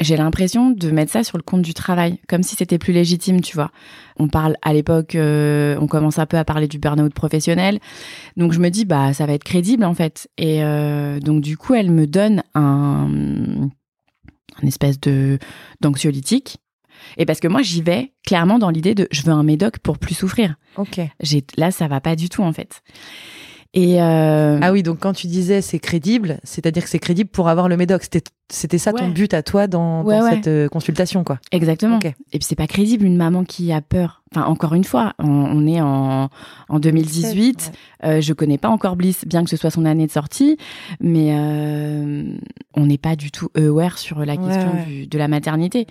j'ai 0.00 0.16
l'impression 0.16 0.70
de 0.70 0.90
mettre 0.90 1.12
ça 1.12 1.24
sur 1.24 1.38
le 1.38 1.42
compte 1.42 1.62
du 1.62 1.74
travail, 1.74 2.20
comme 2.28 2.42
si 2.42 2.56
c'était 2.56 2.78
plus 2.78 2.92
légitime, 2.92 3.40
tu 3.40 3.54
vois. 3.54 3.70
On 4.18 4.28
parle 4.28 4.56
à 4.62 4.72
l'époque, 4.72 5.14
euh, 5.14 5.76
on 5.80 5.86
commence 5.86 6.18
un 6.18 6.26
peu 6.26 6.36
à 6.36 6.44
parler 6.44 6.68
du 6.68 6.78
burn-out 6.78 7.12
professionnel, 7.12 7.80
donc 8.36 8.52
je 8.52 8.60
me 8.60 8.68
dis, 8.68 8.84
bah, 8.84 9.12
ça 9.12 9.26
va 9.26 9.32
être 9.32 9.44
crédible 9.44 9.84
en 9.84 9.94
fait. 9.94 10.28
Et 10.38 10.62
euh, 10.62 11.20
donc 11.20 11.42
du 11.42 11.56
coup, 11.56 11.74
elle 11.74 11.90
me 11.90 12.06
donne 12.06 12.42
un, 12.54 13.08
un 14.62 14.66
espèce 14.66 15.00
de 15.00 15.38
d'anxiolytique. 15.80 16.58
Et 17.16 17.26
parce 17.26 17.40
que 17.40 17.48
moi, 17.48 17.62
j'y 17.62 17.80
vais 17.80 18.12
clairement 18.26 18.58
dans 18.58 18.70
l'idée 18.70 18.94
de 18.94 19.08
je 19.10 19.22
veux 19.22 19.32
un 19.32 19.44
médoc 19.44 19.78
pour 19.78 19.98
plus 19.98 20.14
souffrir. 20.14 20.56
Ok. 20.76 21.00
J'ai 21.20 21.44
là, 21.56 21.70
ça 21.70 21.88
va 21.88 22.00
pas 22.00 22.16
du 22.16 22.28
tout 22.28 22.42
en 22.42 22.52
fait. 22.52 22.82
Et 23.74 24.02
euh, 24.02 24.58
Ah 24.62 24.72
oui, 24.72 24.82
donc 24.82 24.98
quand 25.00 25.12
tu 25.12 25.26
disais 25.26 25.60
c'est 25.60 25.78
crédible, 25.78 26.38
c'est-à-dire 26.42 26.82
que 26.82 26.88
c'est 26.88 26.98
crédible 26.98 27.28
pour 27.28 27.48
avoir 27.50 27.68
le 27.68 27.76
médoc. 27.76 28.02
C'était, 28.02 28.22
c'était 28.50 28.78
ça 28.78 28.94
ton 28.94 29.08
but 29.08 29.34
à 29.34 29.42
toi 29.42 29.66
dans, 29.66 30.02
Ouais, 30.04 30.18
dans 30.18 30.24
ouais. 30.24 30.30
cette 30.36 30.46
euh, 30.48 30.68
consultation, 30.68 31.22
quoi. 31.22 31.38
exactement. 31.52 31.98
Et 32.32 32.38
puis 32.38 32.42
c'est 32.44 32.54
pas 32.56 32.66
crédible 32.66 33.04
une 33.04 33.16
maman 33.18 33.44
qui 33.44 33.70
a 33.72 33.82
peur. 33.82 34.22
Enfin, 34.34 34.46
encore 34.46 34.72
une 34.74 34.84
fois, 34.84 35.12
on, 35.18 35.28
on 35.28 35.66
est 35.66 35.82
en, 35.82 36.30
en 36.70 36.78
2018. 36.80 37.72
Euh, 38.04 38.20
je 38.22 38.32
connais 38.32 38.56
pas 38.58 38.68
encore 38.70 38.96
Bliss, 38.96 39.26
bien 39.26 39.44
que 39.44 39.50
ce 39.50 39.56
soit 39.58 39.70
son 39.70 39.84
année 39.84 40.06
de 40.06 40.12
sortie, 40.12 40.56
mais 41.00 41.34
euh, 41.36 42.24
on 42.74 42.86
n'est 42.86 42.98
pas 42.98 43.16
du 43.16 43.30
tout 43.30 43.48
aware 43.54 43.98
sur 43.98 44.24
la 44.24 44.36
question 44.38 44.70
du- 44.86 45.06
de 45.06 45.18
la 45.18 45.28
maternité. 45.28 45.86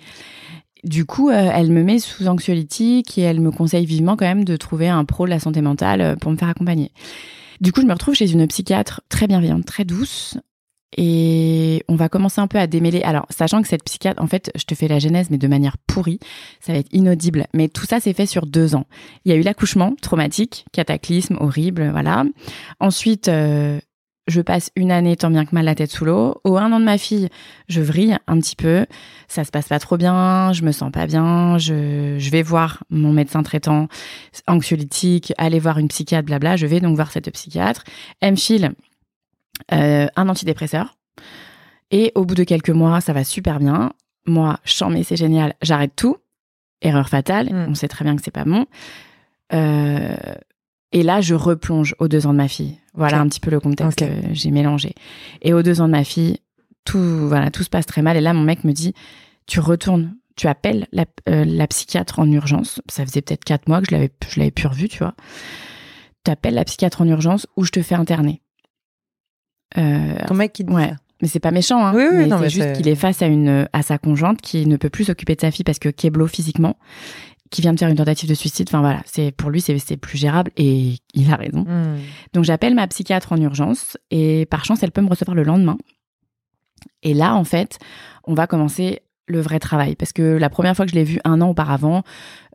Du 0.84 1.04
coup, 1.04 1.30
euh, 1.30 1.50
elle 1.54 1.70
me 1.72 1.82
met 1.84 1.98
sous 2.00 2.26
anxiolytique 2.26 3.18
et 3.18 3.22
elle 3.22 3.40
me 3.40 3.50
conseille 3.52 3.86
vivement 3.86 4.16
quand 4.16 4.26
même 4.26 4.44
de 4.44 4.56
trouver 4.56 4.88
un 4.88 5.04
pro 5.04 5.24
de 5.26 5.30
la 5.30 5.38
santé 5.40 5.60
mentale 5.60 6.16
pour 6.20 6.30
me 6.32 6.36
faire 6.36 6.48
accompagner. 6.48 6.90
Du 7.60 7.72
coup, 7.72 7.80
je 7.80 7.86
me 7.86 7.92
retrouve 7.92 8.14
chez 8.14 8.30
une 8.30 8.46
psychiatre 8.46 9.00
très 9.08 9.26
bienveillante, 9.26 9.64
très 9.64 9.84
douce. 9.84 10.38
Et 10.96 11.84
on 11.88 11.96
va 11.96 12.08
commencer 12.08 12.40
un 12.40 12.46
peu 12.46 12.58
à 12.58 12.66
démêler. 12.66 13.02
Alors, 13.02 13.26
sachant 13.28 13.60
que 13.60 13.68
cette 13.68 13.84
psychiatre, 13.84 14.22
en 14.22 14.26
fait, 14.26 14.50
je 14.56 14.64
te 14.64 14.74
fais 14.74 14.88
la 14.88 14.98
genèse, 14.98 15.28
mais 15.30 15.36
de 15.36 15.46
manière 15.46 15.76
pourrie, 15.86 16.18
ça 16.60 16.72
va 16.72 16.78
être 16.78 16.88
inaudible. 16.92 17.46
Mais 17.52 17.68
tout 17.68 17.84
ça 17.84 18.00
s'est 18.00 18.14
fait 18.14 18.24
sur 18.24 18.46
deux 18.46 18.74
ans. 18.74 18.86
Il 19.24 19.32
y 19.32 19.34
a 19.34 19.36
eu 19.36 19.42
l'accouchement 19.42 19.94
traumatique, 20.00 20.64
cataclysme, 20.72 21.36
horrible, 21.40 21.90
voilà. 21.90 22.24
Ensuite, 22.80 23.28
euh, 23.28 23.80
je 24.28 24.40
passe 24.40 24.70
une 24.76 24.92
année 24.92 25.16
tant 25.16 25.30
bien 25.30 25.44
que 25.44 25.54
mal 25.54 25.64
la 25.64 25.74
tête 25.74 25.90
sous 25.90 26.04
l'eau. 26.04 26.40
Au 26.44 26.56
un 26.56 26.70
an 26.72 26.78
de 26.78 26.84
ma 26.84 26.98
fille, 26.98 27.28
je 27.68 27.80
vrille 27.80 28.16
un 28.28 28.38
petit 28.38 28.54
peu. 28.56 28.86
Ça 29.26 29.42
se 29.44 29.50
passe 29.50 29.68
pas 29.68 29.78
trop 29.80 29.96
bien, 29.96 30.52
je 30.52 30.62
me 30.62 30.70
sens 30.70 30.92
pas 30.92 31.06
bien. 31.06 31.58
Je, 31.58 32.16
je 32.18 32.30
vais 32.30 32.42
voir 32.42 32.84
mon 32.90 33.12
médecin 33.12 33.42
traitant 33.42 33.88
anxiolytique, 34.46 35.32
aller 35.38 35.58
voir 35.58 35.78
une 35.78 35.88
psychiatre, 35.88 36.26
blabla. 36.26 36.56
Je 36.56 36.66
vais 36.66 36.80
donc 36.80 36.94
voir 36.94 37.10
cette 37.10 37.30
psychiatre. 37.32 37.84
Elle 38.20 38.32
me 38.32 38.36
file 38.36 38.72
euh, 39.72 40.06
un 40.14 40.28
antidépresseur. 40.28 40.94
Et 41.90 42.12
au 42.14 42.24
bout 42.24 42.34
de 42.34 42.44
quelques 42.44 42.70
mois, 42.70 43.00
ça 43.00 43.12
va 43.12 43.24
super 43.24 43.58
bien. 43.58 43.92
Moi, 44.26 44.58
chant, 44.64 44.90
mais 44.90 45.02
c'est 45.04 45.16
génial, 45.16 45.54
j'arrête 45.62 45.96
tout. 45.96 46.16
Erreur 46.82 47.08
fatale, 47.08 47.48
Mm. 47.50 47.66
on 47.70 47.74
sait 47.74 47.88
très 47.88 48.04
bien 48.04 48.14
que 48.14 48.22
c'est 48.22 48.30
pas 48.30 48.44
bon. 48.44 48.66
Euh, 49.54 50.14
Et 50.92 51.02
là, 51.02 51.20
je 51.20 51.34
replonge 51.34 51.94
aux 51.98 52.08
deux 52.08 52.26
ans 52.26 52.32
de 52.32 52.38
ma 52.38 52.48
fille. 52.48 52.78
Voilà 52.94 53.20
un 53.20 53.28
petit 53.28 53.40
peu 53.40 53.50
le 53.50 53.60
contexte. 53.60 54.02
Euh, 54.02 54.20
J'ai 54.32 54.50
mélangé. 54.50 54.94
Et 55.42 55.52
aux 55.52 55.62
deux 55.62 55.80
ans 55.80 55.86
de 55.86 55.92
ma 55.92 56.04
fille, 56.04 56.38
tout, 56.84 56.98
voilà, 57.28 57.50
tout 57.50 57.62
se 57.62 57.68
passe 57.68 57.84
très 57.86 58.00
mal. 58.02 58.16
Et 58.16 58.20
là, 58.22 58.32
mon 58.32 58.42
mec 58.42 58.64
me 58.64 58.72
dit, 58.72 58.94
tu 59.46 59.60
retournes, 59.60 60.16
tu 60.36 60.46
appelles 60.48 60.86
la, 60.92 61.04
euh, 61.28 61.44
la 61.44 61.66
psychiatre 61.66 62.18
en 62.20 62.30
urgence. 62.30 62.80
Ça 62.88 63.04
faisait 63.04 63.20
peut-être 63.22 63.44
quatre 63.44 63.68
mois 63.68 63.80
que 63.80 63.86
je 63.90 63.94
l'avais, 63.94 64.10
je 64.28 64.38
l'avais 64.40 64.50
plus 64.50 64.66
revue, 64.66 64.88
tu 64.88 64.98
vois. 64.98 65.14
Tu 66.24 66.30
appelles 66.30 66.54
la 66.54 66.64
psychiatre 66.64 67.02
en 67.02 67.06
urgence 67.08 67.46
ou 67.56 67.64
je 67.64 67.70
te 67.70 67.82
fais 67.82 67.94
interner. 67.94 68.40
Euh, 69.76 70.14
Ton 70.26 70.34
mec 70.34 70.52
qui 70.54 70.64
dit 70.64 70.72
Ouais. 70.72 70.88
ça. 70.88 70.96
mais 71.20 71.28
c'est 71.28 71.40
pas 71.40 71.50
méchant, 71.50 71.84
hein. 71.84 71.92
Oui, 71.94 72.04
oui, 72.10 72.16
mais 72.16 72.26
non, 72.26 72.36
c'est 72.38 72.42
mais 72.44 72.48
juste 72.50 72.66
c'est- 72.68 72.72
qu'il 72.74 72.88
est 72.88 72.94
face 72.94 73.20
à 73.22 73.26
une 73.26 73.68
à 73.72 73.82
sa 73.82 73.98
conjointe 73.98 74.40
qui 74.40 74.66
ne 74.66 74.76
peut 74.76 74.88
plus 74.88 75.04
s'occuper 75.04 75.34
de 75.34 75.40
sa 75.42 75.50
fille 75.50 75.64
parce 75.64 75.78
que 75.78 75.88
Keblo 75.90 76.26
physiquement, 76.26 76.76
qui 77.50 77.60
vient 77.62 77.72
de 77.72 77.78
faire 77.78 77.88
une 77.88 77.96
tentative 77.96 78.28
de 78.28 78.34
suicide. 78.34 78.68
Enfin 78.68 78.80
voilà, 78.80 79.02
c'est 79.06 79.30
pour 79.32 79.50
lui 79.50 79.60
c'est 79.60 79.96
plus 79.96 80.18
gérable 80.18 80.50
et 80.56 80.96
il 81.14 81.32
a 81.32 81.36
raison. 81.36 81.60
Hmm. 81.60 81.98
Donc 82.32 82.44
j'appelle 82.44 82.74
ma 82.74 82.86
psychiatre 82.86 83.32
en 83.32 83.36
urgence 83.40 83.96
et 84.10 84.46
par 84.46 84.64
chance 84.64 84.82
elle 84.82 84.92
peut 84.92 85.00
me 85.00 85.08
recevoir 85.08 85.34
le 85.34 85.42
lendemain. 85.42 85.78
Et 87.02 87.14
là 87.14 87.34
en 87.34 87.44
fait, 87.44 87.78
on 88.24 88.34
va 88.34 88.46
commencer 88.46 89.00
le 89.26 89.40
vrai 89.40 89.58
travail 89.58 89.94
parce 89.94 90.12
que 90.12 90.22
la 90.22 90.48
première 90.48 90.74
fois 90.74 90.86
que 90.86 90.90
je 90.90 90.96
l'ai 90.96 91.04
vu 91.04 91.20
un 91.24 91.40
an 91.40 91.50
auparavant, 91.50 92.02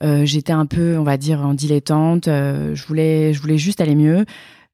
euh, 0.04 0.26
j'étais 0.26 0.54
un 0.54 0.66
peu, 0.66 0.98
on 0.98 1.04
va 1.04 1.18
dire, 1.18 1.42
en 1.42 1.54
dilettante. 1.54 2.28
euh, 2.28 2.74
je 2.74 2.86
voulais, 2.88 3.34
je 3.34 3.42
voulais 3.42 3.58
juste 3.58 3.82
aller 3.82 3.96
mieux. 3.96 4.26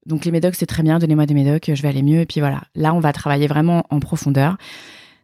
Donc 0.05 0.25
les 0.25 0.31
médocs 0.31 0.55
c'est 0.55 0.65
très 0.65 0.81
bien, 0.81 0.97
donnez-moi 0.97 1.25
des 1.25 1.33
médocs, 1.33 1.71
je 1.73 1.81
vais 1.81 1.89
aller 1.89 2.03
mieux. 2.03 2.21
Et 2.21 2.25
puis 2.25 2.39
voilà, 2.39 2.61
là 2.75 2.93
on 2.93 2.99
va 2.99 3.13
travailler 3.13 3.47
vraiment 3.47 3.85
en 3.89 3.99
profondeur. 3.99 4.57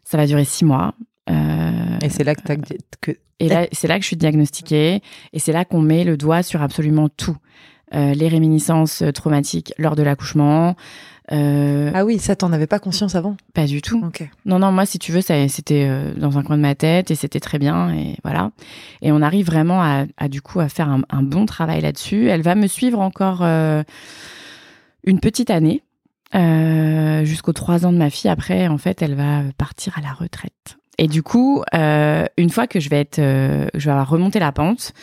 Ça 0.04 0.18
va 0.18 0.28
durer 0.28 0.46
six 0.46 0.66
mois. 0.66 0.94
Euh, 1.30 1.98
Et 2.02 2.10
c'est 2.10 2.24
là 2.24 2.36
que, 2.36 2.42
t'as- 2.42 2.56
que 3.02 3.12
et 3.40 3.50
là, 3.50 3.68
c'est 3.72 3.88
là 3.88 3.96
que 3.98 4.02
je 4.04 4.08
suis 4.08 4.16
diagnostiquée 4.16 5.02
et 5.34 5.40
c'est 5.40 5.52
là 5.52 5.66
qu'on 5.66 5.82
met 5.82 6.04
le 6.04 6.18
doigt 6.18 6.44
sur 6.44 6.62
absolument 6.62 7.10
tout. 7.10 7.38
Euh, 7.94 8.14
les 8.14 8.28
réminiscences 8.28 9.04
traumatiques 9.14 9.74
lors 9.78 9.96
de 9.96 10.04
l'accouchement, 10.04 10.76
euh, 11.32 11.92
ah 11.94 12.06
oui, 12.06 12.18
ça 12.20 12.36
t'en 12.36 12.52
avais 12.54 12.68
pas 12.68 12.80
conscience 12.80 13.16
avant. 13.16 13.36
pas 13.54 13.66
du 13.66 13.82
tout. 13.82 14.00
Non, 14.46 14.60
non, 14.60 14.72
moi, 14.72 14.86
si 14.86 15.00
tu 15.00 15.12
veux, 15.12 15.22
ça, 15.22 15.48
c'était 15.50 15.90
dans 16.18 16.38
un 16.38 16.44
coin 16.44 16.56
de 16.58 16.62
ma 16.62 16.76
tête 16.76 17.10
et 17.12 17.16
c'était 17.16 17.40
très 17.40 17.58
bien 17.60 17.94
et 17.94 18.18
voilà. 18.24 18.52
Et 19.02 19.12
on 19.12 19.22
arrive 19.22 19.46
vraiment 19.48 19.82
à, 19.82 20.06
à, 20.18 20.28
du 20.30 20.42
coup 20.42 20.60
à 20.60 20.68
faire 20.70 20.90
un, 20.90 21.02
un 21.10 21.24
bon 21.24 21.46
travail 21.46 21.82
là-dessus. 21.82 22.28
Elle 22.28 22.42
va 22.42 22.56
me 22.56 22.68
suivre 22.68 23.00
encore 23.00 23.42
une 23.44 25.20
petite 25.20 25.50
année 25.50 25.82
euh, 26.34 27.24
jusqu'aux 27.26 27.54
trois 27.54 27.86
ans 27.86 27.92
de 27.94 27.98
ma 27.98 28.10
fille. 28.10 28.30
Après, 28.30 28.68
en 28.68 28.78
fait, 28.78 29.02
elle 29.02 29.16
va 29.16 29.42
partir 29.58 29.98
à 29.98 30.02
la 30.02 30.12
retraite. 30.14 30.78
Et 30.98 31.08
du 31.08 31.24
coup, 31.24 31.64
euh, 31.74 32.26
une 32.38 32.50
fois 32.50 32.68
que 32.68 32.80
je 32.80 32.90
vais 32.90 33.00
être, 33.00 33.20
euh, 33.20 33.68
je 33.74 33.86
vais 33.86 33.92
avoir 33.92 34.10
remonté 34.10 34.40
la 34.40 34.52
pente, 34.52 34.94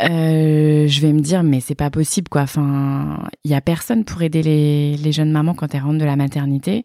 euh, 0.00 0.86
je 0.88 1.00
vais 1.00 1.12
me 1.12 1.20
dire 1.20 1.42
mais 1.42 1.60
c'est 1.60 1.74
pas 1.74 1.90
possible 1.90 2.28
quoi. 2.28 2.42
Enfin, 2.42 3.28
il 3.44 3.50
y 3.50 3.54
a 3.54 3.60
personne 3.60 4.04
pour 4.04 4.22
aider 4.22 4.42
les, 4.42 5.12
jeunes 5.12 5.30
mamans 5.30 5.54
quand 5.54 5.74
elles 5.74 5.82
rentrent 5.82 5.98
de 5.98 6.04
la 6.04 6.16
maternité, 6.16 6.84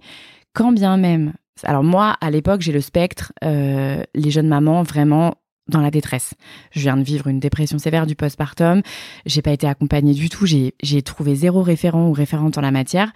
quand 0.53 0.72
bien 0.72 0.97
même. 0.97 1.34
Alors 1.64 1.84
moi, 1.84 2.16
à 2.22 2.32
l'époque, 2.32 2.62
j'ai 2.62 2.72
le 2.72 2.82
spectre, 2.82 3.34
les 3.41 4.32
jeunes 4.32 4.47
mamans 4.47 4.84
vraiment 4.84 5.36
dans 5.68 5.82
la 5.82 5.91
détresse. 5.91 6.34
Je 6.72 6.82
viens 6.82 6.97
de 6.97 7.03
vivre 7.03 7.28
une 7.28 7.39
dépression 7.39 7.78
sévère 7.78 8.07
du 8.07 8.16
postpartum. 8.16 8.82
J'ai 9.26 9.41
pas 9.41 9.51
été 9.51 9.68
accompagnée 9.68 10.14
du 10.14 10.30
tout. 10.30 10.45
J'ai 10.45 11.01
trouvé 11.01 11.36
zéro 11.36 11.62
référent 11.62 12.07
ou 12.07 12.14
référente 12.14 12.57
en 12.57 12.62
la 12.62 12.72
matière. 12.72 13.12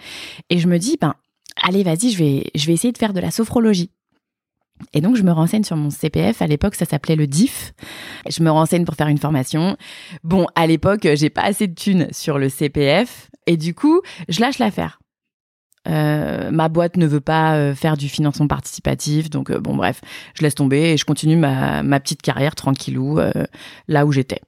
Et 0.50 0.60
je 0.60 0.68
me 0.68 0.78
dis 0.78 0.98
ben 1.00 1.16
allez 1.62 1.84
vas-y, 1.84 2.12
je 2.12 2.18
vais 2.18 2.44
je 2.54 2.68
vais 2.68 2.74
essayer 2.74 2.92
de 2.92 2.98
faire 2.98 3.14
de 3.14 3.22
la 3.22 3.32
sophrologie. 3.32 3.92
Et 4.94 5.02
donc, 5.02 5.16
je 5.16 5.24
me 5.24 5.32
renseigne 5.32 5.64
sur 5.64 5.78
mon 5.78 5.90
CPF. 5.90 6.42
À 6.42 6.48
l'époque, 6.48 6.76
ça 6.76 6.86
s'appelait 6.86 7.16
le 7.16 7.28
DIF. 7.28 7.74
Je 8.30 8.44
me 8.44 8.50
renseigne 8.50 8.86
pour 8.86 8.96
faire 8.96 9.08
une 9.08 9.18
formation. 9.18 9.78
Bon, 10.24 10.48
à 10.56 10.68
l'époque, 10.68 11.08
j'ai 11.14 11.30
pas 11.30 11.44
assez 11.44 11.68
de 11.68 11.76
thunes 11.76 12.08
sur 12.12 12.38
le 12.38 12.50
CPF. 12.50 13.30
Et 13.48 13.58
du 13.58 13.74
coup, 13.74 14.02
je 14.30 14.42
lâche 14.42 14.60
l'affaire. 14.60 15.00
Euh, 15.88 16.50
ma 16.52 16.70
boîte 16.70 16.96
ne 16.96 17.06
veut 17.06 17.20
pas 17.22 17.56
euh, 17.56 17.76
faire 17.76 17.98
du 17.98 18.08
financement 18.10 18.48
participatif. 18.48 19.30
Donc, 19.30 19.50
euh, 19.50 19.60
bon, 19.60 19.76
bref, 19.76 20.02
je 20.36 20.44
laisse 20.44 20.56
tomber 20.56 20.94
et 20.94 20.98
je 20.98 21.06
continue 21.06 21.36
ma, 21.36 21.84
ma 21.84 22.00
petite 22.00 22.22
carrière 22.22 22.56
tranquillou, 22.56 23.20
euh, 23.20 23.32
là 23.88 24.06
où 24.06 24.12
j'étais. 24.12 24.40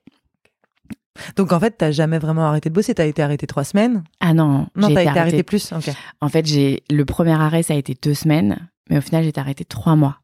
Donc 1.36 1.54
en 1.54 1.60
fait, 1.60 1.76
t'as 1.78 1.92
jamais 1.92 2.20
vraiment 2.20 2.46
arrêté 2.46 2.70
de 2.70 2.74
bosser. 2.74 2.94
T'as 2.94 3.06
été 3.06 3.22
arrêté 3.22 3.48
trois 3.48 3.64
semaines. 3.64 4.04
Ah 4.20 4.34
non, 4.34 4.68
Non, 4.76 4.88
t'as 4.94 5.02
été 5.02 5.10
été 5.12 5.20
arrêté 5.20 5.44
plus. 5.44 5.74
En 6.22 6.30
fait, 6.30 6.46
j'ai 6.46 6.84
le 6.90 7.06
premier 7.06 7.32
arrêt, 7.32 7.64
ça 7.64 7.74
a 7.74 7.78
été 7.78 7.98
deux 8.02 8.14
semaines. 8.14 8.70
Mais 8.90 8.98
au 8.98 9.02
final, 9.02 9.24
j'ai 9.24 9.30
été 9.30 9.40
arrêtée 9.40 9.66
trois 9.66 9.96
mois. 9.96 10.22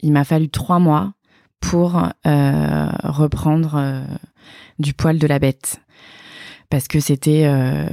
Il 0.00 0.12
m'a 0.12 0.24
fallu 0.24 0.50
trois 0.50 0.78
mois 0.78 1.14
pour 1.60 1.96
euh, 1.96 2.88
reprendre 3.04 3.74
euh, 3.76 4.04
du 4.78 4.92
poil 4.92 5.18
de 5.18 5.26
la 5.26 5.38
bête. 5.38 5.80
Parce 6.68 6.88
que 6.88 7.00
c'était 7.00 7.46
euh, 7.46 7.88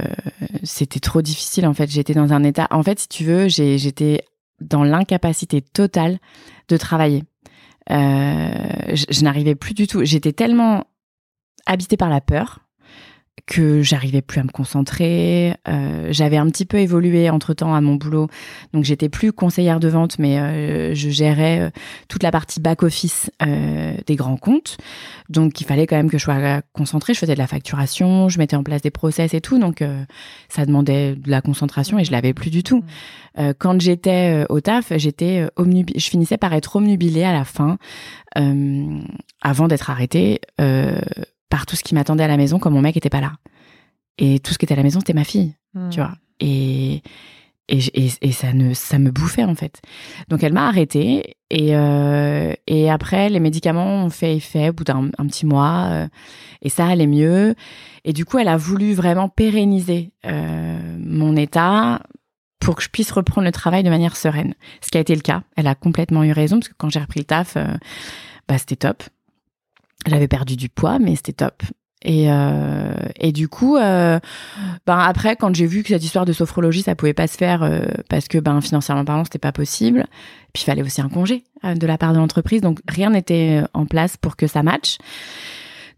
c'était 0.62 1.00
trop 1.00 1.22
difficile 1.22 1.66
en 1.66 1.72
fait. 1.72 1.90
J'étais 1.90 2.12
dans 2.12 2.34
un 2.34 2.44
état 2.44 2.66
en 2.70 2.82
fait 2.82 2.98
si 2.98 3.08
tu 3.08 3.24
veux 3.24 3.48
j'étais 3.48 4.24
dans 4.60 4.84
l'incapacité 4.84 5.62
totale 5.62 6.18
de 6.68 6.76
travailler. 6.76 7.24
Je, 7.88 9.04
je 9.08 9.24
n'arrivais 9.24 9.54
plus 9.54 9.72
du 9.72 9.86
tout. 9.86 10.04
J'étais 10.04 10.32
tellement 10.32 10.84
habitée 11.64 11.96
par 11.96 12.10
la 12.10 12.20
peur 12.20 12.58
que 13.46 13.82
j'arrivais 13.82 14.22
plus 14.22 14.40
à 14.40 14.44
me 14.44 14.50
concentrer. 14.50 15.54
Euh, 15.68 16.08
J'avais 16.10 16.36
un 16.36 16.46
petit 16.46 16.64
peu 16.64 16.78
évolué 16.78 17.28
entre 17.30 17.54
temps 17.54 17.74
à 17.74 17.80
mon 17.80 17.96
boulot, 17.96 18.28
donc 18.72 18.84
j'étais 18.84 19.08
plus 19.08 19.32
conseillère 19.32 19.80
de 19.80 19.88
vente, 19.88 20.18
mais 20.18 20.38
euh, 20.38 20.94
je 20.94 21.10
gérais 21.10 21.60
euh, 21.60 21.70
toute 22.08 22.22
la 22.22 22.30
partie 22.30 22.60
back 22.60 22.82
office 22.82 23.30
euh, 23.42 23.94
des 24.06 24.16
grands 24.16 24.36
comptes. 24.36 24.76
Donc 25.28 25.60
il 25.60 25.64
fallait 25.64 25.86
quand 25.86 25.96
même 25.96 26.10
que 26.10 26.18
je 26.18 26.24
sois 26.24 26.62
concentrée. 26.72 27.14
Je 27.14 27.18
faisais 27.18 27.34
de 27.34 27.38
la 27.38 27.46
facturation, 27.46 28.28
je 28.28 28.38
mettais 28.38 28.56
en 28.56 28.62
place 28.62 28.82
des 28.82 28.90
process 28.90 29.34
et 29.34 29.40
tout, 29.40 29.58
donc 29.58 29.82
ça 30.48 30.66
demandait 30.66 31.16
de 31.16 31.30
la 31.30 31.40
concentration 31.40 31.98
et 31.98 32.04
je 32.04 32.12
l'avais 32.12 32.34
plus 32.34 32.50
du 32.50 32.62
tout. 32.62 32.84
Euh, 33.38 33.54
quand 33.58 33.80
j'étais 33.80 34.44
au 34.50 34.60
taf, 34.60 34.92
j'étais 34.96 35.48
je 35.56 36.08
finissais 36.10 36.36
par 36.36 36.52
être 36.52 36.76
omnubilée 36.76 37.24
à 37.24 37.32
la 37.32 37.44
fin, 37.44 37.78
avant 38.34 39.68
d'être 39.68 39.90
arrêtée 39.90 40.40
par 41.52 41.66
tout 41.66 41.76
ce 41.76 41.84
qui 41.84 41.94
m'attendait 41.94 42.24
à 42.24 42.28
la 42.28 42.38
maison 42.38 42.58
quand 42.58 42.70
mon 42.70 42.80
mec 42.80 42.96
était 42.96 43.10
pas 43.10 43.20
là. 43.20 43.34
Et 44.16 44.38
tout 44.38 44.54
ce 44.54 44.58
qui 44.58 44.64
était 44.64 44.72
à 44.72 44.76
la 44.78 44.82
maison, 44.82 45.00
c'était 45.00 45.12
ma 45.12 45.24
fille, 45.24 45.54
Hmm. 45.74 45.90
tu 45.90 46.00
vois. 46.00 46.14
Et 46.40 47.02
et, 47.68 47.78
et, 47.94 48.10
et 48.22 48.32
ça 48.32 48.52
ne 48.54 48.72
ça 48.74 48.98
me 48.98 49.10
bouffait 49.10 49.44
en 49.44 49.54
fait. 49.54 49.80
Donc 50.28 50.42
elle 50.42 50.52
m'a 50.54 50.66
arrêtée 50.66 51.36
et 51.50 51.76
euh, 51.76 52.54
et 52.66 52.90
après 52.90 53.28
les 53.28 53.38
médicaments 53.40 54.04
ont 54.04 54.10
fait 54.10 54.36
effet 54.36 54.70
au 54.70 54.72
bout 54.72 54.84
d'un 54.84 55.10
un 55.16 55.26
petit 55.26 55.46
mois 55.46 55.88
euh, 55.90 56.08
et 56.62 56.68
ça 56.70 56.86
allait 56.86 57.06
mieux. 57.06 57.54
Et 58.04 58.12
du 58.14 58.24
coup 58.24 58.38
elle 58.38 58.48
a 58.48 58.56
voulu 58.56 58.94
vraiment 58.94 59.28
pérenniser 59.28 60.12
euh, 60.26 60.78
mon 60.98 61.36
état 61.36 62.02
pour 62.60 62.76
que 62.76 62.82
je 62.82 62.88
puisse 62.88 63.12
reprendre 63.12 63.46
le 63.46 63.52
travail 63.52 63.82
de 63.82 63.90
manière 63.90 64.16
sereine. 64.16 64.54
Ce 64.80 64.90
qui 64.90 64.98
a 64.98 65.00
été 65.00 65.14
le 65.14 65.22
cas. 65.22 65.42
Elle 65.56 65.66
a 65.66 65.74
complètement 65.74 66.24
eu 66.24 66.32
raison 66.32 66.56
parce 66.60 66.68
que 66.68 66.74
quand 66.76 66.90
j'ai 66.90 67.00
repris 67.00 67.20
le 67.20 67.26
taf, 67.26 67.56
bah, 68.48 68.58
c'était 68.58 68.76
top. 68.76 69.02
J'avais 70.06 70.28
perdu 70.28 70.56
du 70.56 70.68
poids, 70.68 70.98
mais 70.98 71.16
c'était 71.16 71.32
top. 71.32 71.62
Et, 72.04 72.26
euh, 72.30 72.94
et 73.20 73.32
du 73.32 73.48
coup, 73.48 73.76
euh, 73.76 74.18
ben 74.86 74.98
après, 74.98 75.36
quand 75.36 75.54
j'ai 75.54 75.66
vu 75.66 75.82
que 75.82 75.90
cette 75.90 76.02
histoire 76.02 76.24
de 76.24 76.32
sophrologie, 76.32 76.82
ça 76.82 76.94
pouvait 76.94 77.14
pas 77.14 77.28
se 77.28 77.36
faire 77.36 77.62
euh, 77.62 77.84
parce 78.08 78.28
que 78.28 78.38
ben 78.38 78.60
financièrement 78.60 79.04
parlant, 79.04 79.24
c'était 79.24 79.38
pas 79.38 79.52
possible. 79.52 80.06
Puis 80.52 80.62
il 80.62 80.66
fallait 80.66 80.82
aussi 80.82 81.00
un 81.00 81.08
congé 81.08 81.44
euh, 81.64 81.74
de 81.74 81.86
la 81.86 81.98
part 81.98 82.12
de 82.12 82.18
l'entreprise, 82.18 82.60
donc 82.60 82.80
rien 82.88 83.10
n'était 83.10 83.60
euh, 83.62 83.66
en 83.72 83.86
place 83.86 84.16
pour 84.16 84.36
que 84.36 84.46
ça 84.46 84.62
matche. 84.62 84.98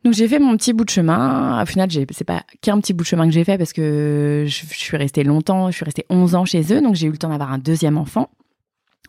Donc 0.04 0.12
j'ai 0.12 0.28
fait 0.28 0.38
mon 0.38 0.54
petit 0.58 0.74
bout 0.74 0.84
de 0.84 0.90
chemin. 0.90 1.62
Au 1.62 1.64
final, 1.64 1.88
c'est 2.10 2.24
pas 2.24 2.42
qu'un 2.60 2.78
petit 2.80 2.92
bout 2.92 3.04
de 3.04 3.08
chemin 3.08 3.24
que 3.24 3.32
j'ai 3.32 3.44
fait 3.44 3.56
parce 3.56 3.72
que 3.72 4.44
je 4.46 4.64
suis 4.74 4.96
restée 4.98 5.24
longtemps, 5.24 5.70
je 5.70 5.76
suis 5.76 5.84
restée 5.86 6.04
11 6.10 6.34
ans 6.34 6.44
chez 6.44 6.74
eux, 6.74 6.82
donc 6.82 6.94
j'ai 6.94 7.06
eu 7.06 7.10
le 7.10 7.16
temps 7.16 7.30
d'avoir 7.30 7.50
un 7.50 7.58
deuxième 7.58 7.96
enfant, 7.96 8.28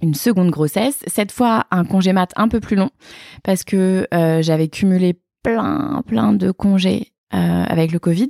une 0.02 0.14
seconde 0.14 0.50
grossesse. 0.50 1.00
Cette 1.08 1.32
fois, 1.32 1.66
un 1.72 1.86
congé 1.86 2.14
mat 2.14 2.32
un 2.36 2.48
peu 2.48 2.60
plus 2.60 2.76
long 2.76 2.90
parce 3.44 3.64
que 3.64 4.08
euh, 4.14 4.42
j'avais 4.42 4.68
cumulé 4.68 5.20
plein, 5.44 6.04
plein 6.06 6.34
de 6.34 6.52
congés 6.52 7.12
euh, 7.34 7.64
avec 7.64 7.92
le 7.92 8.00
Covid. 8.00 8.28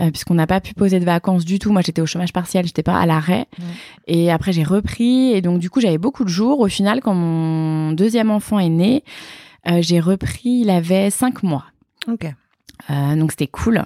euh, 0.00 0.10
puisqu'on 0.10 0.34
n'a 0.34 0.46
pas 0.46 0.60
pu 0.60 0.74
poser 0.74 1.00
de 1.00 1.04
vacances 1.04 1.44
du 1.44 1.58
tout. 1.58 1.72
Moi, 1.72 1.80
j'étais 1.84 2.02
au 2.02 2.06
chômage 2.06 2.32
partiel, 2.32 2.66
j'étais 2.66 2.82
pas 2.82 2.98
à 2.98 3.06
l'arrêt. 3.06 3.46
Ouais. 3.58 3.64
Et 4.06 4.30
après, 4.30 4.52
j'ai 4.52 4.62
repris. 4.62 5.32
Et 5.32 5.40
donc, 5.40 5.58
du 5.58 5.70
coup, 5.70 5.80
j'avais 5.80 5.98
beaucoup 5.98 6.24
de 6.24 6.28
jours. 6.28 6.60
Au 6.60 6.68
final, 6.68 7.00
quand 7.00 7.14
mon 7.14 7.92
deuxième 7.92 8.30
enfant 8.30 8.58
est 8.58 8.68
né, 8.68 9.04
j'ai 9.80 9.98
repris, 10.00 10.60
il 10.60 10.70
avait 10.70 11.10
cinq 11.10 11.42
mois. 11.42 11.64
Ok. 12.08 12.26
Donc 12.88 13.32
c'était 13.32 13.48
cool. 13.48 13.84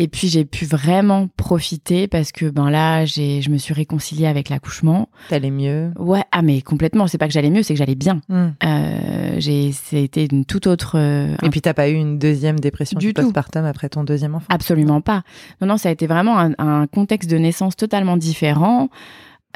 Et 0.00 0.06
puis 0.08 0.28
j'ai 0.28 0.44
pu 0.44 0.64
vraiment 0.64 1.28
profiter 1.36 2.06
parce 2.06 2.30
que 2.30 2.46
ben 2.46 2.70
là 2.70 3.04
j'ai 3.04 3.42
je 3.42 3.50
me 3.50 3.58
suis 3.58 3.74
réconciliée 3.74 4.26
avec 4.26 4.48
l'accouchement. 4.48 5.08
T'allais 5.28 5.50
mieux? 5.50 5.90
Ouais 5.98 6.22
ah 6.30 6.42
mais 6.42 6.62
complètement 6.62 7.08
c'est 7.08 7.18
pas 7.18 7.26
que 7.26 7.32
j'allais 7.32 7.50
mieux 7.50 7.62
c'est 7.64 7.74
que 7.74 7.78
j'allais 7.78 7.96
bien. 7.96 8.20
Hmm. 8.28 8.50
Euh, 8.64 9.34
j'ai 9.38 9.72
c'était 9.72 10.26
une 10.26 10.44
toute 10.44 10.66
autre 10.68 10.92
euh, 10.96 11.34
Et 11.42 11.50
puis 11.50 11.60
t'as 11.60 11.74
pas 11.74 11.88
eu 11.88 11.94
une 11.94 12.18
deuxième 12.18 12.60
dépression 12.60 12.98
Du 12.98 13.08
du 13.08 13.12
postpartum 13.12 13.64
après 13.64 13.88
ton 13.88 14.04
deuxième 14.04 14.34
enfant? 14.36 14.46
absolument 14.50 15.00
pas. 15.00 15.22
Non 15.60 15.66
non 15.66 15.76
ça 15.76 15.88
a 15.88 15.92
été 15.92 16.06
vraiment 16.06 16.38
un, 16.38 16.52
un 16.58 16.86
contexte 16.86 17.28
de 17.28 17.36
naissance 17.36 17.74
totalement 17.74 18.16
différent. 18.16 18.88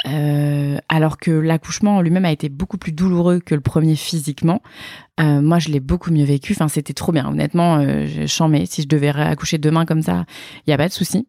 Euh, 0.07 0.79
alors 0.89 1.19
que 1.19 1.31
l'accouchement 1.31 1.99
en 1.99 2.01
lui-même 2.01 2.25
a 2.25 2.33
été 2.33 2.49
beaucoup 2.49 2.79
plus 2.79 2.93
douloureux 2.93 3.41
que 3.41 3.55
le 3.55 3.61
premier 3.61 3.95
physiquement. 3.95 4.63
Euh, 5.21 5.41
moi, 5.41 5.59
je 5.59 5.69
l'ai 5.69 5.81
beaucoup 5.81 6.11
mieux 6.11 6.25
vécu. 6.25 6.53
Enfin, 6.53 6.69
c'était 6.69 6.95
trop 6.95 7.13
bien. 7.13 7.29
Honnêtement, 7.29 7.77
euh, 7.77 8.07
je 8.07 8.45
mais 8.45 8.67
Si 8.67 8.83
je 8.83 8.89
devais 8.89 9.09
accoucher 9.09 9.59
demain 9.59 9.85
comme 9.85 10.03
ça, 10.03 10.25
il 10.67 10.71
y 10.71 10.73
a 10.73 10.77
pas 10.77 10.89
de 10.89 10.93
souci. 10.93 11.27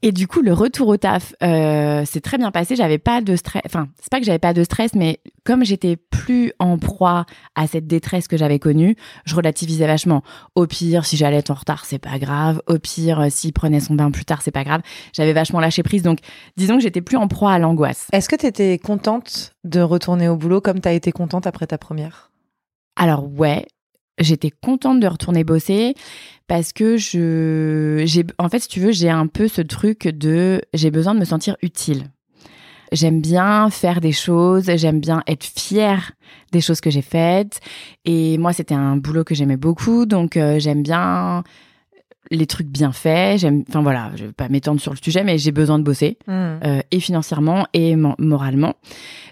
Et 0.00 0.12
du 0.12 0.28
coup, 0.28 0.42
le 0.42 0.52
retour 0.52 0.86
au 0.88 0.96
taf, 0.96 1.34
euh, 1.42 2.04
c'est 2.06 2.20
très 2.20 2.38
bien 2.38 2.52
passé. 2.52 2.76
J'avais 2.76 2.98
pas 2.98 3.20
de 3.20 3.34
stress. 3.34 3.62
Enfin, 3.66 3.88
c'est 4.00 4.10
pas 4.10 4.20
que 4.20 4.26
j'avais 4.26 4.38
pas 4.38 4.54
de 4.54 4.62
stress, 4.62 4.94
mais 4.94 5.18
comme 5.44 5.64
j'étais 5.64 5.96
plus 5.96 6.52
en 6.60 6.78
proie 6.78 7.26
à 7.56 7.66
cette 7.66 7.88
détresse 7.88 8.28
que 8.28 8.36
j'avais 8.36 8.60
connue, 8.60 8.96
je 9.24 9.34
relativisais 9.34 9.88
vachement. 9.88 10.22
Au 10.54 10.66
pire, 10.66 11.04
si 11.04 11.16
j'allais 11.16 11.38
être 11.38 11.50
en 11.50 11.54
retard, 11.54 11.84
c'est 11.84 11.98
pas 11.98 12.18
grave. 12.20 12.62
Au 12.68 12.78
pire, 12.78 13.20
euh, 13.20 13.26
s'il 13.28 13.52
prenait 13.52 13.80
son 13.80 13.94
bain 13.94 14.12
plus 14.12 14.24
tard, 14.24 14.42
c'est 14.42 14.52
pas 14.52 14.62
grave. 14.62 14.82
J'avais 15.12 15.32
vachement 15.32 15.58
lâché 15.58 15.82
prise. 15.82 16.02
Donc, 16.02 16.20
disons 16.56 16.76
que 16.76 16.82
j'étais 16.82 17.02
plus 17.02 17.16
en 17.16 17.26
proie 17.26 17.52
à 17.52 17.58
l'angoisse. 17.58 18.06
Est-ce 18.12 18.28
que 18.28 18.36
tu 18.36 18.46
étais 18.46 18.78
contente 18.78 19.52
de 19.64 19.80
retourner 19.80 20.28
au 20.28 20.36
boulot 20.36 20.60
comme 20.60 20.80
tu 20.80 20.88
as 20.88 20.92
été 20.92 21.10
contente 21.10 21.48
après 21.48 21.66
ta 21.66 21.76
première? 21.76 22.30
Alors, 22.94 23.28
ouais, 23.32 23.66
j'étais 24.18 24.50
contente 24.50 25.00
de 25.00 25.06
retourner 25.06 25.44
bosser 25.44 25.94
parce 26.46 26.72
que 26.72 26.96
je 26.96 28.02
j'ai 28.06 28.24
en 28.38 28.48
fait 28.48 28.60
si 28.60 28.68
tu 28.68 28.80
veux 28.80 28.92
j'ai 28.92 29.10
un 29.10 29.26
peu 29.26 29.48
ce 29.48 29.60
truc 29.60 30.08
de 30.08 30.62
j'ai 30.74 30.90
besoin 30.90 31.14
de 31.14 31.20
me 31.20 31.24
sentir 31.24 31.56
utile. 31.62 32.04
J'aime 32.90 33.20
bien 33.20 33.68
faire 33.70 34.00
des 34.00 34.12
choses 34.12 34.70
j'aime 34.76 35.00
bien 35.00 35.22
être 35.26 35.44
fière 35.44 36.12
des 36.52 36.60
choses 36.60 36.80
que 36.80 36.90
j'ai 36.90 37.02
faites. 37.02 37.60
Et 38.04 38.38
moi 38.38 38.52
c'était 38.52 38.74
un 38.74 38.96
boulot 38.96 39.24
que 39.24 39.34
j'aimais 39.34 39.56
beaucoup 39.56 40.06
donc 40.06 40.36
euh, 40.36 40.58
j'aime 40.58 40.82
bien 40.82 41.44
les 42.30 42.46
trucs 42.46 42.68
bien 42.68 42.92
faits. 42.92 43.40
J'aime, 43.40 43.64
enfin 43.68 43.82
voilà, 43.82 44.10
je 44.16 44.26
vais 44.26 44.32
pas 44.32 44.48
m'étendre 44.48 44.80
sur 44.80 44.92
le 44.92 44.98
sujet, 45.02 45.24
mais 45.24 45.38
j'ai 45.38 45.52
besoin 45.52 45.78
de 45.78 45.84
bosser 45.84 46.18
mmh. 46.26 46.32
euh, 46.32 46.80
et 46.90 47.00
financièrement 47.00 47.66
et 47.72 47.96
moralement. 47.96 48.74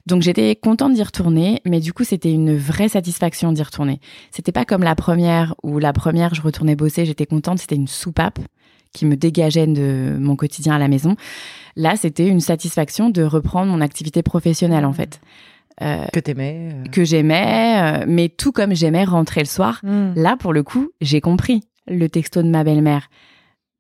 Donc 0.07 0.23
j'étais 0.23 0.55
contente 0.57 0.95
d'y 0.95 1.03
retourner, 1.03 1.61
mais 1.65 1.81
du 1.81 1.93
coup 1.93 2.05
c'était 2.05 2.33
une 2.33 2.57
vraie 2.57 2.89
satisfaction 2.89 3.53
d'y 3.53 3.63
retourner. 3.63 4.01
C'était 4.31 4.53
pas 4.53 4.65
comme 4.65 4.83
la 4.83 4.95
première 4.95 5.55
où 5.63 5.79
la 5.79 5.93
première 5.93 6.35
je 6.35 6.43
retournais 6.43 6.77
bosser, 6.77 7.05
j'étais 7.05 7.27
contente, 7.27 7.59
c'était 7.59 7.77
une 7.77 7.89
soupape 7.89 8.39
qui 8.93 9.05
me 9.05 9.17
dégageait 9.17 9.67
de 9.67 10.17
mon 10.19 10.37
quotidien 10.37 10.77
à 10.77 10.79
la 10.79 10.89
maison. 10.89 11.17
Là 11.75 11.97
c'était 11.97 12.29
une 12.29 12.41
satisfaction 12.41 13.11
de 13.11 13.23
reprendre 13.23 13.71
mon 13.73 13.81
activité 13.81 14.23
professionnelle 14.23 14.85
en 14.85 14.93
fait. 14.93 15.21
Euh, 15.83 16.07
que 16.11 16.21
t'aimais 16.21 16.71
euh. 16.73 16.89
que 16.91 17.05
j'aimais, 17.05 18.01
euh, 18.01 18.05
mais 18.09 18.31
tout 18.31 18.51
comme 18.51 18.75
j'aimais 18.75 19.05
rentrer 19.05 19.41
le 19.41 19.47
soir. 19.47 19.81
Mmh. 19.83 20.15
Là, 20.17 20.37
pour 20.39 20.55
le 20.55 20.63
coup, 20.63 20.89
j'ai 21.03 21.21
compris 21.21 21.61
le 21.89 22.09
texto 22.09 22.43
de 22.43 22.49
ma 22.49 22.65
belle-mère. 22.65 23.09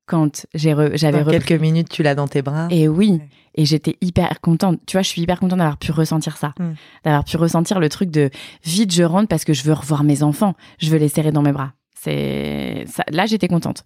Quand 0.06 0.46
j'ai 0.54 0.74
j'avais 0.94 1.24
quelques 1.24 1.60
minutes 1.60 1.88
tu 1.88 2.02
l'as 2.02 2.14
dans 2.14 2.28
tes 2.28 2.42
bras. 2.42 2.68
Et 2.70 2.86
oui. 2.86 3.20
Et 3.56 3.64
j'étais 3.64 3.96
hyper 4.00 4.40
contente. 4.40 4.78
Tu 4.86 4.96
vois 4.96 5.02
je 5.02 5.08
suis 5.08 5.22
hyper 5.22 5.40
contente 5.40 5.58
d'avoir 5.58 5.78
pu 5.78 5.90
ressentir 5.90 6.36
ça. 6.36 6.54
Hmm. 6.60 6.74
d'avoir 7.04 7.24
pu 7.24 7.36
ressentir 7.36 7.80
le 7.80 7.88
truc 7.88 8.10
de 8.10 8.30
vite 8.64 8.92
je 8.92 9.02
rentre 9.02 9.28
parce 9.28 9.44
que 9.44 9.52
je 9.52 9.64
veux 9.64 9.72
revoir 9.72 10.04
mes 10.04 10.22
enfants. 10.22 10.54
Je 10.78 10.90
veux 10.90 10.98
les 10.98 11.08
serrer 11.08 11.32
dans 11.32 11.42
mes 11.42 11.52
bras. 11.52 11.72
C'est 11.94 12.84
là 13.10 13.26
j'étais 13.26 13.48
contente. 13.48 13.84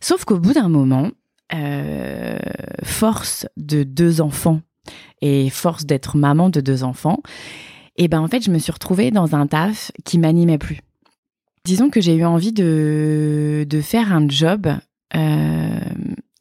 Sauf 0.00 0.24
qu'au 0.24 0.38
bout 0.38 0.52
d'un 0.52 0.68
moment 0.68 1.10
euh, 1.54 2.38
force 2.82 3.46
de 3.56 3.84
deux 3.84 4.20
enfants 4.20 4.60
et 5.22 5.48
force 5.48 5.86
d'être 5.86 6.16
maman 6.16 6.50
de 6.50 6.60
deux 6.60 6.84
enfants 6.84 7.22
et 7.96 8.08
ben 8.08 8.20
en 8.20 8.28
fait 8.28 8.42
je 8.42 8.50
me 8.50 8.58
suis 8.58 8.72
retrouvée 8.72 9.10
dans 9.10 9.34
un 9.34 9.46
taf 9.46 9.92
qui 10.04 10.18
m'animait 10.18 10.58
plus 10.58 10.80
Disons 11.64 11.88
que 11.88 12.00
j'ai 12.02 12.14
eu 12.14 12.24
envie 12.24 12.52
de, 12.52 13.66
de 13.68 13.80
faire 13.80 14.12
un 14.12 14.28
job 14.28 14.66
euh, 15.16 15.80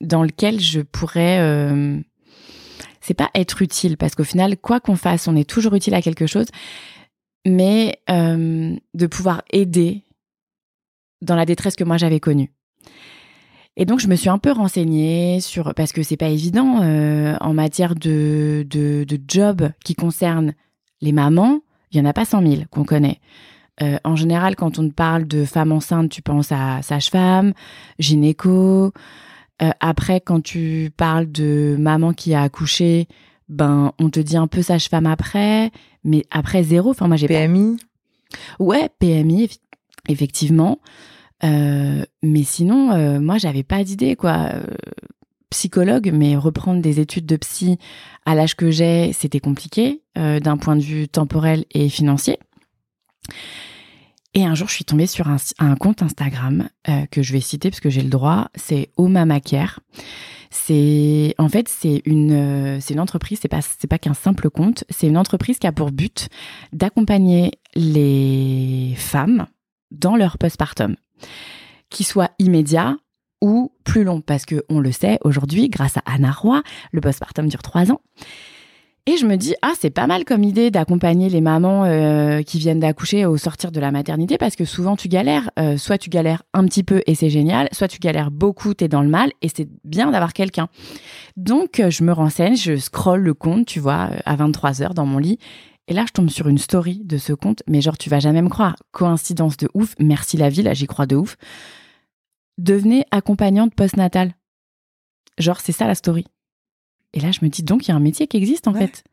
dans 0.01 0.23
lequel 0.23 0.59
je 0.59 0.81
pourrais. 0.81 1.39
Euh, 1.39 1.97
c'est 2.99 3.13
pas 3.13 3.29
être 3.33 3.61
utile, 3.61 3.97
parce 3.97 4.15
qu'au 4.15 4.23
final, 4.23 4.57
quoi 4.57 4.79
qu'on 4.79 4.95
fasse, 4.95 5.27
on 5.27 5.35
est 5.35 5.49
toujours 5.49 5.75
utile 5.75 5.93
à 5.93 6.01
quelque 6.01 6.25
chose, 6.25 6.47
mais 7.45 7.99
euh, 8.09 8.75
de 8.93 9.07
pouvoir 9.07 9.43
aider 9.51 10.03
dans 11.21 11.35
la 11.35 11.45
détresse 11.45 11.75
que 11.75 11.83
moi 11.83 11.97
j'avais 11.97 12.21
connue. 12.21 12.51
Et 13.75 13.85
donc 13.85 13.99
je 13.99 14.07
me 14.07 14.15
suis 14.15 14.29
un 14.29 14.37
peu 14.37 14.51
renseignée 14.51 15.39
sur 15.41 15.73
parce 15.73 15.91
que 15.91 16.03
c'est 16.03 16.17
pas 16.17 16.29
évident 16.29 16.79
en 17.41 17.53
matière 17.53 17.95
de, 17.95 18.65
de, 18.69 19.03
de 19.03 19.19
job 19.27 19.69
qui 19.83 19.95
concerne 19.95 20.53
les 21.01 21.11
mamans, 21.11 21.61
il 21.91 21.97
y 21.97 22.01
en 22.01 22.05
a 22.05 22.13
pas 22.13 22.25
100 22.25 22.41
000 22.41 22.63
qu'on 22.69 22.85
connaît. 22.85 23.19
Euh, 23.81 23.97
en 24.03 24.15
général, 24.15 24.55
quand 24.55 24.77
on 24.79 24.87
te 24.87 24.93
parle 24.93 25.25
de 25.25 25.45
femme 25.45 25.71
enceinte, 25.71 26.09
tu 26.09 26.21
penses 26.21 26.51
à 26.51 26.81
sage-femme, 26.81 27.53
gynéco. 27.99 28.93
Euh, 29.61 29.71
après, 29.79 30.21
quand 30.21 30.41
tu 30.41 30.91
parles 30.95 31.31
de 31.31 31.75
maman 31.79 32.13
qui 32.13 32.33
a 32.33 32.43
accouché, 32.43 33.07
ben 33.49 33.93
on 33.99 34.09
te 34.09 34.19
dit 34.19 34.37
un 34.37 34.47
peu 34.47 34.61
sage-femme 34.61 35.07
après, 35.07 35.71
mais 36.03 36.23
après 36.31 36.63
zéro. 36.63 36.91
Enfin, 36.91 37.07
moi 37.07 37.17
j'ai 37.17 37.27
PMI. 37.27 37.77
Ouais, 38.59 38.89
PMI, 38.99 39.49
effectivement. 40.07 40.79
Euh, 41.43 42.03
mais 42.21 42.43
sinon, 42.43 43.19
moi 43.19 43.37
j'avais 43.37 43.63
pas 43.63 43.83
d'idée 43.83 44.15
quoi. 44.15 44.49
psychologue, 45.49 46.11
mais 46.13 46.35
reprendre 46.35 46.81
des 46.81 46.99
études 46.99 47.25
de 47.25 47.35
psy 47.37 47.77
à 48.25 48.33
l'âge 48.33 48.55
que 48.55 48.71
j'ai, 48.71 49.13
c'était 49.13 49.39
compliqué 49.39 50.01
d'un 50.15 50.57
point 50.57 50.75
de 50.75 50.81
vue 50.81 51.07
temporel 51.07 51.65
et 51.71 51.89
financier. 51.89 52.39
Et 54.35 54.45
un 54.45 54.55
jour, 54.55 54.67
je 54.67 54.73
suis 54.73 54.85
tombée 54.85 55.05
sur 55.05 55.27
un, 55.27 55.75
compte 55.75 56.01
Instagram 56.01 56.67
euh, 56.89 57.05
que 57.11 57.21
je 57.21 57.33
vais 57.33 57.39
citer 57.39 57.69
parce 57.69 57.79
que 57.79 57.89
j'ai 57.89 58.01
le 58.01 58.09
droit. 58.09 58.49
C'est 58.55 58.89
Omamacare. 58.97 59.79
C'est 60.49 61.33
en 61.39 61.49
fait 61.49 61.67
c'est 61.67 62.03
une 62.05 62.31
euh, 62.31 62.79
c'est 62.79 62.93
une 62.93 62.99
entreprise. 62.99 63.39
C'est 63.41 63.47
pas 63.47 63.61
c'est 63.61 63.87
pas 63.87 63.99
qu'un 63.99 64.13
simple 64.13 64.49
compte. 64.49 64.83
C'est 64.89 65.07
une 65.07 65.17
entreprise 65.17 65.59
qui 65.59 65.67
a 65.67 65.71
pour 65.71 65.91
but 65.91 66.29
d'accompagner 66.73 67.51
les 67.75 68.93
femmes 68.97 69.47
dans 69.91 70.15
leur 70.15 70.37
postpartum, 70.37 70.95
qui 71.89 72.03
soit 72.03 72.31
immédiat 72.39 72.97
ou 73.41 73.71
plus 73.83 74.03
long, 74.03 74.21
parce 74.21 74.45
que 74.45 74.63
on 74.69 74.79
le 74.79 74.91
sait 74.91 75.19
aujourd'hui, 75.23 75.69
grâce 75.69 75.97
à 75.97 76.03
Anna 76.05 76.31
Roy, 76.31 76.63
le 76.91 77.01
postpartum 77.01 77.47
dure 77.47 77.61
trois 77.61 77.91
ans. 77.91 78.01
Et 79.05 79.17
je 79.17 79.25
me 79.25 79.35
dis, 79.35 79.53
ah, 79.61 79.73
c'est 79.77 79.89
pas 79.89 80.07
mal 80.07 80.23
comme 80.23 80.43
idée 80.43 80.71
d'accompagner 80.71 81.27
les 81.27 81.41
mamans 81.41 81.83
euh, 81.83 82.41
qui 82.41 82.57
viennent 82.57 82.79
d'accoucher 82.79 83.25
au 83.25 83.35
sortir 83.35 83.69
de 83.69 83.81
la 83.81 83.91
maternité 83.91 84.37
parce 84.37 84.55
que 84.55 84.63
souvent 84.63 84.95
tu 84.95 85.09
galères. 85.09 85.51
Euh, 85.59 85.77
soit 85.77 85.97
tu 85.97 86.09
galères 86.09 86.43
un 86.53 86.63
petit 86.65 86.83
peu 86.83 87.01
et 87.05 87.13
c'est 87.13 87.29
génial, 87.29 87.67
soit 87.73 87.89
tu 87.89 87.99
galères 87.99 88.31
beaucoup, 88.31 88.73
t'es 88.73 88.87
dans 88.87 89.01
le 89.01 89.09
mal 89.09 89.33
et 89.41 89.49
c'est 89.53 89.67
bien 89.83 90.09
d'avoir 90.09 90.31
quelqu'un. 90.31 90.69
Donc, 91.35 91.81
euh, 91.81 91.89
je 91.89 92.05
me 92.05 92.13
renseigne, 92.13 92.55
je 92.55 92.77
scrolle 92.77 93.21
le 93.21 93.33
compte, 93.33 93.65
tu 93.65 93.81
vois, 93.81 94.09
à 94.25 94.35
23 94.37 94.81
heures 94.81 94.93
dans 94.93 95.05
mon 95.05 95.17
lit. 95.17 95.37
Et 95.89 95.93
là, 95.93 96.05
je 96.07 96.13
tombe 96.13 96.29
sur 96.29 96.47
une 96.47 96.57
story 96.57 97.01
de 97.03 97.17
ce 97.17 97.33
compte, 97.33 97.61
mais 97.67 97.81
genre, 97.81 97.97
tu 97.97 98.09
vas 98.09 98.19
jamais 98.19 98.41
me 98.41 98.47
croire. 98.47 98.77
Coïncidence 98.91 99.57
de 99.57 99.67
ouf, 99.73 99.95
merci 99.99 100.37
la 100.37 100.47
vie, 100.47 100.63
là, 100.63 100.73
j'y 100.73 100.87
crois 100.87 101.07
de 101.07 101.17
ouf. 101.17 101.35
Devenez 102.57 103.03
accompagnante 103.11 103.75
postnatale. 103.75 104.31
Genre, 105.39 105.59
c'est 105.59 105.73
ça 105.73 105.87
la 105.87 105.95
story. 105.95 106.25
Et 107.13 107.19
là, 107.19 107.31
je 107.31 107.39
me 107.41 107.49
dis 107.49 107.63
donc, 107.63 107.87
il 107.87 107.89
y 107.89 107.91
a 107.91 107.95
un 107.95 107.99
métier 107.99 108.27
qui 108.27 108.37
existe 108.37 108.67
en 108.67 108.73
fait. 108.73 109.03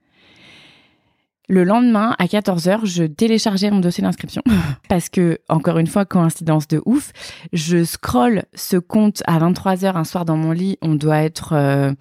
Le 1.48 1.64
lendemain, 1.64 2.14
à 2.20 2.26
14h, 2.26 2.86
je 2.86 3.02
téléchargeais 3.02 3.72
mon 3.72 3.80
dossier 3.80 4.02
d'inscription. 4.02 4.42
Parce 4.88 5.08
que, 5.08 5.40
encore 5.48 5.78
une 5.78 5.88
fois, 5.88 6.04
coïncidence 6.04 6.68
de 6.68 6.80
ouf, 6.86 7.12
je 7.52 7.82
scrolle 7.84 8.44
ce 8.54 8.76
compte 8.76 9.24
à 9.26 9.38
23h 9.40 9.96
un 9.96 10.04
soir 10.04 10.24
dans 10.24 10.36
mon 10.36 10.52
lit. 10.52 10.78
On 10.80 10.94
doit 10.94 11.22
être 11.22 11.52
euh, 11.54 11.92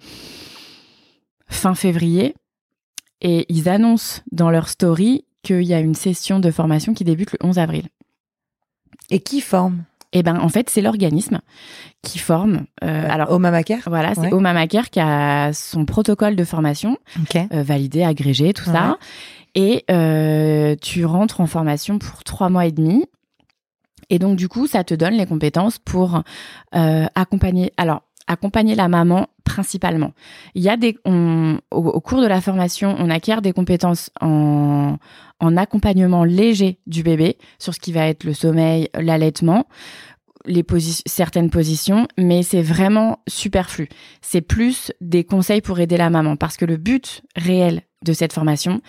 fin 1.48 1.74
février. 1.74 2.36
Et 3.22 3.44
ils 3.48 3.68
annoncent 3.68 4.22
dans 4.30 4.50
leur 4.50 4.68
story 4.68 5.24
qu'il 5.42 5.62
y 5.62 5.74
a 5.74 5.80
une 5.80 5.96
session 5.96 6.38
de 6.38 6.50
formation 6.52 6.94
qui 6.94 7.02
débute 7.02 7.32
le 7.32 7.38
11 7.42 7.58
avril. 7.58 7.88
Et 9.10 9.18
qui 9.18 9.40
forme? 9.40 9.82
Eh 10.12 10.22
ben, 10.22 10.38
en 10.40 10.48
fait, 10.48 10.70
c'est 10.70 10.80
l'organisme 10.80 11.40
qui 12.02 12.18
forme. 12.18 12.64
Euh, 12.82 13.06
alors, 13.08 13.30
Omamacare 13.30 13.80
Voilà, 13.86 14.14
c'est 14.14 14.32
ouais. 14.32 14.68
qui 14.90 15.00
a 15.00 15.52
son 15.52 15.84
protocole 15.84 16.36
de 16.36 16.44
formation 16.44 16.98
euh, 17.36 17.62
validé, 17.62 18.02
agrégé, 18.02 18.52
tout 18.52 18.64
ça. 18.64 18.98
Et 19.54 19.84
euh, 19.90 20.76
tu 20.80 21.04
rentres 21.04 21.40
en 21.40 21.46
formation 21.46 21.98
pour 21.98 22.24
trois 22.24 22.50
mois 22.50 22.66
et 22.66 22.72
demi. 22.72 23.04
Et 24.08 24.18
donc, 24.18 24.36
du 24.36 24.48
coup, 24.48 24.66
ça 24.66 24.82
te 24.82 24.94
donne 24.94 25.14
les 25.14 25.26
compétences 25.26 25.78
pour 25.78 26.22
euh, 26.74 27.06
accompagner. 27.14 27.72
Alors, 27.76 28.02
accompagner 28.30 28.74
la 28.74 28.88
maman 28.88 29.26
principalement. 29.44 30.12
Il 30.54 30.62
y 30.62 30.68
a 30.68 30.76
des, 30.76 30.96
au, 31.04 32.00
cours 32.00 32.22
de 32.22 32.26
la 32.26 32.40
formation, 32.40 32.94
on 32.98 33.10
acquiert 33.10 33.42
des 33.42 33.52
compétences 33.52 34.10
en, 34.20 34.96
en 35.40 35.56
accompagnement 35.56 36.22
léger 36.22 36.78
du 36.86 37.02
bébé 37.02 37.36
sur 37.58 37.74
ce 37.74 37.80
qui 37.80 37.92
va 37.92 38.06
être 38.06 38.24
le 38.24 38.32
sommeil, 38.32 38.88
l'allaitement, 38.94 39.66
certaines 41.06 41.50
positions, 41.50 42.06
mais 42.16 42.42
c'est 42.42 42.62
vraiment 42.62 43.18
superflu. 43.28 43.88
C'est 44.22 44.40
plus 44.40 44.92
des 45.00 45.24
conseils 45.24 45.60
pour 45.60 45.80
aider 45.80 45.96
la 45.96 46.10
maman 46.10 46.36
parce 46.36 46.56
que 46.56 46.64
le 46.64 46.76
but 46.76 47.22
réel 47.36 47.82
de 48.02 48.12
cette 48.12 48.32
formation, 48.32 48.80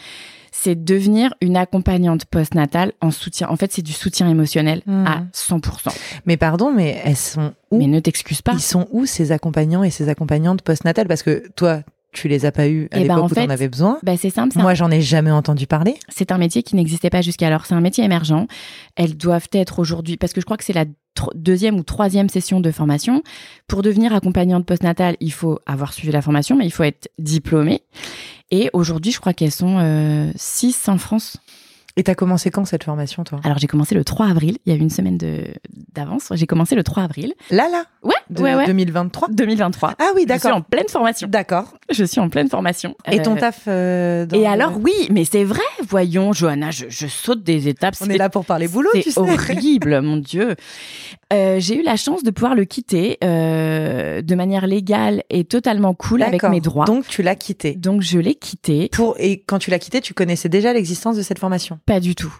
c'est 0.51 0.83
devenir 0.83 1.33
une 1.41 1.55
accompagnante 1.55 2.25
postnatale 2.25 2.91
en 3.01 3.09
soutien. 3.09 3.47
En 3.49 3.55
fait, 3.55 3.71
c'est 3.71 3.81
du 3.81 3.93
soutien 3.93 4.29
émotionnel 4.29 4.81
mmh. 4.85 5.05
à 5.07 5.23
100%. 5.33 5.95
Mais 6.25 6.37
pardon, 6.37 6.71
mais 6.71 7.01
elles 7.03 7.15
sont 7.15 7.53
où 7.71 7.77
Mais 7.77 7.87
ne 7.87 7.99
t'excuse 7.99 8.41
pas. 8.41 8.53
Ils 8.53 8.61
sont 8.61 8.87
où 8.91 9.05
ces 9.05 9.31
accompagnants 9.31 9.83
et 9.83 9.89
ces 9.89 10.09
accompagnantes 10.09 10.61
postnatales? 10.61 11.07
Parce 11.07 11.23
que 11.23 11.47
toi, 11.55 11.81
tu 12.11 12.27
les 12.27 12.45
as 12.45 12.51
pas 12.51 12.67
eu 12.67 12.83
à 12.91 12.97
Eh 12.97 13.07
ben, 13.07 13.15
l'époque 13.15 13.17
en 13.17 13.27
où 13.27 13.33
tu 13.33 13.39
en 13.39 13.49
avais 13.49 13.69
besoin. 13.69 13.97
Bah, 14.03 14.17
c'est 14.17 14.29
simple, 14.29 14.57
Moi, 14.59 14.73
j'en 14.73 14.91
ai 14.91 15.01
jamais 15.01 15.31
entendu 15.31 15.67
parler. 15.67 15.95
C'est 16.09 16.31
un 16.31 16.37
métier 16.37 16.63
qui 16.63 16.75
n'existait 16.75 17.09
pas 17.09 17.21
jusqu'alors. 17.21 17.65
C'est 17.65 17.73
un 17.73 17.81
métier 17.81 18.03
émergent. 18.03 18.45
Elles 18.95 19.15
doivent 19.15 19.47
être 19.53 19.79
aujourd'hui, 19.79 20.17
parce 20.17 20.33
que 20.33 20.41
je 20.41 20.45
crois 20.45 20.57
que 20.57 20.65
c'est 20.65 20.73
la 20.73 20.85
deuxième 21.35 21.77
ou 21.77 21.83
troisième 21.83 22.29
session 22.29 22.59
de 22.59 22.71
formation. 22.71 23.23
Pour 23.67 23.81
devenir 23.81 24.13
accompagnante 24.13 24.65
postnatale, 24.65 25.15
il 25.21 25.31
faut 25.31 25.59
avoir 25.65 25.93
suivi 25.93 26.11
la 26.11 26.21
formation, 26.21 26.57
mais 26.57 26.65
il 26.65 26.71
faut 26.71 26.83
être 26.83 27.09
diplômé. 27.17 27.83
Et 28.51 28.69
aujourd'hui, 28.73 29.11
je 29.11 29.19
crois 29.19 29.33
qu'elles 29.33 29.51
sont 29.51 29.77
euh, 29.79 30.29
six 30.35 30.87
en 30.89 30.97
France. 30.97 31.37
Et 31.97 32.03
t'as 32.03 32.15
commencé 32.15 32.51
quand 32.51 32.63
cette 32.63 32.85
formation, 32.85 33.25
toi? 33.25 33.41
Alors, 33.43 33.57
j'ai 33.57 33.67
commencé 33.67 33.95
le 33.95 34.05
3 34.05 34.27
avril. 34.27 34.57
Il 34.65 34.71
y 34.73 34.75
a 34.75 34.79
une 34.79 34.89
semaine 34.89 35.17
de- 35.17 35.43
d'avance. 35.93 36.31
J'ai 36.35 36.47
commencé 36.47 36.73
le 36.73 36.83
3 36.83 37.03
avril. 37.03 37.33
Là, 37.49 37.67
là? 37.69 37.83
Ouais, 38.01 38.13
de 38.29 38.41
ouais, 38.41 38.55
ouais. 38.55 38.65
2023 38.65 39.27
2023. 39.29 39.95
Ah 39.99 40.11
oui, 40.15 40.21
Je 40.27 40.33
suis 40.37 40.47
en 40.47 40.49
d'accord. 40.51 40.63
pleine 40.65 40.87
formation. 40.87 41.27
D'accord. 41.27 41.73
Je 42.01 42.03
suis 42.05 42.19
en 42.19 42.29
pleine 42.29 42.49
formation. 42.49 42.95
Et 43.11 43.21
ton 43.21 43.35
Euh, 43.35 43.39
taf 43.39 43.61
euh, 43.67 44.25
dans 44.25 44.37
Et 44.39 44.47
alors, 44.47 44.77
oui, 44.81 44.93
mais 45.11 45.25
c'est 45.25 45.43
vrai. 45.43 45.59
Voyons, 45.87 46.33
Johanna, 46.33 46.71
je, 46.71 46.85
je 46.89 47.07
saute 47.07 47.43
des 47.43 47.67
étapes. 47.67 47.95
On 48.01 48.09
est 48.09 48.17
là 48.17 48.29
pour 48.29 48.45
parler 48.45 48.67
boulot, 48.67 48.89
C'est 48.93 49.01
tu 49.03 49.11
sais. 49.11 49.19
horrible, 49.19 50.01
mon 50.01 50.17
Dieu. 50.17 50.55
Euh, 51.33 51.59
j'ai 51.59 51.77
eu 51.79 51.83
la 51.83 51.95
chance 51.95 52.23
de 52.23 52.31
pouvoir 52.31 52.55
le 52.55 52.65
quitter 52.65 53.17
euh, 53.23 54.21
de 54.21 54.35
manière 54.35 54.67
légale 54.67 55.23
et 55.29 55.43
totalement 55.43 55.93
cool 55.93 56.23
avec 56.23 56.43
mes 56.43 56.61
droits. 56.61 56.85
Donc, 56.85 56.91
Donc, 57.01 57.07
tu 57.07 57.23
l'as 57.23 57.35
quitté. 57.35 57.77
je 57.99 58.19
l'ai 58.19 58.35
quitté. 58.35 58.89
Pour... 58.91 59.15
Et 59.17 59.41
quand 59.41 59.59
tu 59.59 59.71
l'as 59.71 59.79
quitté, 59.79 60.01
tu 60.01 60.13
connaissais 60.13 60.49
déjà 60.49 60.73
l'existence 60.73 61.15
de 61.15 61.21
cette 61.21 61.39
formation? 61.39 61.79
Pas 61.85 61.99
du 61.99 62.15
tout. 62.15 62.33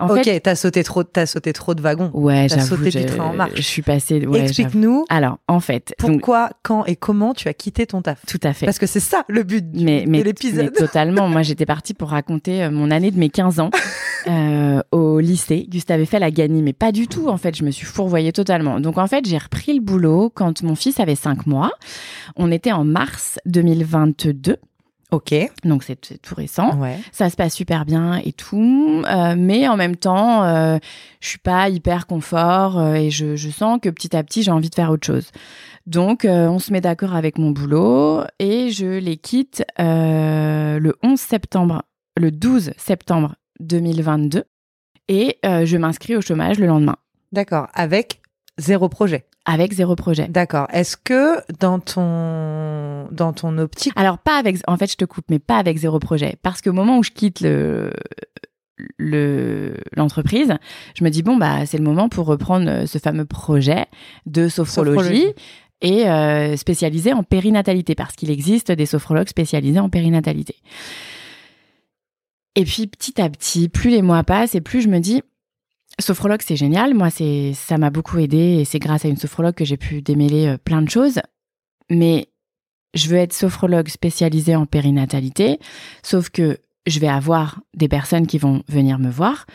En 0.00 0.08
Ok, 0.08 0.24
fait, 0.24 0.40
t'as 0.40 0.54
sauté, 0.54 0.82
trop... 0.84 1.04
t'as 1.04 1.26
sauté 1.26 1.52
trop 1.52 1.74
de 1.74 1.82
wagons. 1.82 2.10
ouais, 2.14 2.46
t'as 2.48 2.60
sauté 2.60 2.90
du 2.90 3.04
train 3.06 3.24
en 3.24 3.32
marche. 3.34 3.52
Je 3.56 3.60
suis 3.62 3.82
passée. 3.82 4.26
Ouais. 4.26 4.40
Explique-nous 4.40 5.04
Alors, 5.08 5.38
en 5.48 5.60
fait, 5.60 5.94
donc, 6.00 6.12
pourquoi, 6.12 6.50
quand 6.62 6.84
et 6.86 6.96
comment 6.96 7.34
tu 7.34 7.48
as 7.48 7.54
quitté 7.54 7.86
ton 7.86 8.00
taf. 8.02 8.24
tout 8.26 8.40
à 8.42 8.52
fait. 8.52 8.66
Parce 8.66 8.78
que 8.78 8.86
c'est 8.86 9.00
ça 9.00 9.24
le 9.28 9.42
but 9.42 9.70
du- 9.70 9.84
mais, 9.84 10.04
de 10.06 10.22
l'épisode. 10.22 10.72
totalement. 10.72 11.28
Moi, 11.28 11.42
j'étais 11.42 11.66
partie 11.66 11.94
pour 11.94 12.10
raconter 12.10 12.64
euh, 12.64 12.70
mon 12.70 12.90
année 12.90 13.10
de 13.10 13.18
mes 13.18 13.28
15 13.28 13.60
ans 13.60 13.70
euh, 14.26 14.82
au 14.92 15.20
lycée. 15.20 15.66
Gustave 15.68 16.00
Eiffel 16.00 16.22
a 16.22 16.30
gagné, 16.30 16.62
mais 16.62 16.72
pas 16.72 16.92
du 16.92 17.06
tout. 17.06 17.28
En 17.28 17.36
fait, 17.36 17.54
je 17.56 17.64
me 17.64 17.70
suis 17.70 17.86
fourvoyée 17.86 18.32
totalement. 18.32 18.80
Donc, 18.80 18.98
en 18.98 19.06
fait, 19.06 19.26
j'ai 19.28 19.38
repris 19.38 19.74
le 19.74 19.80
boulot 19.80 20.30
quand 20.34 20.62
mon 20.62 20.74
fils 20.74 20.98
avait 21.00 21.14
5 21.14 21.46
mois. 21.46 21.70
On 22.36 22.50
était 22.50 22.72
en 22.72 22.84
mars 22.84 23.38
2022. 23.46 24.56
Ok. 25.14 25.32
Donc, 25.62 25.84
c'est 25.84 26.20
tout 26.20 26.34
récent. 26.34 26.76
Ouais. 26.76 26.98
Ça 27.12 27.30
se 27.30 27.36
passe 27.36 27.54
super 27.54 27.84
bien 27.84 28.16
et 28.16 28.32
tout. 28.32 29.02
Euh, 29.06 29.36
mais 29.38 29.68
en 29.68 29.76
même 29.76 29.94
temps, 29.94 30.42
euh, 30.42 30.78
je 31.20 31.28
suis 31.28 31.38
pas 31.38 31.68
hyper 31.68 32.08
confort 32.08 32.80
euh, 32.80 32.94
et 32.94 33.10
je, 33.10 33.36
je 33.36 33.48
sens 33.48 33.78
que 33.80 33.88
petit 33.90 34.16
à 34.16 34.24
petit, 34.24 34.42
j'ai 34.42 34.50
envie 34.50 34.70
de 34.70 34.74
faire 34.74 34.90
autre 34.90 35.06
chose. 35.06 35.30
Donc, 35.86 36.24
euh, 36.24 36.48
on 36.48 36.58
se 36.58 36.72
met 36.72 36.80
d'accord 36.80 37.14
avec 37.14 37.38
mon 37.38 37.52
boulot 37.52 38.22
et 38.40 38.70
je 38.70 38.98
les 38.98 39.16
quitte 39.16 39.64
le 39.78 40.92
11 41.04 41.20
septembre, 41.20 41.82
le 42.18 42.32
12 42.32 42.72
septembre 42.76 43.36
2022 43.60 44.44
et 45.06 45.38
je 45.44 45.76
m'inscris 45.76 46.16
au 46.16 46.22
chômage 46.22 46.58
le 46.58 46.66
lendemain 46.66 46.96
D'accord. 47.30 47.68
Avec 47.74 48.22
zéro 48.58 48.88
projet. 48.88 49.26
Avec 49.44 49.72
zéro 49.72 49.94
projet. 49.94 50.28
D'accord. 50.28 50.66
Est-ce 50.72 50.96
que 50.96 51.40
dans 51.58 51.78
ton 51.78 53.08
dans 53.10 53.32
ton 53.32 53.58
optique, 53.58 53.92
Alors 53.96 54.18
pas 54.18 54.38
avec, 54.38 54.56
en 54.66 54.76
fait, 54.76 54.90
je 54.90 54.96
te 54.96 55.04
coupe, 55.04 55.26
mais 55.28 55.38
pas 55.38 55.56
avec 55.56 55.76
zéro 55.76 55.98
projet, 55.98 56.36
parce 56.42 56.62
qu'au 56.62 56.72
moment 56.72 56.98
où 56.98 57.02
je 57.02 57.10
quitte 57.10 57.40
le 57.40 57.92
le 58.98 59.76
l'entreprise, 59.96 60.54
je 60.96 61.04
me 61.04 61.10
dis 61.10 61.22
bon 61.22 61.36
bah 61.36 61.66
c'est 61.66 61.78
le 61.78 61.84
moment 61.84 62.08
pour 62.08 62.26
reprendre 62.26 62.68
euh, 62.68 62.86
ce 62.86 62.98
fameux 62.98 63.26
projet 63.26 63.86
de 64.26 64.48
sophrologie. 64.48 64.98
Sophrologie. 64.98 65.34
Et 65.80 66.08
euh, 66.08 66.56
spécialisé 66.56 67.12
en 67.12 67.22
périnatalité, 67.22 67.94
parce 67.94 68.14
qu'il 68.14 68.30
existe 68.30 68.72
des 68.72 68.86
sophrologues 68.86 69.28
spécialisés 69.28 69.80
en 69.80 69.90
périnatalité. 69.90 70.56
Et 72.54 72.64
puis 72.64 72.86
petit 72.86 73.20
à 73.20 73.28
petit, 73.28 73.68
plus 73.68 73.90
les 73.90 74.00
mois 74.00 74.22
passent 74.22 74.54
et 74.54 74.62
plus 74.62 74.80
je 74.80 74.88
me 74.88 75.00
dis, 75.00 75.22
sophrologue 75.98 76.42
c'est 76.44 76.56
génial, 76.56 76.94
moi 76.94 77.10
c'est 77.10 77.52
ça 77.54 77.78
m'a 77.78 77.90
beaucoup 77.90 78.18
aidé 78.18 78.58
et 78.60 78.64
c'est 78.64 78.78
grâce 78.78 79.04
à 79.04 79.08
une 79.08 79.16
sophrologue 79.16 79.54
que 79.54 79.64
j'ai 79.64 79.76
pu 79.76 80.02
démêler 80.02 80.46
euh, 80.46 80.58
plein 80.58 80.82
de 80.82 80.90
choses. 80.90 81.20
Mais 81.90 82.28
je 82.94 83.08
veux 83.08 83.16
être 83.16 83.32
sophrologue 83.32 83.88
spécialisée 83.88 84.56
en 84.56 84.66
périnatalité, 84.66 85.58
sauf 86.02 86.30
que 86.30 86.58
je 86.86 87.00
vais 87.00 87.08
avoir 87.08 87.60
des 87.74 87.88
personnes 87.88 88.26
qui 88.26 88.38
vont 88.38 88.62
venir 88.68 88.98
me 88.98 89.10
voir 89.10 89.46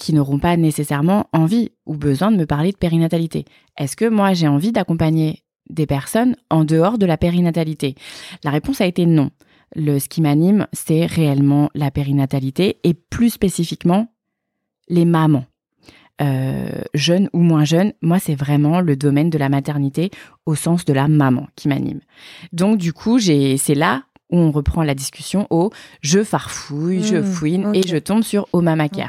qui 0.00 0.14
n'auront 0.14 0.38
pas 0.38 0.56
nécessairement 0.56 1.26
envie 1.32 1.70
ou 1.86 1.94
besoin 1.94 2.32
de 2.32 2.36
me 2.36 2.46
parler 2.46 2.72
de 2.72 2.76
périnatalité. 2.76 3.44
Est-ce 3.76 3.96
que 3.96 4.06
moi 4.06 4.32
j'ai 4.32 4.48
envie 4.48 4.72
d'accompagner 4.72 5.44
des 5.68 5.86
personnes 5.86 6.36
en 6.48 6.64
dehors 6.64 6.98
de 6.98 7.06
la 7.06 7.18
périnatalité? 7.18 7.94
La 8.42 8.50
réponse 8.50 8.80
a 8.80 8.86
été 8.86 9.06
non. 9.06 9.30
Le, 9.76 10.00
ce 10.00 10.08
qui 10.08 10.22
m'anime, 10.22 10.66
c'est 10.72 11.06
réellement 11.06 11.70
la 11.74 11.90
périnatalité 11.90 12.78
et 12.82 12.94
plus 12.94 13.30
spécifiquement 13.30 14.08
les 14.88 15.04
mamans. 15.04 15.44
Euh, 16.20 16.82
jeunes 16.92 17.30
ou 17.32 17.38
moins 17.40 17.64
jeunes, 17.64 17.92
moi 18.02 18.18
c'est 18.18 18.34
vraiment 18.34 18.80
le 18.80 18.94
domaine 18.94 19.30
de 19.30 19.38
la 19.38 19.48
maternité 19.48 20.10
au 20.44 20.54
sens 20.54 20.84
de 20.84 20.92
la 20.92 21.08
maman 21.08 21.46
qui 21.56 21.66
m'anime. 21.68 22.00
Donc 22.52 22.76
du 22.78 22.92
coup, 22.92 23.18
j'ai 23.18 23.56
c'est 23.56 23.74
là 23.74 24.02
où 24.30 24.38
on 24.38 24.50
reprend 24.50 24.82
la 24.82 24.94
discussion 24.94 25.46
au 25.50 25.70
je 26.02 26.22
farfouille, 26.22 27.02
je 27.02 27.16
Mmh, 27.16 27.24
fouine 27.24 27.70
et 27.74 27.86
je 27.86 27.96
tombe 27.96 28.22
sur 28.22 28.46
Oh 28.52 28.60
Mama 28.60 28.88
Care. 28.88 29.08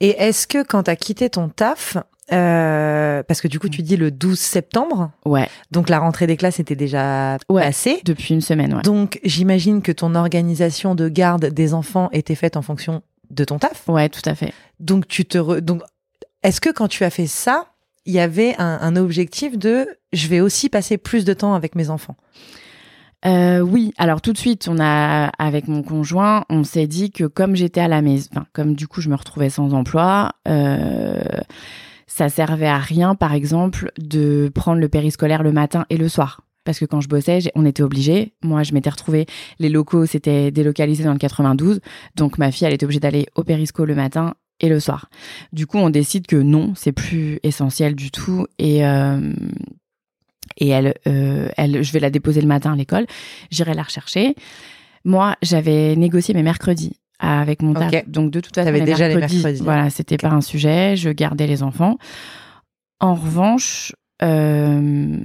Et 0.00 0.10
est-ce 0.18 0.46
que 0.46 0.62
quand 0.64 0.84
tu 0.84 0.90
as 0.90 0.96
quitté 0.96 1.28
ton 1.30 1.50
taf, 1.50 1.98
euh, 2.32 3.22
parce 3.24 3.40
que 3.40 3.48
du 3.48 3.58
coup 3.60 3.68
tu 3.68 3.82
dis 3.82 3.96
le 3.96 4.10
12 4.10 4.38
septembre, 4.38 5.10
Ouais, 5.26 5.48
donc 5.70 5.88
la 5.88 5.98
rentrée 5.98 6.26
des 6.26 6.36
classes 6.36 6.58
était 6.60 6.76
déjà 6.76 7.36
Ouais. 7.48 7.62
passée. 7.62 8.00
depuis 8.04 8.34
une 8.34 8.40
semaine, 8.40 8.74
ouais. 8.74 8.82
Donc 8.82 9.20
j'imagine 9.24 9.82
que 9.82 9.92
ton 9.92 10.14
organisation 10.14 10.94
de 10.94 11.08
garde 11.08 11.46
des 11.46 11.74
enfants 11.74 12.08
était 12.12 12.34
faite 12.34 12.56
en 12.56 12.62
fonction 12.62 13.02
de 13.30 13.44
ton 13.44 13.58
taf. 13.58 13.86
Ouais, 13.88 14.08
tout 14.08 14.22
à 14.24 14.34
fait. 14.34 14.52
Donc 14.80 15.06
tu 15.06 15.24
te 15.24 15.38
re- 15.38 15.60
donc 15.60 15.82
est-ce 16.42 16.60
que 16.60 16.70
quand 16.70 16.88
tu 16.88 17.04
as 17.04 17.10
fait 17.10 17.26
ça, 17.26 17.66
il 18.06 18.14
y 18.14 18.20
avait 18.20 18.54
un, 18.58 18.96
objectif 18.96 19.58
de 19.58 19.86
je 20.12 20.28
vais 20.28 20.40
aussi 20.40 20.68
passer 20.68 20.98
plus 20.98 21.24
de 21.24 21.32
temps 21.32 21.54
avec 21.54 21.74
mes 21.74 21.90
enfants. 21.90 22.16
Euh, 23.26 23.60
oui, 23.60 23.92
alors 23.98 24.22
tout 24.22 24.32
de 24.32 24.38
suite, 24.38 24.66
on 24.68 24.78
a 24.80 25.26
avec 25.38 25.68
mon 25.68 25.82
conjoint, 25.82 26.44
on 26.48 26.64
s'est 26.64 26.86
dit 26.86 27.10
que 27.10 27.24
comme 27.24 27.54
j'étais 27.54 27.80
à 27.80 27.88
la 27.88 28.00
maison, 28.00 28.30
comme 28.54 28.74
du 28.74 28.88
coup 28.88 29.02
je 29.02 29.10
me 29.10 29.14
retrouvais 29.14 29.50
sans 29.50 29.74
emploi, 29.74 30.32
euh, 30.48 31.22
ça 32.06 32.30
servait 32.30 32.66
à 32.66 32.78
rien, 32.78 33.14
par 33.14 33.34
exemple, 33.34 33.92
de 33.98 34.50
prendre 34.54 34.80
le 34.80 34.88
périscolaire 34.88 35.42
le 35.42 35.52
matin 35.52 35.84
et 35.90 35.98
le 35.98 36.08
soir. 36.08 36.40
Parce 36.64 36.78
que 36.78 36.84
quand 36.84 37.00
je 37.00 37.08
bossais, 37.08 37.40
on 37.54 37.64
était 37.64 37.82
obligés. 37.82 38.34
Moi, 38.42 38.62
je 38.62 38.74
m'étais 38.74 38.90
retrouvée, 38.90 39.26
les 39.58 39.68
locaux 39.68 40.06
s'étaient 40.06 40.50
délocalisés 40.50 41.04
dans 41.04 41.12
le 41.12 41.18
92. 41.18 41.80
Donc, 42.16 42.36
ma 42.36 42.50
fille, 42.50 42.66
elle 42.66 42.74
était 42.74 42.84
obligée 42.84 43.00
d'aller 43.00 43.26
au 43.34 43.44
périsco 43.44 43.84
le 43.84 43.94
matin 43.94 44.34
et 44.60 44.68
le 44.68 44.78
soir. 44.80 45.08
Du 45.52 45.66
coup, 45.66 45.78
on 45.78 45.90
décide 45.90 46.26
que 46.26 46.36
non, 46.36 46.74
c'est 46.76 46.92
plus 46.92 47.40
essentiel 47.42 47.94
du 47.94 48.10
tout. 48.10 48.46
Et, 48.58 48.84
euh, 48.86 49.32
et 50.58 50.68
elle, 50.68 50.94
euh, 51.06 51.48
elle, 51.56 51.82
je 51.82 51.92
vais 51.92 52.00
la 52.00 52.10
déposer 52.10 52.40
le 52.40 52.46
matin 52.46 52.72
à 52.72 52.76
l'école. 52.76 53.06
J'irai 53.50 53.74
la 53.74 53.82
rechercher. 53.82 54.34
Moi, 55.04 55.36
j'avais 55.42 55.96
négocié 55.96 56.34
mes 56.34 56.42
mercredis 56.42 56.92
avec 57.18 57.62
mon 57.62 57.74
taf. 57.74 58.06
Donc, 58.08 58.30
de 58.30 58.40
toute 58.40 58.54
façon, 58.54 58.66
T'avais 58.66 58.80
les 58.80 58.84
déjà 58.86 59.08
les 59.08 59.14
mercredis, 59.16 59.36
mercredis. 59.42 59.62
voilà, 59.62 59.90
c'était 59.90 60.16
pas 60.18 60.28
un 60.30 60.40
sujet. 60.42 60.96
Je 60.96 61.10
gardais 61.10 61.46
les 61.46 61.62
enfants. 61.62 61.96
En 62.98 63.14
revanche, 63.14 63.94
euh, 64.22 65.16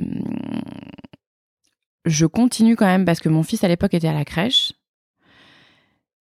je 2.06 2.26
continue 2.26 2.76
quand 2.76 2.86
même 2.86 3.06
parce 3.06 3.20
que 3.20 3.30
mon 3.30 3.44
fils 3.44 3.64
à 3.64 3.68
l'époque 3.68 3.94
était 3.94 4.08
à 4.08 4.14
la 4.14 4.26
crèche. 4.26 4.72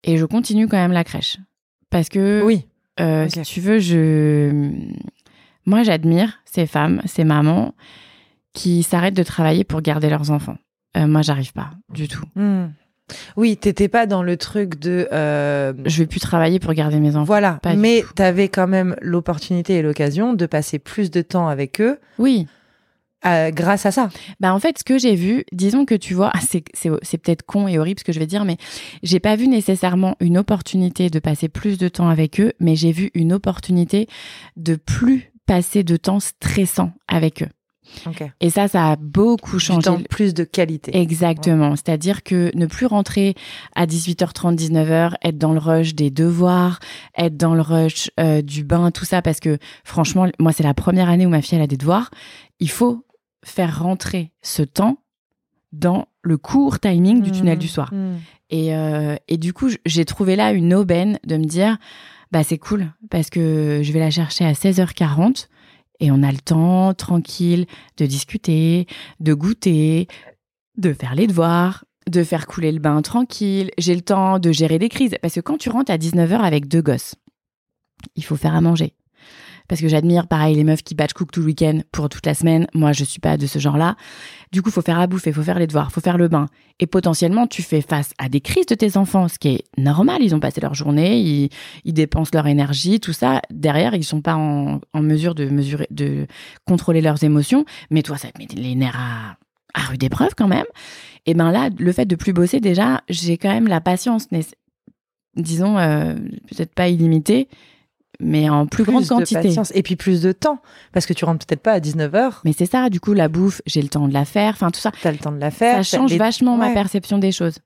Et 0.05 0.17
je 0.17 0.25
continue 0.25 0.67
quand 0.67 0.77
même 0.79 0.93
la 0.93 1.05
crèche. 1.05 1.39
Parce 1.91 2.09
que, 2.09 2.43
Oui. 2.45 2.67
Euh, 2.99 3.29
si 3.29 3.43
tu 3.43 3.61
veux, 3.61 3.79
je. 3.79 4.71
Moi, 5.67 5.83
j'admire 5.83 6.41
ces 6.45 6.67
femmes, 6.67 7.01
ces 7.05 7.25
mamans 7.25 7.75
qui 8.53 8.83
s'arrêtent 8.83 9.15
de 9.15 9.23
travailler 9.23 9.65
pour 9.65 9.81
garder 9.83 10.09
leurs 10.11 10.31
enfants. 10.31 10.57
Euh, 10.97 11.07
moi, 11.07 11.23
j'arrive 11.23 11.53
pas 11.53 11.71
du 11.93 12.09
tout. 12.09 12.25
Hmm. 12.35 12.69
Oui, 13.37 13.57
t'étais 13.57 13.89
pas 13.89 14.07
dans 14.07 14.23
le 14.23 14.37
truc 14.37 14.79
de 14.79 15.09
euh, 15.13 15.73
Je 15.85 15.99
vais 15.99 16.07
plus 16.07 16.21
travailler 16.21 16.59
pour 16.59 16.73
garder 16.75 17.01
mes 17.01 17.17
enfants. 17.17 17.25
voilà, 17.25 17.59
pas 17.63 17.75
mais 17.75 18.05
t'avais 18.15 18.49
quand 18.49 18.69
même 18.69 18.97
l'opportunité 19.01 19.75
et 19.75 19.83
l'occasion 19.83 20.33
de 20.33 20.47
passer 20.47 20.79
plus 20.79 21.11
de 21.11 21.21
temps 21.21 21.49
avec 21.49 21.81
eux 21.81 21.99
Oui. 22.19 22.47
Euh, 23.27 23.51
grâce 23.51 23.87
à 23.87 23.91
ça. 23.91 24.09
Bah 24.41 24.55
en 24.55 24.59
fait, 24.61 24.79
ce 24.79 24.85
que 24.85 24.99
j'ai 24.99 25.15
vu, 25.15 25.45
disons 25.53 25.85
que 25.85 25.95
tu 25.95 26.15
vois, 26.15 26.33
c'est 26.49 26.65
c'est 26.75 27.19
peut-être 27.19 27.43
con 27.45 27.69
et 27.69 27.79
horrible 27.79 28.01
ce 28.01 28.05
que 28.05 28.13
je 28.13 28.19
vais 28.19 28.27
dire, 28.27 28.45
mais 28.45 28.57
j'ai 29.03 29.21
pas 29.21 29.37
vu 29.37 29.49
nécessairement 29.49 30.17
une 30.21 30.39
opportunité 30.39 31.11
de 31.11 31.19
passer 31.19 31.49
plus 31.49 31.79
de 31.79 31.89
temps 31.89 32.09
avec 32.09 32.41
eux, 32.41 32.53
mais 32.61 32.77
j'ai 32.77 32.93
vu 32.93 33.11
une 33.15 33.33
opportunité 33.33 34.09
de 34.57 34.77
plus 34.77 35.33
passer 35.47 35.83
de 35.85 35.97
temps 35.97 36.21
stressant 36.21 36.93
avec 37.09 37.43
eux. 37.43 37.49
Ok. 38.07 38.23
Et 38.41 38.51
ça, 38.51 38.69
ça 38.69 38.93
a 38.93 38.97
beaucoup 38.97 39.57
Du 39.57 39.65
changé. 39.65 39.83
temps 39.83 40.01
plus 40.09 40.33
de 40.33 40.45
qualité. 40.45 40.97
Exactement. 40.97 41.75
C'est-à-dire 41.75 42.23
que 42.23 42.51
ne 42.55 42.67
plus 42.67 42.87
rentrer 42.87 43.35
à 43.75 43.87
18h30, 43.87 44.57
19h, 44.57 45.15
être 45.23 45.39
dans 45.39 45.53
le 45.53 45.59
rush 45.59 45.95
des 45.97 46.11
devoirs, 46.11 46.79
être 47.19 47.37
dans 47.37 47.55
le 47.55 47.63
rush 47.63 48.11
euh, 48.21 48.43
du 48.43 48.63
bain, 48.63 48.93
tout 48.93 49.05
ça, 49.05 49.23
parce 49.23 49.41
que 49.41 49.59
franchement, 49.83 50.29
moi, 50.39 50.53
c'est 50.53 50.63
la 50.63 50.75
première 50.75 51.11
année 51.11 51.27
où 51.27 51.31
ma 51.31 51.43
fille 51.43 51.57
elle 51.59 51.65
a 51.65 51.67
des 51.67 51.77
devoirs. 51.77 52.11
Il 52.61 52.71
faut 52.71 53.05
faire 53.45 53.83
rentrer 53.83 54.33
ce 54.43 54.63
temps 54.63 54.99
dans 55.73 56.07
le 56.23 56.37
court 56.37 56.81
timing 56.81 57.23
du 57.23 57.31
tunnel 57.31 57.57
Mmh, 57.57 57.61
du 57.61 57.69
soir. 57.69 57.95
mmh. 57.95 58.17
Et, 58.51 58.75
euh, 58.75 59.15
et 59.29 59.37
du 59.39 59.53
coup, 59.53 59.71
j'ai 59.87 60.05
trouvé 60.05 60.35
là 60.35 60.53
une 60.53 60.75
aubaine 60.75 61.19
de 61.25 61.37
me 61.37 61.45
dire, 61.45 61.79
bah 62.33 62.43
c'est 62.43 62.59
cool, 62.59 62.93
parce 63.09 63.31
que 63.31 63.81
je 63.83 63.93
vais 63.93 64.01
la 64.01 64.11
chercher 64.11 64.45
à 64.45 64.53
16h40 64.53 65.47
et 66.01 66.11
on 66.11 66.23
a 66.25 66.33
le 66.33 66.39
temps 66.39 66.93
tranquille 66.95 67.67
de 67.97 68.07
discuter, 68.07 68.87
de 69.21 69.35
goûter, 69.35 70.09
de 70.77 70.93
faire 70.93 71.15
les 71.15 71.27
devoirs, 71.29 71.85
de 72.09 72.25
faire 72.25 72.47
couler 72.49 72.73
le 72.73 72.81
bain 72.81 73.01
tranquille. 73.03 73.71
J'ai 73.79 73.95
le 73.95 74.01
temps 74.01 74.39
de 74.41 74.51
gérer 74.51 74.79
des 74.81 74.89
crises. 74.89 75.15
Parce 75.23 75.35
que 75.35 75.41
quand 75.41 75.59
tu 75.59 75.69
rentres 75.69 75.93
à 75.93 75.99
19h 75.99 76.39
avec 76.41 76.67
deux 76.67 76.83
gosses, 76.83 77.15
il 78.17 78.25
faut 78.25 78.37
faire 78.37 78.55
à 78.55 78.61
manger. 78.61 78.95
Parce 79.71 79.81
que 79.81 79.87
j'admire, 79.87 80.27
pareil, 80.27 80.57
les 80.57 80.65
meufs 80.65 80.83
qui 80.83 80.97
batch 80.97 81.13
cook 81.13 81.31
tout 81.31 81.39
le 81.39 81.47
week-end 81.47 81.79
pour 81.93 82.09
toute 82.09 82.27
la 82.27 82.35
semaine. 82.35 82.67
Moi, 82.75 82.91
je 82.91 83.05
suis 83.05 83.21
pas 83.21 83.37
de 83.37 83.47
ce 83.47 83.61
genre-là. 83.61 83.95
Du 84.51 84.63
coup, 84.63 84.71
faut 84.73 84.83
faire 84.83 84.99
à 84.99 85.07
bouffer, 85.07 85.33
faut 85.33 85.45
faire 85.45 85.61
les 85.61 85.69
devoirs, 85.69 85.93
faut 85.93 86.01
faire 86.01 86.19
le 86.19 86.27
bain. 86.27 86.47
Et 86.81 86.89
potentiellement, 86.89 87.47
tu 87.47 87.63
fais 87.63 87.81
face 87.81 88.11
à 88.19 88.29
des 88.29 88.41
crises 88.41 88.67
de 88.67 88.75
tes 88.75 88.97
enfants, 88.97 89.29
ce 89.29 89.39
qui 89.39 89.47
est 89.51 89.65
normal. 89.79 90.23
Ils 90.23 90.35
ont 90.35 90.41
passé 90.41 90.61
leur 90.61 90.75
journée, 90.75 91.49
ils, 91.85 91.93
dépensent 91.93 92.33
leur 92.35 92.49
énergie, 92.49 92.99
tout 92.99 93.13
ça. 93.13 93.43
Derrière, 93.51 93.95
ils 93.95 94.03
sont 94.03 94.23
pas 94.23 94.35
en, 94.35 94.81
mesure 94.97 95.37
de 95.37 95.45
mesurer, 95.45 95.87
de 95.93 96.27
contrôler 96.67 97.01
leurs 97.01 97.23
émotions. 97.23 97.65
Mais 97.91 98.03
toi, 98.03 98.17
ça 98.17 98.27
te 98.33 98.39
met 98.39 98.49
les 98.53 98.75
nerfs 98.75 98.99
à, 99.73 99.83
rude 99.83 100.03
épreuve 100.03 100.35
quand 100.37 100.49
même. 100.49 100.67
Et 101.27 101.35
ben 101.35 101.53
là, 101.53 101.71
le 101.79 101.93
fait 101.93 102.07
de 102.07 102.17
plus 102.17 102.33
bosser, 102.33 102.59
déjà, 102.59 103.03
j'ai 103.09 103.39
quand 103.39 103.53
même 103.53 103.69
la 103.69 103.81
patience, 103.81 104.27
disons, 105.37 105.79
euh, 105.79 106.15
peut-être 106.49 106.75
pas 106.75 106.89
illimitée, 106.89 107.47
mais 108.21 108.49
en 108.49 108.67
plus, 108.67 108.85
grande 108.85 109.03
de 109.05 109.09
quantité. 109.09 109.41
patience. 109.43 109.73
Et 109.75 109.83
puis 109.83 109.97
plus 109.97 110.21
de 110.23 110.33
temps. 110.33 110.61
Parce 110.93 111.07
que 111.07 111.13
tu 111.13 111.25
rentres 111.25 111.47
peut-être 111.47 111.63
pas 111.63 111.73
à 111.73 111.81
19h, 111.81 112.41
Mais 112.45 112.53
c'est 112.53 112.67
ça, 112.67 112.91
du 112.91 113.01
coup, 113.01 113.13
la 113.15 113.29
bouffe, 113.29 113.63
j'ai 113.67 113.83
le 113.83 113.89
temps 113.89 114.07
de 114.09 114.13
la 114.15 114.25
faire, 114.25 114.53
enfin 114.53 114.71
tout 114.71 114.81
ça. 114.81 114.93
tu 115.01 115.07
as 115.07 115.13
le 115.13 115.19
temps 115.19 115.33
de 115.33 115.39
la 115.41 115.51
faire. 115.51 115.85
Ça 115.85 115.91
t'as 115.91 115.99
change 116.03 116.11
les- 116.13 116.19
vachement 116.19 116.57
ma 116.57 116.71
perception 116.73 117.19
des 117.19 117.33
choses. 117.33 117.59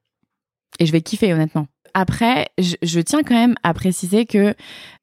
Et 0.78 0.86
je 0.86 0.92
vais 0.92 1.00
kiffer, 1.02 1.32
honnêtement. 1.32 1.66
Après, 1.96 2.48
je, 2.58 2.74
je 2.82 2.98
tiens 3.00 3.22
quand 3.22 3.34
même 3.34 3.54
à 3.62 3.72
préciser 3.74 4.26
que 4.26 4.54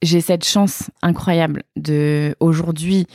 j'ai 0.02 0.20
cette 0.20 0.46
chance 0.46 0.90
incroyable 1.02 1.64
de, 1.78 2.36
aujourd'hui, 2.42 3.08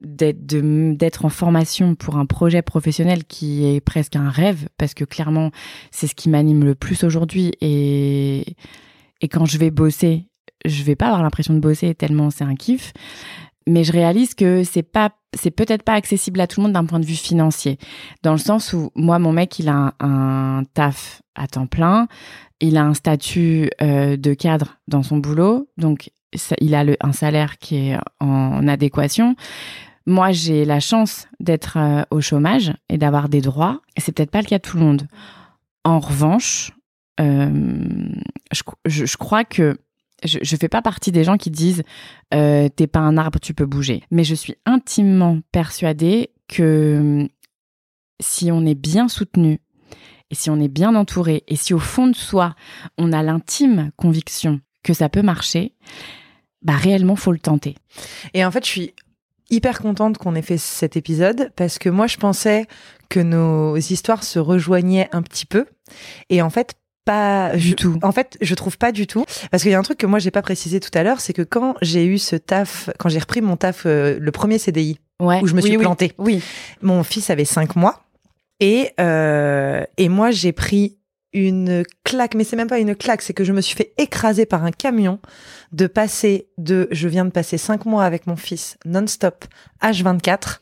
d'être 0.00 1.24
en 1.24 1.28
formation 1.28 1.94
pour 1.94 2.16
un 2.16 2.26
projet 2.26 2.62
professionnel 2.62 3.24
qui 3.24 3.66
est 3.66 3.80
presque 3.80 4.16
un 4.16 4.30
rêve, 4.30 4.68
parce 4.78 4.94
que 4.94 5.04
clairement, 5.04 5.50
c'est 5.90 6.06
ce 6.06 6.14
qui 6.14 6.28
m'anime 6.28 6.64
le 6.64 6.74
plus 6.74 7.04
aujourd'hui. 7.04 7.52
Et, 7.60 8.56
et 9.20 9.28
quand 9.28 9.44
je 9.44 9.58
vais 9.58 9.70
bosser, 9.70 10.28
je 10.64 10.82
vais 10.82 10.96
pas 10.96 11.06
avoir 11.06 11.22
l'impression 11.22 11.54
de 11.54 11.60
bosser 11.60 11.94
tellement 11.94 12.30
c'est 12.30 12.44
un 12.44 12.54
kiff. 12.54 12.92
Mais 13.66 13.84
je 13.84 13.92
réalise 13.92 14.34
que 14.34 14.64
c'est 14.64 14.82
pas, 14.82 15.12
c'est 15.34 15.50
peut-être 15.50 15.82
pas 15.82 15.92
accessible 15.92 16.40
à 16.40 16.46
tout 16.46 16.60
le 16.60 16.64
monde 16.64 16.72
d'un 16.72 16.86
point 16.86 16.98
de 16.98 17.06
vue 17.06 17.14
financier, 17.14 17.78
dans 18.22 18.32
le 18.32 18.38
sens 18.38 18.72
où 18.72 18.90
moi, 18.94 19.18
mon 19.18 19.32
mec, 19.32 19.58
il 19.58 19.68
a 19.68 19.94
un, 20.00 20.64
taf 20.74 21.22
à 21.34 21.46
temps 21.46 21.66
plein, 21.66 22.08
il 22.60 22.76
a 22.76 22.84
un 22.84 22.94
statut 22.94 23.70
euh, 23.82 24.16
de 24.16 24.34
cadre 24.34 24.78
dans 24.88 25.02
son 25.02 25.18
boulot, 25.18 25.68
donc 25.76 26.10
il 26.60 26.74
a 26.74 26.84
un 27.00 27.12
salaire 27.12 27.58
qui 27.58 27.90
est 27.90 27.98
en, 28.18 28.66
adéquation. 28.66 29.36
Moi, 30.06 30.32
j'ai 30.32 30.64
la 30.64 30.80
chance 30.80 31.28
d'être 31.38 31.76
euh, 31.76 32.02
au 32.10 32.20
chômage 32.20 32.72
et 32.88 32.98
d'avoir 32.98 33.28
des 33.28 33.42
droits, 33.42 33.82
c'est 33.98 34.12
peut-être 34.12 34.30
pas 34.30 34.40
le 34.40 34.46
cas 34.46 34.58
de 34.58 34.62
tout 34.62 34.78
le 34.78 34.82
monde. 34.82 35.06
En 35.84 36.00
revanche, 36.00 36.72
euh, 37.20 38.08
je 38.86 39.16
crois 39.16 39.44
que 39.44 39.78
je, 40.24 40.38
je 40.42 40.56
fais 40.56 40.68
pas 40.68 40.82
partie 40.82 41.12
des 41.12 41.24
gens 41.24 41.36
qui 41.36 41.50
disent 41.50 41.82
euh, 42.34 42.68
t'es 42.68 42.86
pas 42.86 43.00
un 43.00 43.16
arbre, 43.16 43.38
tu 43.40 43.54
peux 43.54 43.66
bouger. 43.66 44.02
Mais 44.10 44.24
je 44.24 44.34
suis 44.34 44.54
intimement 44.66 45.40
persuadée 45.52 46.30
que 46.48 46.98
hum, 47.00 47.28
si 48.20 48.50
on 48.52 48.66
est 48.66 48.74
bien 48.74 49.08
soutenu 49.08 49.60
et 50.30 50.34
si 50.34 50.50
on 50.50 50.60
est 50.60 50.68
bien 50.68 50.94
entouré 50.94 51.44
et 51.48 51.56
si 51.56 51.74
au 51.74 51.78
fond 51.78 52.06
de 52.06 52.16
soi 52.16 52.54
on 52.98 53.12
a 53.12 53.22
l'intime 53.22 53.90
conviction 53.96 54.60
que 54.82 54.94
ça 54.94 55.08
peut 55.08 55.22
marcher, 55.22 55.74
bah 56.62 56.76
réellement 56.76 57.16
faut 57.16 57.32
le 57.32 57.38
tenter. 57.38 57.76
Et 58.34 58.44
en 58.44 58.50
fait, 58.50 58.64
je 58.64 58.70
suis 58.70 58.94
hyper 59.50 59.80
contente 59.80 60.18
qu'on 60.18 60.34
ait 60.34 60.42
fait 60.42 60.58
cet 60.58 60.96
épisode 60.96 61.52
parce 61.56 61.78
que 61.78 61.88
moi, 61.88 62.06
je 62.06 62.16
pensais 62.16 62.66
que 63.08 63.20
nos 63.20 63.76
histoires 63.76 64.22
se 64.22 64.38
rejoignaient 64.38 65.08
un 65.12 65.22
petit 65.22 65.46
peu. 65.46 65.66
Et 66.28 66.40
en 66.40 66.50
fait, 66.50 66.74
pas 67.04 67.52
Du 67.54 67.60
je- 67.70 67.74
tout. 67.74 67.98
En 68.02 68.12
fait, 68.12 68.36
je 68.40 68.54
trouve 68.54 68.78
pas 68.78 68.92
du 68.92 69.06
tout. 69.06 69.24
Parce 69.50 69.62
qu'il 69.62 69.72
y 69.72 69.74
a 69.74 69.78
un 69.78 69.82
truc 69.82 69.98
que 69.98 70.06
moi, 70.06 70.18
j'ai 70.18 70.30
pas 70.30 70.42
précisé 70.42 70.80
tout 70.80 70.90
à 70.94 71.02
l'heure, 71.02 71.20
c'est 71.20 71.32
que 71.32 71.42
quand 71.42 71.74
j'ai 71.82 72.04
eu 72.06 72.18
ce 72.18 72.36
taf, 72.36 72.90
quand 72.98 73.08
j'ai 73.08 73.18
repris 73.18 73.40
mon 73.40 73.56
taf, 73.56 73.82
euh, 73.86 74.18
le 74.20 74.30
premier 74.32 74.58
CDI, 74.58 74.98
Ouais. 75.20 75.40
où 75.42 75.46
je 75.46 75.54
me 75.54 75.60
Oui, 75.60 75.68
suis 75.68 75.76
oui. 75.76 75.82
plantée, 75.82 76.12
Oui. 76.18 76.42
mon 76.82 77.02
fils 77.02 77.30
avait 77.30 77.44
cinq 77.44 77.76
mois. 77.76 78.02
Et, 78.60 78.90
euh, 79.00 79.84
et 79.96 80.08
moi, 80.08 80.30
j'ai 80.30 80.52
pris 80.52 80.96
une 81.32 81.84
claque, 82.04 82.34
mais 82.34 82.42
c'est 82.44 82.56
même 82.56 82.66
pas 82.68 82.80
une 82.80 82.96
claque, 82.96 83.22
c'est 83.22 83.32
que 83.34 83.44
je 83.44 83.52
me 83.52 83.60
suis 83.60 83.76
fait 83.76 83.92
écraser 83.98 84.46
par 84.46 84.64
un 84.64 84.72
camion 84.72 85.20
de 85.72 85.86
passer 85.86 86.48
de, 86.58 86.88
je 86.90 87.06
viens 87.06 87.24
de 87.24 87.30
passer 87.30 87.56
cinq 87.56 87.84
mois 87.86 88.04
avec 88.04 88.26
mon 88.26 88.34
fils 88.36 88.76
non-stop, 88.84 89.44
H24, 89.80 90.60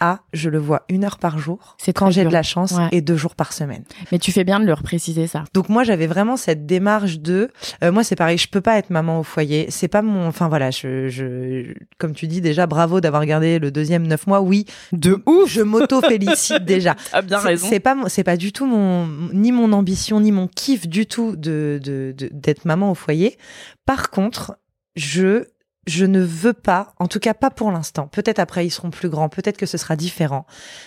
à 0.00 0.20
je 0.32 0.48
le 0.48 0.58
vois 0.58 0.82
une 0.88 1.04
heure 1.04 1.18
par 1.18 1.38
jour, 1.38 1.76
C'est 1.78 1.92
quand 1.92 2.10
j'ai 2.10 2.24
de 2.24 2.28
la 2.28 2.42
chance, 2.42 2.72
Ouais. 2.72 2.88
et 2.92 3.00
deux 3.00 3.16
jours 3.16 3.34
par 3.34 3.52
semaine. 3.52 3.82
Mais 4.12 4.18
tu 4.18 4.30
fais 4.32 4.44
bien 4.44 4.60
de 4.60 4.64
leur 4.64 4.82
préciser 4.82 5.26
ça. 5.26 5.44
Donc 5.54 5.68
moi 5.68 5.82
j'avais 5.84 6.06
vraiment 6.06 6.36
cette 6.36 6.66
démarche 6.66 7.18
de 7.18 7.50
euh, 7.82 7.90
moi 7.90 8.04
c'est 8.04 8.14
pareil 8.16 8.38
je 8.38 8.48
peux 8.48 8.60
pas 8.60 8.78
être 8.78 8.90
maman 8.90 9.18
au 9.20 9.22
foyer 9.22 9.66
c'est 9.70 9.88
pas 9.88 10.02
mon 10.02 10.26
enfin 10.28 10.48
voilà 10.48 10.70
je, 10.70 11.08
je 11.08 11.74
comme 11.98 12.12
tu 12.14 12.26
dis 12.28 12.40
déjà 12.40 12.66
bravo 12.66 13.00
d'avoir 13.00 13.26
gardé 13.26 13.58
le 13.58 13.70
deuxième 13.70 14.06
neuf 14.06 14.26
mois 14.26 14.40
oui 14.40 14.66
De 14.92 15.20
ouf 15.26 15.50
je 15.50 15.62
m'auto 15.62 16.00
félicite 16.00 16.64
déjà 16.64 16.94
T'as 17.10 17.22
bien 17.22 17.40
c'est- 17.40 17.56
C'est 17.56 17.80
pas, 17.80 17.94
mon- 17.94 18.08
c'est 18.08 18.24
pas 18.24 18.36
du 18.36 18.52
tout 18.52 18.66
mon, 18.66 19.06
ni 19.32 19.50
mon 19.52 19.72
ambition, 19.72 20.20
ni 20.20 20.30
mon 20.32 20.46
kiff 20.46 20.86
du 20.88 21.06
tout 21.06 21.34
de, 21.36 21.80
de, 21.82 22.14
de- 22.16 22.30
d'être 22.32 22.64
maman 22.64 22.90
au 22.90 22.94
foyer. 22.94 23.36
Par 23.84 24.10
contre, 24.10 24.56
je, 24.96 25.44
je 25.88 26.04
ne 26.04 26.20
veux 26.20 26.52
pas, 26.52 26.92
en 26.98 27.08
tout 27.08 27.18
cas 27.18 27.34
pas 27.34 27.50
pour 27.50 27.72
l'instant. 27.72 28.06
Peut-être 28.08 28.38
après 28.38 28.66
ils 28.66 28.70
seront 28.70 28.90
plus 28.90 29.08
grands, 29.08 29.28
peut-être 29.28 29.56
que 29.56 29.66
ce 29.66 29.78
sera 29.78 29.96
différent. 29.96 30.46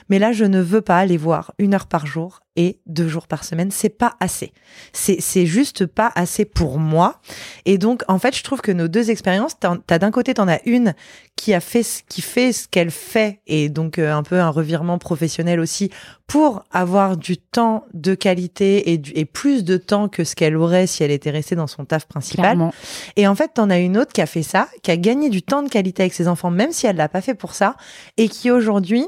Mais 0.09 0.19
là, 0.19 0.31
je 0.31 0.45
ne 0.45 0.61
veux 0.61 0.81
pas 0.81 0.99
aller 0.99 1.17
voir 1.17 1.53
une 1.57 1.73
heure 1.73 1.87
par 1.87 2.05
jour 2.05 2.41
et 2.55 2.79
deux 2.85 3.07
jours 3.07 3.27
par 3.27 3.43
semaine. 3.43 3.71
C'est 3.71 3.89
pas 3.89 4.15
assez. 4.19 4.53
C'est, 4.93 5.45
juste 5.45 5.85
pas 5.85 6.11
assez 6.15 6.45
pour 6.45 6.79
moi. 6.79 7.21
Et 7.65 7.77
donc, 7.77 8.03
en 8.07 8.19
fait, 8.19 8.35
je 8.35 8.43
trouve 8.43 8.61
que 8.61 8.71
nos 8.71 8.87
deux 8.87 9.09
expériences, 9.09 9.55
t'as 9.59 9.99
d'un 9.99 10.11
côté, 10.11 10.33
t'en 10.33 10.47
as 10.47 10.59
une 10.65 10.93
qui 11.35 11.53
a 11.53 11.59
fait 11.59 11.83
ce, 11.83 12.03
qui 12.07 12.21
fait 12.21 12.53
ce 12.53 12.67
qu'elle 12.67 12.91
fait 12.91 13.39
et 13.47 13.69
donc 13.69 13.97
euh, 13.97 14.13
un 14.13 14.21
peu 14.21 14.39
un 14.39 14.49
revirement 14.49 14.99
professionnel 14.99 15.59
aussi 15.59 15.89
pour 16.27 16.63
avoir 16.71 17.17
du 17.17 17.37
temps 17.37 17.85
de 17.93 18.13
qualité 18.13 18.91
et, 18.91 18.99
du, 18.99 19.11
et 19.15 19.25
plus 19.25 19.63
de 19.63 19.77
temps 19.77 20.07
que 20.07 20.23
ce 20.23 20.35
qu'elle 20.35 20.55
aurait 20.55 20.85
si 20.85 21.03
elle 21.03 21.09
était 21.09 21.31
restée 21.31 21.55
dans 21.55 21.67
son 21.67 21.83
taf 21.83 22.05
principal. 22.05 22.43
Clairement. 22.43 22.73
Et 23.15 23.27
en 23.27 23.33
fait, 23.33 23.55
t'en 23.55 23.71
as 23.71 23.79
une 23.79 23.97
autre 23.97 24.13
qui 24.13 24.21
a 24.21 24.27
fait 24.27 24.43
ça, 24.43 24.67
qui 24.83 24.91
a 24.91 24.97
gagné 24.97 25.29
du 25.29 25.41
temps 25.41 25.63
de 25.63 25.69
qualité 25.69 26.03
avec 26.03 26.13
ses 26.13 26.27
enfants, 26.27 26.51
même 26.51 26.71
si 26.71 26.85
elle 26.85 26.97
l'a 26.97 27.09
pas 27.09 27.21
fait 27.21 27.33
pour 27.33 27.55
ça, 27.55 27.75
et 28.17 28.29
qui 28.29 28.51
aujourd'hui 28.51 29.07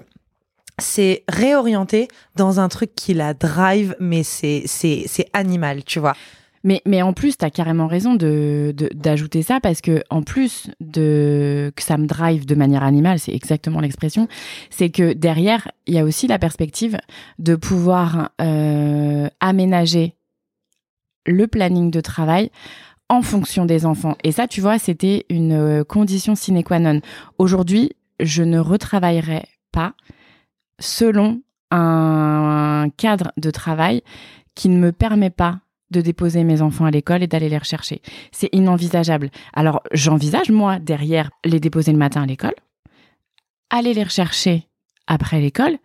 s'est 0.80 1.24
réorientée 1.28 2.08
dans 2.36 2.60
un 2.60 2.70
truc 2.70 2.96
qui 2.96 3.14
la 3.14 3.34
drive, 3.34 3.96
mais 4.00 4.24
c'est 4.24 4.64
c'est 4.66 5.04
c'est 5.08 5.28
animal, 5.34 5.84
tu 5.84 6.00
vois. 6.00 6.16
Mais, 6.66 6.82
mais 6.86 7.02
en 7.02 7.12
plus, 7.12 7.38
tu 7.38 7.44
as 7.44 7.50
carrément 7.50 7.88
raison 7.88 8.16
de, 8.16 8.74
de- 8.74 8.90
d'ajouter 8.94 9.42
ça 9.44 9.60
parce 9.60 9.82
que, 9.82 10.02
en 10.10 10.22
plus 10.22 10.72
de 10.80 11.74
que 11.76 11.84
ça 11.84 11.98
me 11.98 12.08
drive 12.08 12.46
de 12.46 12.56
manière 12.56 12.84
animale, 12.84 13.20
c'est 13.20 13.34
exactement 13.36 13.82
l'expression, 13.82 14.30
c'est 14.70 14.90
que 14.90 15.12
derrière, 15.12 15.70
il 15.88 15.94
y 15.94 16.00
a 16.00 16.06
aussi 16.06 16.26
la 16.26 16.40
perspective 16.40 16.98
de 17.38 17.58
pouvoir 17.58 18.30
euh, 18.40 19.28
aménager 19.42 20.16
le 21.26 21.48
planning 21.48 21.92
de 21.92 22.00
travail 22.00 22.50
en 23.10 23.22
fonction 23.22 23.66
des 23.66 23.86
enfants. 23.86 24.16
Et 24.24 24.32
ça, 24.32 24.48
tu 24.48 24.62
vois, 24.62 24.80
c'était 24.80 25.26
une 25.30 25.52
euh, 25.52 25.84
condition 25.84 26.34
sine 26.34 26.64
qua 26.64 26.80
non. 26.80 27.02
Aujourd'hui, 27.38 27.92
je 28.22 28.42
ne 28.42 28.60
retravaillerai 28.60 29.44
pas 29.74 29.96
selon 30.84 31.42
un 31.72 32.88
cadre 32.98 33.32
de 33.38 33.50
travail 33.52 34.02
qui 34.56 34.70
ne 34.70 34.78
me 34.78 34.92
permet 34.92 35.30
pas 35.32 35.60
de 35.92 36.02
déposer 36.02 36.44
mes 36.44 36.62
enfants 36.62 36.86
à 36.86 36.92
l'école 36.92 37.24
et 37.24 37.28
d'aller 37.28 37.50
les 37.50 37.58
rechercher. 37.58 38.02
C'est 38.32 38.50
inenvisageable. 38.52 39.30
Alors, 39.54 39.82
j'envisage, 39.92 40.50
moi, 40.50 40.80
derrière, 40.80 41.30
les 41.46 41.60
déposer 41.60 41.92
le 41.92 41.98
matin 41.98 42.24
à 42.24 42.26
l'école, 42.26 42.56
aller 43.70 43.94
les 43.94 44.04
rechercher 44.04 44.68
après 45.08 45.40
l'école 45.40 45.78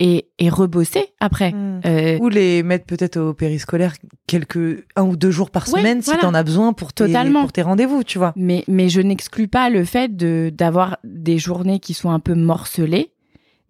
et, 0.00 0.28
et 0.38 0.48
rebosser 0.48 1.06
après. 1.18 1.52
Euh, 1.86 2.18
Ou 2.20 2.28
les 2.28 2.62
mettre 2.62 2.86
peut-être 2.86 3.16
au 3.18 3.34
périscolaire 3.34 3.94
quelques 4.28 4.84
un 4.94 5.02
ou 5.02 5.16
deux 5.16 5.32
jours 5.32 5.50
par 5.50 5.68
Ouais, 5.72 5.80
semaine 5.80 6.02
si 6.02 6.06
voilà. 6.10 6.20
t'en 6.22 6.34
as 6.34 6.42
besoin 6.44 6.72
pour 6.72 6.92
tes, 6.92 7.06
Totalement. 7.06 7.40
pour 7.42 7.52
tes 7.52 7.62
rendez-vous, 7.62 8.04
tu 8.04 8.18
vois. 8.18 8.32
Mais, 8.36 8.64
mais 8.68 8.88
je 8.88 9.00
n'exclus 9.00 9.48
pas 9.48 9.70
le 9.70 9.84
fait 9.84 10.16
de 10.16 10.52
d'avoir 10.54 10.98
des 11.04 11.38
journées 11.38 11.80
qui 11.80 11.94
sont 11.94 12.10
un 12.10 12.20
peu 12.20 12.34
morcelées, 12.34 13.10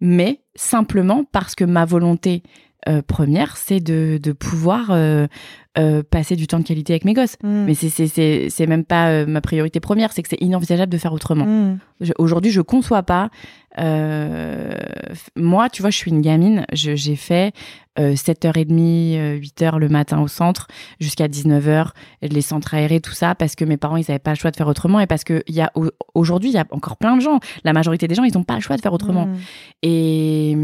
mais 0.01 0.41
simplement 0.55 1.23
parce 1.23 1.55
que 1.55 1.63
ma 1.63 1.85
volonté 1.85 2.43
euh, 2.87 3.01
première, 3.01 3.57
c'est 3.57 3.79
de, 3.81 4.19
de 4.23 4.31
pouvoir 4.31 4.87
euh, 4.91 5.27
euh, 5.77 6.01
passer 6.09 6.35
du 6.37 6.47
temps 6.47 6.59
de 6.59 6.63
qualité 6.63 6.93
avec 6.93 7.03
mes 7.03 7.13
gosses. 7.13 7.35
Mm. 7.43 7.65
Mais 7.65 7.73
c'est- 7.73 8.67
même 8.67 8.85
pas 8.85 9.25
ma 9.25 9.41
priorité 9.41 9.79
première, 9.79 10.13
c'est 10.13 10.23
que 10.23 10.29
c'est 10.29 10.41
inenvisageable 10.41 10.91
de 10.91 10.97
faire 10.97 11.11
autrement. 11.13 11.45
Mm. 11.45 11.79
Je- 12.01 12.13
Aujourd'hui, 12.17 12.51
je 12.51 12.61
conçois 12.61 13.03
pas 13.03 13.29
moi, 15.35 15.69
tu 15.69 15.81
vois, 15.81 15.89
je 15.91 15.97
suis 15.97 16.11
une 16.11 16.21
gamine. 16.21 16.65
J'ai 16.73 17.15
fait 17.15 17.53
7h30, 17.97 19.39
8h 19.39 19.77
le 19.79 19.89
matin 19.89 20.21
au 20.21 20.27
centre 20.27 20.67
jusqu'à 20.99 21.27
19h, 21.27 21.91
les 22.21 22.41
centres 22.41 22.73
aérés, 22.73 22.99
tout 23.01 23.11
ça, 23.13 23.35
parce 23.35 23.55
que 23.55 23.65
mes 23.65 23.77
parents, 23.77 23.97
ils 23.97 24.05
n'avaient 24.07 24.19
pas 24.19 24.31
le 24.31 24.37
choix 24.37 24.51
de 24.51 24.55
faire 24.55 24.67
autrement 24.67 24.99
et 24.99 25.07
parce 25.07 25.23
que 25.23 25.43
y 25.47 25.61
a, 25.61 25.71
aujourd'hui, 26.13 26.49
il 26.49 26.53
y 26.53 26.57
a 26.57 26.65
encore 26.71 26.97
plein 26.97 27.15
de 27.15 27.21
gens. 27.21 27.39
La 27.63 27.73
majorité 27.73 28.07
des 28.07 28.15
gens, 28.15 28.23
ils 28.23 28.33
n'ont 28.33 28.43
pas 28.43 28.55
le 28.55 28.61
choix 28.61 28.75
de 28.77 28.81
faire 28.81 28.93
autrement. 28.93 29.25
Mmh. 29.27 29.35
Et, 29.83 30.55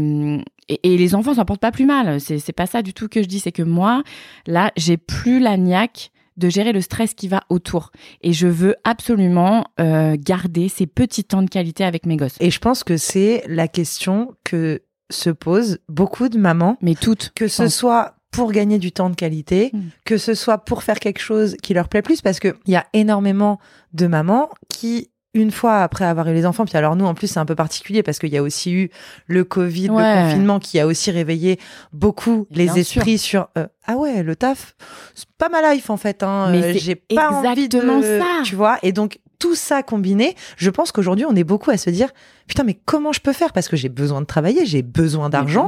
et, 0.68 0.96
les 0.96 1.14
enfants 1.14 1.34
s'en 1.34 1.44
portent 1.44 1.60
pas 1.60 1.72
plus 1.72 1.86
mal. 1.86 2.20
C'est 2.20 2.52
pas 2.52 2.66
ça 2.66 2.82
du 2.82 2.94
tout 2.94 3.08
que 3.08 3.22
je 3.22 3.28
dis. 3.28 3.40
C'est 3.40 3.52
que 3.52 3.62
moi, 3.62 4.02
là, 4.46 4.72
j'ai 4.76 4.96
plus 4.96 5.40
la 5.40 5.56
niaque 5.56 6.10
de 6.36 6.48
gérer 6.48 6.72
le 6.72 6.80
stress 6.80 7.14
qui 7.14 7.28
va 7.28 7.44
autour. 7.48 7.92
Et 8.20 8.32
je 8.32 8.46
veux 8.46 8.76
absolument 8.84 9.64
euh, 9.80 10.16
garder 10.18 10.68
ces 10.68 10.86
petits 10.86 11.24
temps 11.24 11.42
de 11.42 11.48
qualité 11.48 11.84
avec 11.84 12.04
mes 12.04 12.16
gosses. 12.16 12.36
Et 12.40 12.50
je 12.50 12.58
pense 12.58 12.84
que 12.84 12.96
c'est 12.96 13.42
la 13.46 13.68
question 13.68 14.34
que 14.44 14.82
se 15.10 15.30
posent 15.30 15.78
beaucoup 15.88 16.28
de 16.28 16.38
mamans. 16.38 16.76
Mais 16.82 16.94
toutes. 16.94 17.32
Que 17.34 17.48
ce 17.48 17.68
soit 17.68 18.16
pour 18.32 18.52
gagner 18.52 18.78
du 18.78 18.92
temps 18.92 19.08
de 19.08 19.14
qualité, 19.14 19.70
hmm. 19.72 19.80
que 20.04 20.18
ce 20.18 20.34
soit 20.34 20.58
pour 20.58 20.82
faire 20.82 20.98
quelque 20.98 21.20
chose 21.20 21.56
qui 21.62 21.72
leur 21.72 21.88
plaît 21.88 22.02
plus, 22.02 22.20
parce 22.20 22.38
qu'il 22.38 22.54
y 22.66 22.76
a 22.76 22.84
énormément 22.92 23.58
de 23.94 24.06
mamans 24.06 24.50
qui 24.68 25.10
une 25.36 25.50
fois 25.50 25.82
après 25.82 26.06
avoir 26.06 26.28
eu 26.28 26.32
les 26.34 26.46
enfants, 26.46 26.64
puis 26.64 26.76
alors 26.76 26.96
nous 26.96 27.04
en 27.04 27.14
plus 27.14 27.26
c'est 27.26 27.38
un 27.38 27.44
peu 27.44 27.54
particulier 27.54 28.02
parce 28.02 28.18
qu'il 28.18 28.30
y 28.30 28.38
a 28.38 28.42
aussi 28.42 28.72
eu 28.72 28.90
le 29.26 29.44
Covid, 29.44 29.88
le 29.88 30.22
confinement 30.24 30.58
qui 30.58 30.80
a 30.80 30.86
aussi 30.86 31.10
réveillé 31.10 31.60
beaucoup 31.92 32.46
les 32.50 32.78
esprits 32.78 33.18
sur 33.18 33.48
euh, 33.58 33.66
ah 33.86 33.96
ouais 33.96 34.22
le 34.22 34.34
taf 34.34 34.74
c'est 35.14 35.28
pas 35.38 35.50
ma 35.50 35.74
life 35.74 35.90
en 35.90 35.98
fait 35.98 36.22
hein, 36.22 36.48
mais 36.50 36.62
euh, 36.62 36.78
j'ai 36.78 36.94
pas 36.94 37.30
envie 37.30 37.68
de 37.68 37.80
ça. 37.80 38.24
tu 38.44 38.56
vois. 38.56 38.78
Et 38.82 38.92
donc 38.92 39.20
tout 39.38 39.54
ça 39.54 39.82
combiné, 39.82 40.34
je 40.56 40.70
pense 40.70 40.90
qu'aujourd'hui 40.90 41.26
on 41.26 41.36
est 41.36 41.44
beaucoup 41.44 41.70
à 41.70 41.76
se 41.76 41.90
dire 41.90 42.08
putain 42.48 42.64
mais 42.64 42.78
comment 42.86 43.12
je 43.12 43.20
peux 43.20 43.34
faire? 43.34 43.52
Parce 43.52 43.68
que 43.68 43.76
j'ai 43.76 43.90
besoin 43.90 44.22
de 44.22 44.26
travailler, 44.26 44.64
j'ai 44.64 44.82
besoin 44.82 45.28
d'argent. 45.28 45.66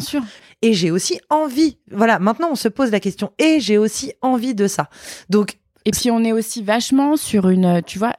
et 0.63 0.73
j'ai 0.73 0.91
aussi 0.91 1.21
envie. 1.29 1.77
Voilà, 1.93 2.19
maintenant 2.19 2.49
on 2.51 2.57
se 2.57 2.69
pose 2.69 2.91
la 2.91 3.01
question 3.01 3.33
et 3.39 3.61
j'ai 3.61 3.77
aussi 3.77 4.15
envie 4.23 4.55
de 4.55 4.67
ça. 4.67 4.89
Donc 5.29 5.59
et 5.85 5.91
puis 5.91 6.11
on 6.11 6.23
est 6.25 6.33
aussi 6.33 6.63
vachement 6.63 7.17
sur 7.17 7.49
une, 7.49 7.83
tu 7.87 7.99
vois, 7.99 8.15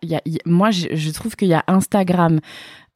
moi 0.46 0.72
je, 0.72 1.12
trouve 1.12 1.36
qu'il 1.36 1.50
y 1.50 1.54
a 1.54 1.64
Instagram 1.68 2.40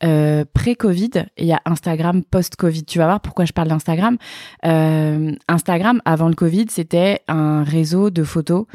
euh, 0.03 0.43
pré-Covid 0.53 1.11
et 1.37 1.43
il 1.43 1.47
y 1.47 1.53
a 1.53 1.61
Instagram 1.65 2.23
post-Covid. 2.23 2.83
Tu 2.83 2.97
vas 2.97 3.05
voir 3.05 3.21
pourquoi 3.21 3.45
je 3.45 3.53
parle 3.53 3.69
d'Instagram. 3.69 4.17
Euh, 4.65 5.33
Instagram 5.47 6.01
avant 6.05 6.27
le 6.27 6.35
Covid, 6.35 6.65
c'était 6.69 7.21
un 7.27 7.63
réseau 7.63 8.09
de 8.09 8.23
photos. 8.23 8.65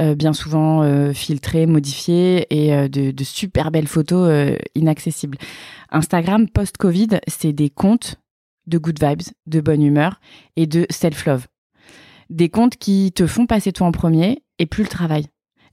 Euh, 0.00 0.16
bien 0.16 0.32
souvent 0.32 0.82
filtrées, 1.12 1.66
modifiées 1.66 2.46
et 2.50 2.88
de, 2.88 3.12
de, 3.12 3.24
super 3.24 3.70
belles 3.70 3.86
photos 3.86 4.58
inaccessibles. 4.74 5.38
Instagram 5.90 6.48
post-Covid, 6.48 7.20
c'est 7.28 7.52
des 7.52 7.70
comptes 7.70 8.16
de 8.66 8.78
good 8.78 8.98
vibes, 9.00 9.22
de 9.46 9.60
bonne 9.60 9.82
humeur 9.82 10.20
et 10.56 10.66
de 10.66 10.86
self-love. 10.90 11.46
Des 12.28 12.48
comptes 12.48 12.76
qui 12.76 13.12
te 13.12 13.26
font 13.26 13.46
passer 13.46 13.72
toi 13.72 13.86
en 13.86 13.92
premier 13.92 14.42
et 14.58 14.66
plus 14.66 14.82
le 14.82 14.88
travail. 14.88 15.26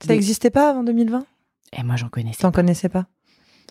Ça 0.04 0.12
n'existait 0.12 0.50
pas 0.50 0.70
avant 0.70 0.82
2020 0.82 1.20
Et 1.20 1.24
eh, 1.78 1.82
moi, 1.82 1.96
j'en 1.96 2.08
connaissais. 2.08 2.42
T'en 2.42 2.52
connaissais 2.52 2.88
pas? 2.88 3.06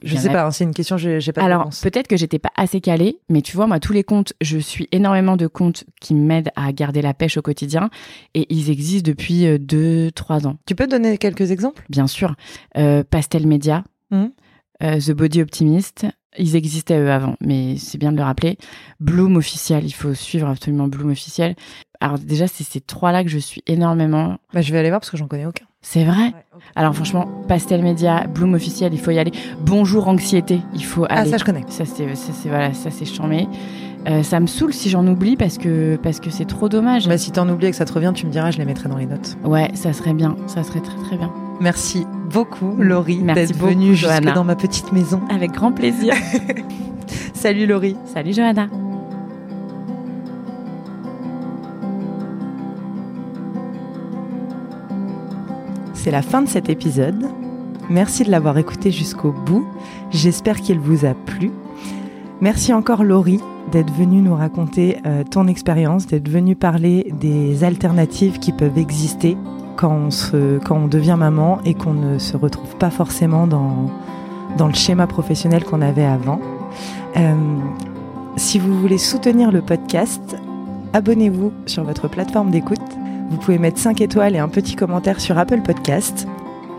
Je 0.04 0.16
sais 0.16 0.30
pas, 0.30 0.46
hein, 0.46 0.52
c'est 0.52 0.64
une 0.64 0.74
question, 0.74 0.98
j'ai 0.98 1.32
pas 1.32 1.44
Alors, 1.44 1.70
peut-être 1.82 2.08
que 2.08 2.18
j'étais 2.18 2.40
pas 2.40 2.52
assez 2.56 2.82
calée, 2.82 3.20
mais 3.30 3.42
tu 3.42 3.56
vois, 3.56 3.68
moi, 3.68 3.80
tous 3.80 3.94
les 3.94 4.04
comptes, 4.04 4.34
je 4.42 4.58
suis 4.58 4.88
énormément 4.92 5.38
de 5.38 5.48
comptes 5.48 5.84
qui 6.00 6.16
m'aident 6.16 6.50
à 6.56 6.72
garder 6.74 7.02
la 7.02 7.14
pêche 7.14 7.38
au 7.38 7.42
quotidien 7.42 7.90
et 8.34 8.48
ils 8.50 8.72
existent 8.72 9.08
depuis 9.08 9.46
2-3 9.46 9.76
euh, 9.76 10.48
ans. 10.48 10.58
Tu 10.66 10.74
peux 10.76 10.88
donner 10.88 11.18
quelques 11.18 11.52
exemples? 11.52 11.86
Bien 11.90 12.08
sûr. 12.08 12.36
Euh, 12.78 13.04
Pastel 13.04 13.46
Media, 13.46 13.84
mmh. 14.10 14.26
euh, 14.84 15.00
The 15.00 15.12
Body 15.12 15.42
Optimist, 15.42 16.08
ils 16.38 16.56
existaient 16.56 16.98
eux 16.98 17.12
avant, 17.12 17.36
mais 17.42 17.78
c'est 17.78 17.98
bien 17.98 18.12
de 18.12 18.18
le 18.18 18.24
rappeler. 18.24 18.58
Bloom 19.00 19.36
officiel, 19.36 19.86
il 19.86 19.94
faut 19.94 20.14
suivre 20.14 20.48
absolument 20.48 20.88
Bloom 20.88 21.12
officiel. 21.12 21.56
Alors 22.02 22.18
déjà, 22.18 22.48
c'est 22.48 22.64
ces 22.64 22.82
trois-là 22.82 23.24
que 23.24 23.30
je 23.30 23.38
suis 23.38 23.64
énormément. 23.68 24.38
Bah, 24.54 24.62
je 24.62 24.72
vais 24.74 24.80
aller 24.80 24.90
voir 24.90 25.00
parce 25.00 25.12
que 25.12 25.18
j'en 25.18 25.28
connais 25.28 25.46
aucun. 25.46 25.66
C'est 25.84 26.04
vrai. 26.04 26.34
Alors 26.76 26.94
franchement, 26.96 27.28
Pastel 27.48 27.82
Média, 27.82 28.26
Bloom 28.28 28.54
officiel, 28.56 28.94
il 28.94 29.00
faut 29.00 29.12
y 29.12 29.20
aller. 29.20 29.32
Bonjour 29.62 30.08
anxiété, 30.08 30.60
il 30.76 30.84
faut 30.84 31.06
aller. 31.06 31.14
Ah 31.16 31.26
ça 31.26 31.38
je 31.38 31.44
connais. 31.44 31.64
Ça 31.70 31.86
c'est 31.86 32.06
voilà, 32.48 32.74
ça 32.74 32.92
c'est 32.92 33.06
charmé. 33.06 33.48
Euh, 34.08 34.24
ça 34.24 34.40
me 34.40 34.48
saoule 34.48 34.74
si 34.74 34.90
j'en 34.90 35.06
oublie 35.08 35.38
parce 35.38 35.58
que 35.58 35.96
parce 35.98 36.20
que 36.20 36.30
c'est 36.30 36.46
trop 36.46 36.70
dommage. 36.70 37.08
Bah 37.08 37.18
si 37.18 37.32
t'en 37.32 37.48
oublies 37.50 37.68
et 37.68 37.72
que 37.72 37.76
ça 37.76 37.86
te 37.86 37.94
revient, 37.94 38.12
tu 38.14 38.26
me 38.28 38.32
diras, 38.32 38.52
je 38.52 38.58
les 38.58 38.66
mettrai 38.66 38.90
dans 38.90 38.98
les 38.98 39.08
notes. 39.08 39.38
Ouais, 39.44 39.72
ça 39.74 39.94
serait 39.94 40.14
bien, 40.14 40.36
ça 40.48 40.64
serait 40.64 40.82
très 40.82 40.98
très 41.04 41.18
bien. 41.18 41.32
Merci 41.60 42.06
beaucoup 42.32 42.76
Laurie 42.78 43.22
d'être 43.22 43.56
venue 43.56 43.96
jusque 43.96 44.34
dans 44.34 44.44
ma 44.44 44.56
petite 44.56 44.92
maison. 44.92 45.22
Avec 45.30 45.52
grand 45.52 45.72
plaisir. 45.72 46.14
Salut 47.34 47.66
Laurie. 47.66 47.96
Salut 48.06 48.34
Johanna. 48.34 48.70
C'est 56.04 56.10
la 56.10 56.24
fin 56.24 56.42
de 56.42 56.50
cet 56.50 56.68
épisode. 56.68 57.28
Merci 57.88 58.24
de 58.24 58.32
l'avoir 58.32 58.58
écouté 58.58 58.90
jusqu'au 58.90 59.32
bout. 59.32 59.68
J'espère 60.10 60.60
qu'il 60.60 60.80
vous 60.80 61.06
a 61.06 61.14
plu. 61.14 61.52
Merci 62.42 62.74
encore 62.74 63.04
Laurie 63.04 63.40
d'être 63.72 63.94
venue 63.94 64.24
nous 64.24 64.34
raconter 64.34 64.98
euh, 65.06 65.24
ton 65.24 65.46
expérience, 65.46 66.08
d'être 66.08 66.28
venue 66.28 66.56
parler 66.56 67.14
des 67.20 67.64
alternatives 67.64 68.40
qui 68.40 68.52
peuvent 68.52 68.80
exister 68.80 69.38
quand 69.76 70.10
on, 70.72 70.88
devient 70.88 71.18
maman 71.20 71.60
et 71.66 71.76
qu'on 71.76 71.94
ne 71.94 72.18
se 72.18 72.36
retrouve 72.36 72.78
pas 72.78 72.90
forcément 72.90 73.46
dans, 73.46 73.92
dans 74.58 74.68
le 74.68 74.74
schéma 74.74 75.06
professionnel 75.06 75.64
qu'on 75.64 75.84
avait 75.84 76.04
avant. 76.04 76.40
Euh, 77.16 77.36
si 78.38 78.58
vous 78.58 78.74
voulez 78.80 78.98
soutenir 78.98 79.52
le 79.52 79.62
podcast, 79.62 80.36
abonnez-vous 80.94 81.52
sur 81.68 81.84
votre 81.84 82.08
plateforme 82.08 82.50
d'écoute 82.50 82.80
vous 83.32 83.38
pouvez 83.38 83.58
mettre 83.58 83.80
5 83.80 84.02
étoiles 84.02 84.36
et 84.36 84.40
un 84.40 84.50
petit 84.50 84.76
commentaire 84.76 85.22
sur 85.22 85.38
Apple 85.38 85.62
Podcast. 85.62 86.28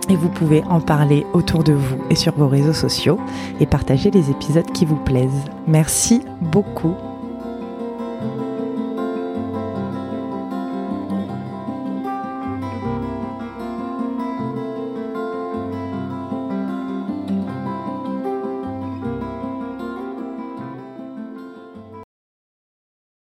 Et 0.09 0.17
vous 0.17 0.29
pouvez 0.29 0.63
en 0.69 0.81
parler 0.81 1.25
autour 1.33 1.65
de 1.65 1.73
vous 1.73 1.97
et 2.11 2.15
sur 2.15 2.35
vos 2.35 2.49
réseaux 2.49 2.73
sociaux 2.73 3.19
et 3.61 3.67
partager 3.67 4.11
les 4.11 4.31
épisodes 4.31 4.71
qui 4.73 4.85
vous 4.85 4.97
plaisent. 4.97 5.45
Merci 5.67 6.23
beaucoup 6.41 6.95